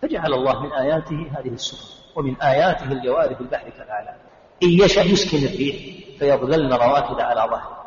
فجعل 0.01 0.33
الله 0.33 0.63
من 0.63 0.71
آياته 0.71 1.31
هذه 1.37 1.47
السفن 1.47 1.87
ومن 2.15 2.41
آياته 2.41 2.91
الجوار 2.91 3.35
في 3.35 3.41
البحر 3.41 3.69
كالأعلام. 3.69 4.15
إن 4.63 4.69
يشأ 4.69 5.01
يسكن 5.01 5.37
الريح 5.37 5.75
فيظللن 6.19 6.73
رواكد 6.73 7.21
على 7.21 7.41
ظهره. 7.41 7.77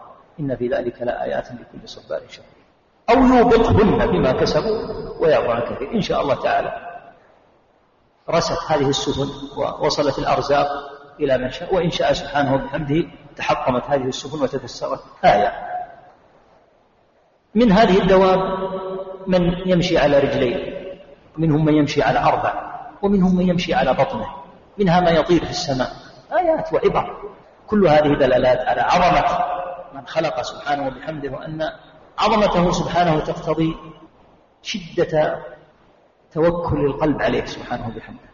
إن 0.40 0.56
في 0.56 0.68
ذلك 0.68 1.02
لآيات 1.02 1.48
لكل 1.48 1.88
صبار 1.88 2.20
شكور. 2.28 2.46
أو 3.10 3.36
يوبقهن 3.36 4.06
بما 4.06 4.32
كسبوا 4.32 4.78
ويعفو 5.20 5.50
عن 5.50 5.60
كثير. 5.60 5.94
إن 5.94 6.00
شاء 6.00 6.20
الله 6.22 6.34
تعالى 6.34 6.91
رست 8.30 8.58
هذه 8.68 8.88
السفن 8.88 9.28
ووصلت 9.56 10.18
الأرزاق 10.18 10.68
إلى 11.20 11.38
من 11.38 11.50
شاء 11.50 11.74
وإن 11.74 11.90
شاء 11.90 12.12
سبحانه 12.12 12.54
وبحمده 12.54 13.04
تحطمت 13.36 13.82
هذه 13.84 14.04
السفن 14.04 14.42
وتفسرت 14.42 15.00
آية. 15.24 15.52
من 17.54 17.72
هذه 17.72 18.02
الدواب 18.02 18.38
من 19.26 19.40
يمشي 19.66 19.98
على 19.98 20.18
رجلين 20.18 20.74
ومنهم 21.38 21.64
من 21.64 21.74
يمشي 21.74 22.02
على 22.02 22.18
أربع 22.18 22.72
ومنهم 23.02 23.36
من 23.36 23.48
يمشي 23.48 23.74
على 23.74 23.94
بطنه 23.94 24.26
منها 24.78 25.00
ما 25.00 25.10
يطير 25.10 25.44
في 25.44 25.50
السماء. 25.50 25.90
آيات 26.38 26.72
وعبر. 26.72 27.32
كل 27.66 27.86
هذه 27.86 28.18
دلالات 28.18 28.58
على 28.68 28.80
عظمة 28.80 29.44
من 29.94 30.06
خلق 30.06 30.42
سبحانه 30.42 30.86
وبحمده 30.86 31.30
وأن 31.30 31.62
عظمته 32.18 32.72
سبحانه 32.72 33.20
تقتضي 33.20 33.76
شدة 34.62 35.42
توكل 36.34 36.84
القلب 36.84 37.22
عليه 37.22 37.44
سبحانه 37.44 37.88
وبحمده. 37.88 38.32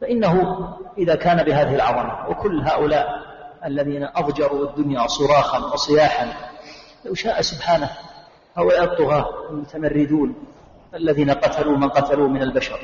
فإنه 0.00 0.58
إذا 0.98 1.14
كان 1.14 1.42
بهذه 1.42 1.74
العظمة 1.74 2.28
وكل 2.28 2.60
هؤلاء 2.60 3.06
الذين 3.64 4.08
أضجروا 4.16 4.68
الدنيا 4.68 5.06
صراخا 5.06 5.58
وصياحا 5.72 6.32
لو 7.04 7.14
شاء 7.14 7.40
سبحانه 7.40 7.90
هؤلاء 8.56 8.84
الطغاة 8.84 9.50
المتمردون 9.50 10.34
الذين 10.94 11.30
قتلوا 11.30 11.76
من 11.76 11.88
قتلوا 11.88 12.28
من 12.28 12.42
البشر 12.42 12.78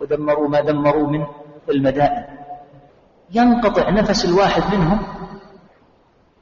ودمروا 0.00 0.48
ما 0.48 0.60
دمروا 0.60 1.06
من 1.06 1.26
المدائن. 1.68 2.24
ينقطع 3.30 3.90
نفس 3.90 4.24
الواحد 4.24 4.74
منهم 4.74 5.06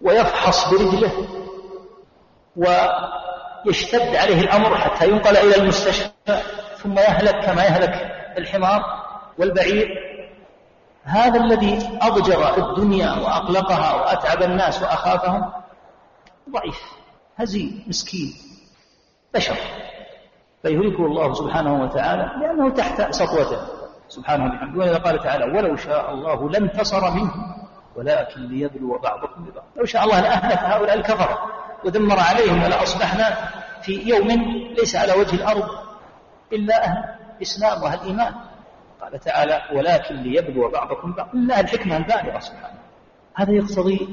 ويفحص 0.01 0.71
برجله 0.71 1.13
ويشتد 2.57 4.17
عليه 4.17 4.41
الأمر 4.41 4.77
حتى 4.77 5.09
ينقل 5.09 5.37
إلى 5.37 5.57
المستشفى. 5.57 6.11
ثم 6.83 6.99
يهلك 6.99 7.45
كما 7.45 7.65
يهلك 7.65 8.13
الحمار 8.39 8.83
والبعير. 9.39 9.89
هذا 11.05 11.41
الذي 11.41 11.99
أضجر 12.03 12.57
الدنيا 12.57 13.11
وأقلقها 13.11 13.95
وأتعب 13.95 14.43
الناس 14.43 14.83
وأخافهم 14.83 15.53
ضعيف 16.51 16.81
هزيل 17.37 17.85
مسكين 17.87 18.33
بشر. 19.35 19.57
فيهلكه 20.63 21.07
الله 21.07 21.35
سبحانه 21.35 21.83
وتعالى 21.83 22.31
لأنه 22.41 22.71
تحت 22.71 23.15
سطوته 23.15 23.61
سبحانه 24.09 24.45
وبحمده 24.45 24.79
ولذا 24.79 24.99
قال 24.99 25.23
تعالى 25.23 25.45
ولو 25.45 25.77
شاء 25.77 26.11
الله 26.15 26.51
لانتصر 26.51 27.11
منهم 27.11 27.67
ولكن 27.97 28.41
ليبلو 28.41 28.99
بعضكم 28.99 29.45
ببعض. 29.45 29.65
لو 29.77 29.85
شاء 29.85 30.05
الله 30.05 30.21
لأهلك 30.21 30.59
هؤلاء 30.59 30.97
الكفرة 30.97 31.39
ودمر 31.85 32.21
عليهم 32.21 32.63
ولأصبحنا 32.63 33.37
في 33.83 33.93
يوم 34.09 34.29
ليس 34.79 34.97
على 34.97 35.13
وجه 35.13 35.35
الأرض. 35.35 35.69
إلا 36.53 36.85
أهل 36.85 37.05
الإسلام 37.37 37.83
وأهل 37.83 38.01
الإيمان. 38.01 38.35
قال 39.01 39.21
تعالى 39.21 39.63
ولكن 39.75 40.15
ليبلو 40.15 40.69
بعضكم 40.69 41.13
بعض 41.13 41.35
إلا 41.35 41.61
الحكمة 41.61 41.97
البالغة 41.97 42.39
سبحانه 42.39 42.79
هذا 43.35 43.53
يقتضي 43.53 44.09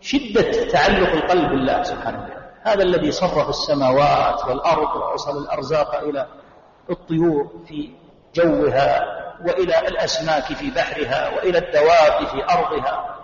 شدة 0.00 0.68
تعلق 0.72 1.12
القلب 1.12 1.50
بالله 1.50 1.82
سبحانه 1.82 2.18
وتعالى. 2.18 2.46
هذا 2.62 2.82
الذي 2.82 3.10
صرف 3.10 3.48
السماوات 3.48 4.44
والأرض 4.48 4.96
وأوصل 4.96 5.42
الأرزاق 5.42 5.94
إلى 5.94 6.26
الطيور 6.90 7.64
في 7.68 7.90
جوها 8.34 9.00
وإلى 9.44 9.88
الأسماك 9.88 10.44
في 10.44 10.70
بحرها 10.70 11.36
وإلى 11.36 11.58
الدواب 11.58 12.26
في 12.26 12.44
أرضها. 12.54 13.16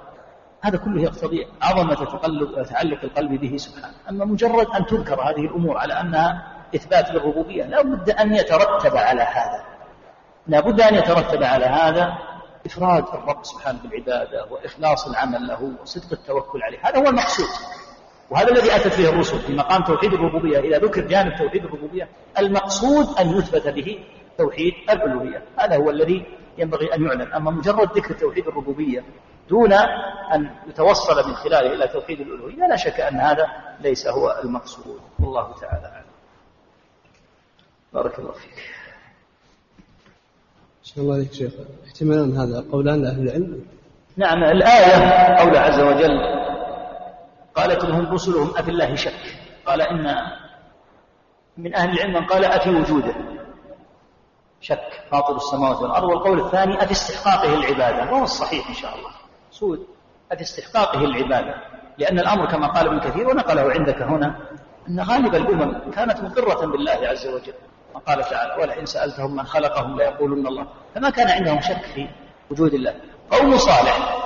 هذا 0.61 0.77
كله 0.77 1.03
يقتضي 1.03 1.47
عظمة 1.63 1.95
تقلب 1.95 2.63
تعلق 2.63 3.05
القلب 3.05 3.41
به 3.41 3.57
سبحانه. 3.57 3.95
أما 4.11 4.25
مجرد 4.25 4.67
أن 4.67 4.87
تذكر 4.87 5.21
هذه 5.21 5.41
الأمور 5.41 5.79
على 5.79 6.01
أنها 6.01 6.52
إثبات 6.75 7.11
للربوبية. 7.11 7.65
لا 7.65 7.83
بد 7.83 8.11
أن 8.11 8.35
يترتب 8.35 8.97
على 8.97 9.23
هذا. 9.23 9.65
لا 10.47 10.61
بد 10.61 10.81
أن 10.81 10.95
يترتب 10.95 11.43
على 11.43 11.65
هذا 11.65 12.19
إفراد 12.67 13.05
الرب 13.15 13.45
سبحانه 13.45 13.79
بالعبادة 13.83 14.47
وإخلاص 14.51 15.07
العمل 15.07 15.47
له 15.47 15.73
وصدق 15.83 16.13
التوكل 16.13 16.63
عليه. 16.63 16.79
هذا 16.83 16.99
هو 16.99 17.07
المقصود. 17.07 17.49
وهذا 18.31 18.51
الذي 18.51 18.77
أتت 18.77 18.99
به 18.99 19.09
الرسل 19.09 19.39
في 19.39 19.55
مقام 19.55 19.83
توحيد 19.83 20.13
الربوبية 20.13 20.59
إذا 20.59 20.79
ذكر 20.79 21.01
جانب 21.01 21.37
توحيد 21.39 21.65
الربوبية. 21.65 22.09
المقصود 22.39 23.19
أن 23.21 23.39
يثبت 23.39 23.69
به 23.69 24.05
توحيد 24.39 24.73
الألوهية. 24.91 25.43
هذا 25.59 25.77
هو 25.77 25.91
الذي 25.91 26.27
ينبغي 26.59 26.95
أن 26.95 27.07
يعلم 27.07 27.33
أما 27.33 27.51
مجرد 27.51 27.93
ذكر 27.93 28.15
توحيد 28.15 28.49
الربوبية 28.49 29.05
دون 29.49 29.73
أن 30.35 30.51
يتوصل 30.69 31.29
من 31.29 31.35
خلاله 31.35 31.75
إلى 31.75 31.89
توحيد 31.89 32.21
الألوهية 32.21 32.67
لا 32.69 32.77
شك 32.77 33.01
أن 33.01 33.21
هذا 33.21 33.47
ليس 33.81 34.07
هو 34.07 34.41
المقصود. 34.45 35.01
والله 35.21 35.55
تعالى 35.61 35.87
أعلم. 35.87 36.12
بارك 37.95 38.19
الله 38.19 38.33
فيك. 38.33 38.55
شاء 40.83 41.05
الله 41.05 41.15
عليك 41.15 41.33
شيخ 41.33 41.53
احتمالان 41.87 42.37
هذا 42.37 42.65
قولان 42.73 43.03
لأهل 43.03 43.23
العلم. 43.29 43.65
نعم 44.17 44.45
الآية 44.45 44.95
قول 45.41 45.57
عز 45.57 45.81
وجل 45.81 46.19
قالت 47.55 47.85
لهم 47.85 48.15
رسلهم 48.15 48.57
أفي 48.57 48.71
الله 48.71 48.95
شك؟ 48.95 49.37
قال 49.67 49.81
إن 49.83 50.17
من 51.57 51.75
أهل 51.75 51.91
العلم 51.91 52.15
من 52.15 52.27
قال 52.27 52.45
أفي 52.45 52.71
وجوده. 52.71 53.15
شك 54.61 55.03
فاطر 55.11 55.37
السماوات 55.37 55.77
والأرض. 55.77 56.09
والقول 56.09 56.41
الثاني 56.41 56.83
أفي 56.83 56.93
استحقاقه 56.93 57.55
العبادة. 57.55 58.13
وهو 58.13 58.25
الصحيح 58.25 58.69
إن 58.69 58.75
شاء 58.75 58.97
الله. 58.99 59.11
سود. 59.51 59.87
أفي 60.33 60.43
استحقاقه 60.43 61.05
العبادة. 61.05 61.55
لأن 61.99 62.19
الأمر 62.19 62.51
كما 62.51 62.67
قال 62.67 62.87
ابن 62.87 63.01
كثير 63.01 63.29
ونقله 63.29 63.73
عندك 63.73 64.03
هنا 64.03 64.41
أن 64.89 65.01
غالب 65.01 65.35
الأمم 65.35 65.91
كانت 65.91 66.21
مقرة 66.21 66.67
بالله 66.67 67.09
عز 67.09 67.27
وجل. 67.27 67.55
وقال 67.95 68.25
تعالى 68.25 68.63
ولئن 68.63 68.87
سألتهم 68.87 69.37
من 69.37 69.47
خلقهم 69.47 69.97
ليقولن 69.97 70.47
الله. 70.47 70.67
فما 70.95 71.11
كان 71.11 71.31
عندهم 71.31 71.61
شك 71.61 71.85
في 71.95 72.09
وجود 72.51 72.75
الله. 72.75 72.95
قوم 73.31 73.57
صالح 73.57 74.17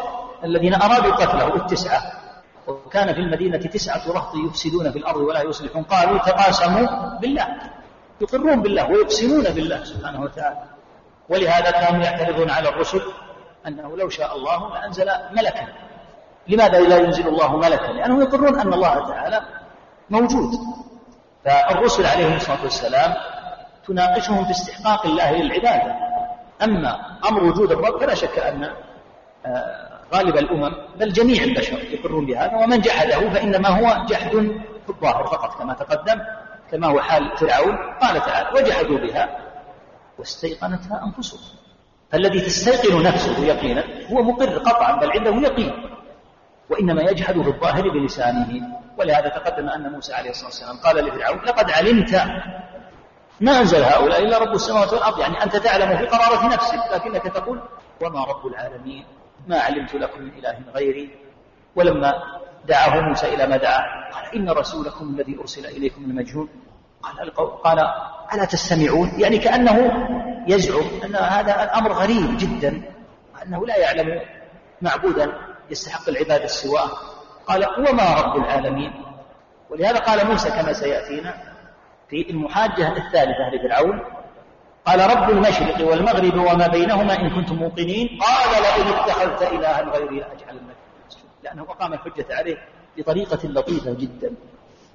الذين 0.44 0.74
أرادوا 0.74 1.12
قتله 1.12 1.56
التسعة. 1.56 2.02
وكان 2.66 3.14
في 3.14 3.20
المدينة 3.20 3.58
تسعة 3.58 4.12
رهط 4.12 4.34
يفسدون 4.34 4.92
في 4.92 4.98
الأرض 4.98 5.16
ولا 5.16 5.42
يصلحون. 5.42 5.82
قالوا 5.82 6.18
تقاسموا 6.18 7.18
بالله. 7.20 7.46
يقرون 8.20 8.62
بالله 8.62 8.90
ويقسمون 8.90 9.44
بالله 9.44 9.84
سبحانه 9.84 10.20
وتعالى. 10.20 10.62
ولهذا 11.28 11.70
كانوا 11.70 12.04
يعترضون 12.04 12.50
على 12.50 12.68
الرسل 12.68 13.02
أنه 13.66 13.96
لو 13.96 14.08
شاء 14.08 14.36
الله 14.36 14.74
لأنزل 14.74 15.10
ملكا. 15.32 15.66
لماذا 16.48 16.80
لا 16.80 16.98
ينزل 16.98 17.28
الله 17.28 17.56
ملكا؟ 17.56 17.86
لأنهم 17.86 18.22
يقرون 18.22 18.58
أن 18.60 18.72
الله 18.72 19.08
تعالى 19.08 19.40
موجود. 20.10 20.50
فالرسل 21.44 22.06
عليهم 22.06 22.36
الصلاة 22.36 22.62
والسلام 22.62 23.14
تناقشهم 23.86 24.44
في 24.44 24.50
استحقاق 24.50 25.06
الله 25.06 25.32
للعبادة. 25.32 25.94
أما 26.62 27.18
أمر 27.28 27.44
وجود 27.44 27.72
الرب 27.72 28.00
فلا 28.00 28.14
شك 28.14 28.38
أن 28.38 28.70
آه، 29.46 29.86
غالب 30.14 30.36
الأمم 30.36 30.74
بل 31.00 31.12
جميع 31.12 31.42
البشر 31.42 31.78
يقرون 31.90 32.26
بهذا 32.26 32.56
ومن 32.56 32.80
جحده 32.80 33.30
فإنما 33.30 33.68
هو 33.68 34.06
جحد 34.06 34.30
في 34.86 34.88
الظاهر 34.88 35.26
فقط 35.26 35.58
كما 35.58 35.74
تقدم 35.74 36.20
كما 36.70 36.86
هو 36.86 37.00
حال 37.00 37.36
فرعون 37.36 37.76
قال 38.00 38.20
تعالى 38.20 38.48
وجحدوا 38.54 38.98
بها 38.98 39.38
واستيقنتها 40.18 41.04
أنفسهم. 41.04 41.40
فالذي 42.12 42.40
تستيقن 42.40 43.02
نفسه 43.02 43.44
يقينا 43.44 43.84
هو 44.12 44.22
مقر 44.22 44.58
قطعا 44.58 45.00
بل 45.00 45.10
عنده 45.10 45.48
يقين 45.48 45.72
وإنما 46.70 47.02
يجحد 47.02 47.34
في 47.42 47.48
الظاهر 47.48 47.88
بلسانه. 47.88 48.62
ولهذا 48.98 49.28
تقدم 49.28 49.68
أن 49.68 49.92
موسى 49.92 50.14
عليه 50.14 50.30
الصلاة 50.30 50.46
والسلام 50.46 50.76
قال 50.76 50.96
لفرعون 50.96 51.38
لقد 51.38 51.70
علمت 51.70 52.14
ما 53.40 53.58
أنزل 53.60 53.82
هؤلاء 53.82 54.22
إلا 54.22 54.38
رب 54.38 54.54
السماوات 54.54 54.92
والأرض. 54.92 55.18
يعني 55.18 55.42
أنت 55.42 55.56
تعلم 55.56 55.96
في 55.96 56.06
قرارة 56.06 56.46
نفسك 56.54 56.78
لكنك 56.94 57.22
تقول 57.22 57.60
وما 58.02 58.24
رب 58.24 58.46
العالمين 58.46 59.04
ما 59.46 59.58
علمت 59.58 59.94
لكم 59.94 60.22
من 60.22 60.32
إله 60.38 60.58
غيري. 60.74 61.10
ولما 61.76 62.12
دعاه 62.68 63.00
موسى 63.00 63.34
إلى 63.34 63.46
ما 63.46 63.56
دعا 63.56 63.80
قال 64.12 64.34
إن 64.34 64.50
رسولكم 64.50 65.14
الذي 65.14 65.38
أرسل 65.40 65.66
إليكم 65.66 66.04
المجهول 66.04 66.48
قال 67.02 67.34
قال 67.64 67.78
ألا 68.34 68.44
تستمعون؟ 68.44 69.12
يعني 69.18 69.38
كأنه 69.38 69.92
يزعم 70.48 70.84
أن 71.04 71.16
هذا 71.16 71.64
الأمر 71.64 71.92
غريب 71.92 72.36
جدا 72.38 72.82
أنه 73.42 73.66
لا 73.66 73.76
يعلم 73.76 74.20
معبودا 74.82 75.32
يستحق 75.70 76.08
العبادة 76.08 76.46
سواه 76.46 76.90
قال 77.46 77.66
وما 77.78 78.20
رب 78.20 78.36
العالمين؟ 78.36 78.92
ولهذا 79.70 79.98
قال 79.98 80.26
موسى 80.26 80.50
كما 80.50 80.72
سيأتينا 80.72 81.55
في 82.08 82.30
المحاجة 82.30 82.96
الثالثة 82.96 83.50
لفرعون 83.54 84.00
قال 84.86 85.00
رب 85.16 85.30
المشرق 85.30 85.90
والمغرب 85.90 86.34
وما 86.34 86.66
بينهما 86.66 87.20
إن 87.20 87.30
كنتم 87.30 87.54
موقنين. 87.54 88.18
قال 88.20 88.62
لئن 88.62 88.94
اتخذت 88.94 89.42
إلها 89.42 89.82
غيري 89.82 90.20
لأجعلنك 90.20 90.76
لأنه 91.44 91.62
أقام 91.62 91.92
الحجة 91.92 92.26
عليه 92.30 92.56
بطريقة 92.96 93.48
لطيفة 93.48 93.94
جدا 93.94 94.34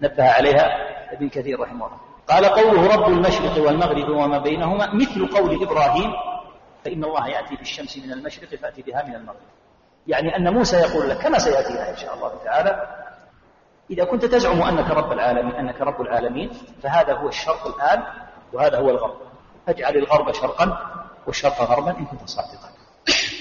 نبه 0.01 0.24
عليها 0.24 0.66
ابن 1.14 1.30
كثير 1.30 1.59
رحمه 1.59 1.86
الله. 1.86 1.97
قال 2.28 2.45
قوله 2.45 2.95
رب 2.95 3.07
المشرق 3.12 3.66
والمغرب 3.66 4.09
وما 4.09 4.38
بينهما 4.38 4.93
مثل 4.93 5.28
قول 5.28 5.64
إبراهيم 5.64 6.12
فإن 6.86 7.03
الله 7.03 7.28
يأتي 7.28 7.55
بالشمس 7.55 7.97
من 7.97 8.12
المشرق 8.12 8.55
فأتي 8.55 8.82
بها 8.82 9.03
من 9.03 9.16
المغرب. 9.16 9.51
يعني 10.07 10.36
أن 10.38 10.53
موسى 10.53 10.78
يقول 10.78 11.09
لك 11.09 11.18
كما 11.18 11.39
سيأتينا 11.39 11.89
إن 11.89 11.97
شاء 11.97 12.16
الله 12.16 12.32
تعالى؟ 12.45 13.01
إذا 13.92 14.04
كنت 14.04 14.26
تزعم 14.26 14.62
أنك 14.62 14.92
رب 14.92 15.12
العالمين 15.12 15.56
أنك 15.56 15.82
رب 15.82 16.02
العالمين 16.02 16.50
فهذا 16.84 17.14
هو 17.14 17.28
الشرق 17.28 17.68
الآن 17.68 18.04
وهذا 18.54 18.78
هو 18.78 18.89
الغرب. 18.89 19.18
اجعل 19.68 19.98
الغرب 19.98 20.32
شرقا 20.32 20.78
والشرق 21.28 21.62
غربا 21.62 21.92
إن 22.00 22.06
كنت 22.06 22.22
صادقا. 22.26 22.70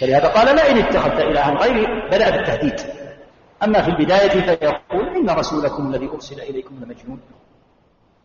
فلهذا 0.00 0.28
قال 0.28 0.56
لا 0.56 0.70
إن 0.70 0.78
اتخذت 0.78 1.20
إلها 1.20 1.50
غيري 1.50 1.86
بدأ 2.08 2.30
بالتهديد. 2.30 2.80
أما 3.62 3.82
في 3.82 3.88
البداية 3.88 4.28
فيقول 4.28 5.08
إن 5.16 5.30
رسولكم 5.30 5.94
الذي 5.94 6.08
أرسل 6.08 6.40
إليكم 6.40 6.74
لمجنون. 6.74 7.20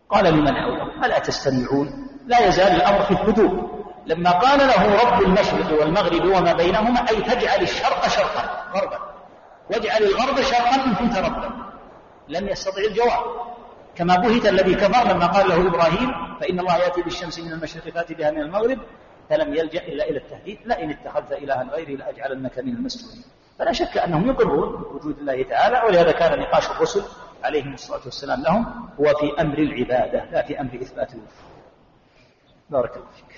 قال 0.09 0.25
لمن 0.25 0.53
حوله 0.53 1.05
ألا 1.05 1.19
تستمعون؟ 1.19 2.07
لا 2.27 2.47
يزال 2.47 2.75
الأمر 2.75 3.01
في 3.01 3.11
الهدوء. 3.11 3.75
لما 4.05 4.31
قال 4.31 4.59
له 4.59 4.95
رب 5.03 5.21
المشرق 5.21 5.81
والمغرب 5.81 6.25
وما 6.25 6.53
بينهما 6.53 7.09
أي 7.09 7.21
تجعل 7.21 7.61
الشرق 7.61 8.07
شرقا 8.07 8.63
غربا. 8.75 8.99
واجعل 9.71 10.03
الغرب 10.03 10.41
شرقا 10.41 10.75
إن 10.75 10.93
كنت 10.95 11.17
ربا. 11.17 11.49
لم 12.27 12.47
يستطع 12.47 12.81
الجواب. 12.81 13.25
كما 13.95 14.15
بهت 14.15 14.45
الذي 14.45 14.75
كفر 14.75 15.13
لما 15.13 15.25
قال 15.25 15.49
له 15.49 15.67
إبراهيم 15.67 16.37
فإن 16.39 16.59
الله 16.59 16.77
يأتي 16.77 17.01
بالشمس 17.01 17.39
من 17.39 17.51
المشرق 17.51 17.89
فأتي 17.89 18.13
بها 18.13 18.31
من 18.31 18.41
المغرب 18.41 18.79
فلم 19.29 19.53
يلجأ 19.53 19.81
إلا 19.87 20.09
إلى 20.09 20.17
التهديد. 20.17 20.59
لئن 20.65 20.89
اتخذت 20.89 21.31
إلها 21.31 21.63
غيري 21.63 21.95
لأجعلنك 21.95 22.59
من 22.59 22.75
المسجونين 22.75 23.23
فلا 23.59 23.71
شك 23.71 23.97
أنهم 23.97 24.27
يقرون 24.27 24.83
وجود 24.95 25.19
الله 25.19 25.43
تعالى 25.43 25.81
ولهذا 25.87 26.11
كان 26.11 26.39
نقاش 26.39 26.71
الرسل 26.71 27.03
عليهم 27.43 27.73
الصلاة 27.73 28.01
والسلام 28.05 28.41
لهم 28.43 28.89
هو 28.99 29.05
في 29.05 29.41
أمر 29.41 29.57
العبادة 29.57 30.25
لا 30.31 30.41
في 30.41 30.61
أمر 30.61 30.75
إثبات 30.81 31.09
الوجود. 31.13 31.29
بارك 32.69 32.95
الله 32.95 33.07
فيك. 33.15 33.34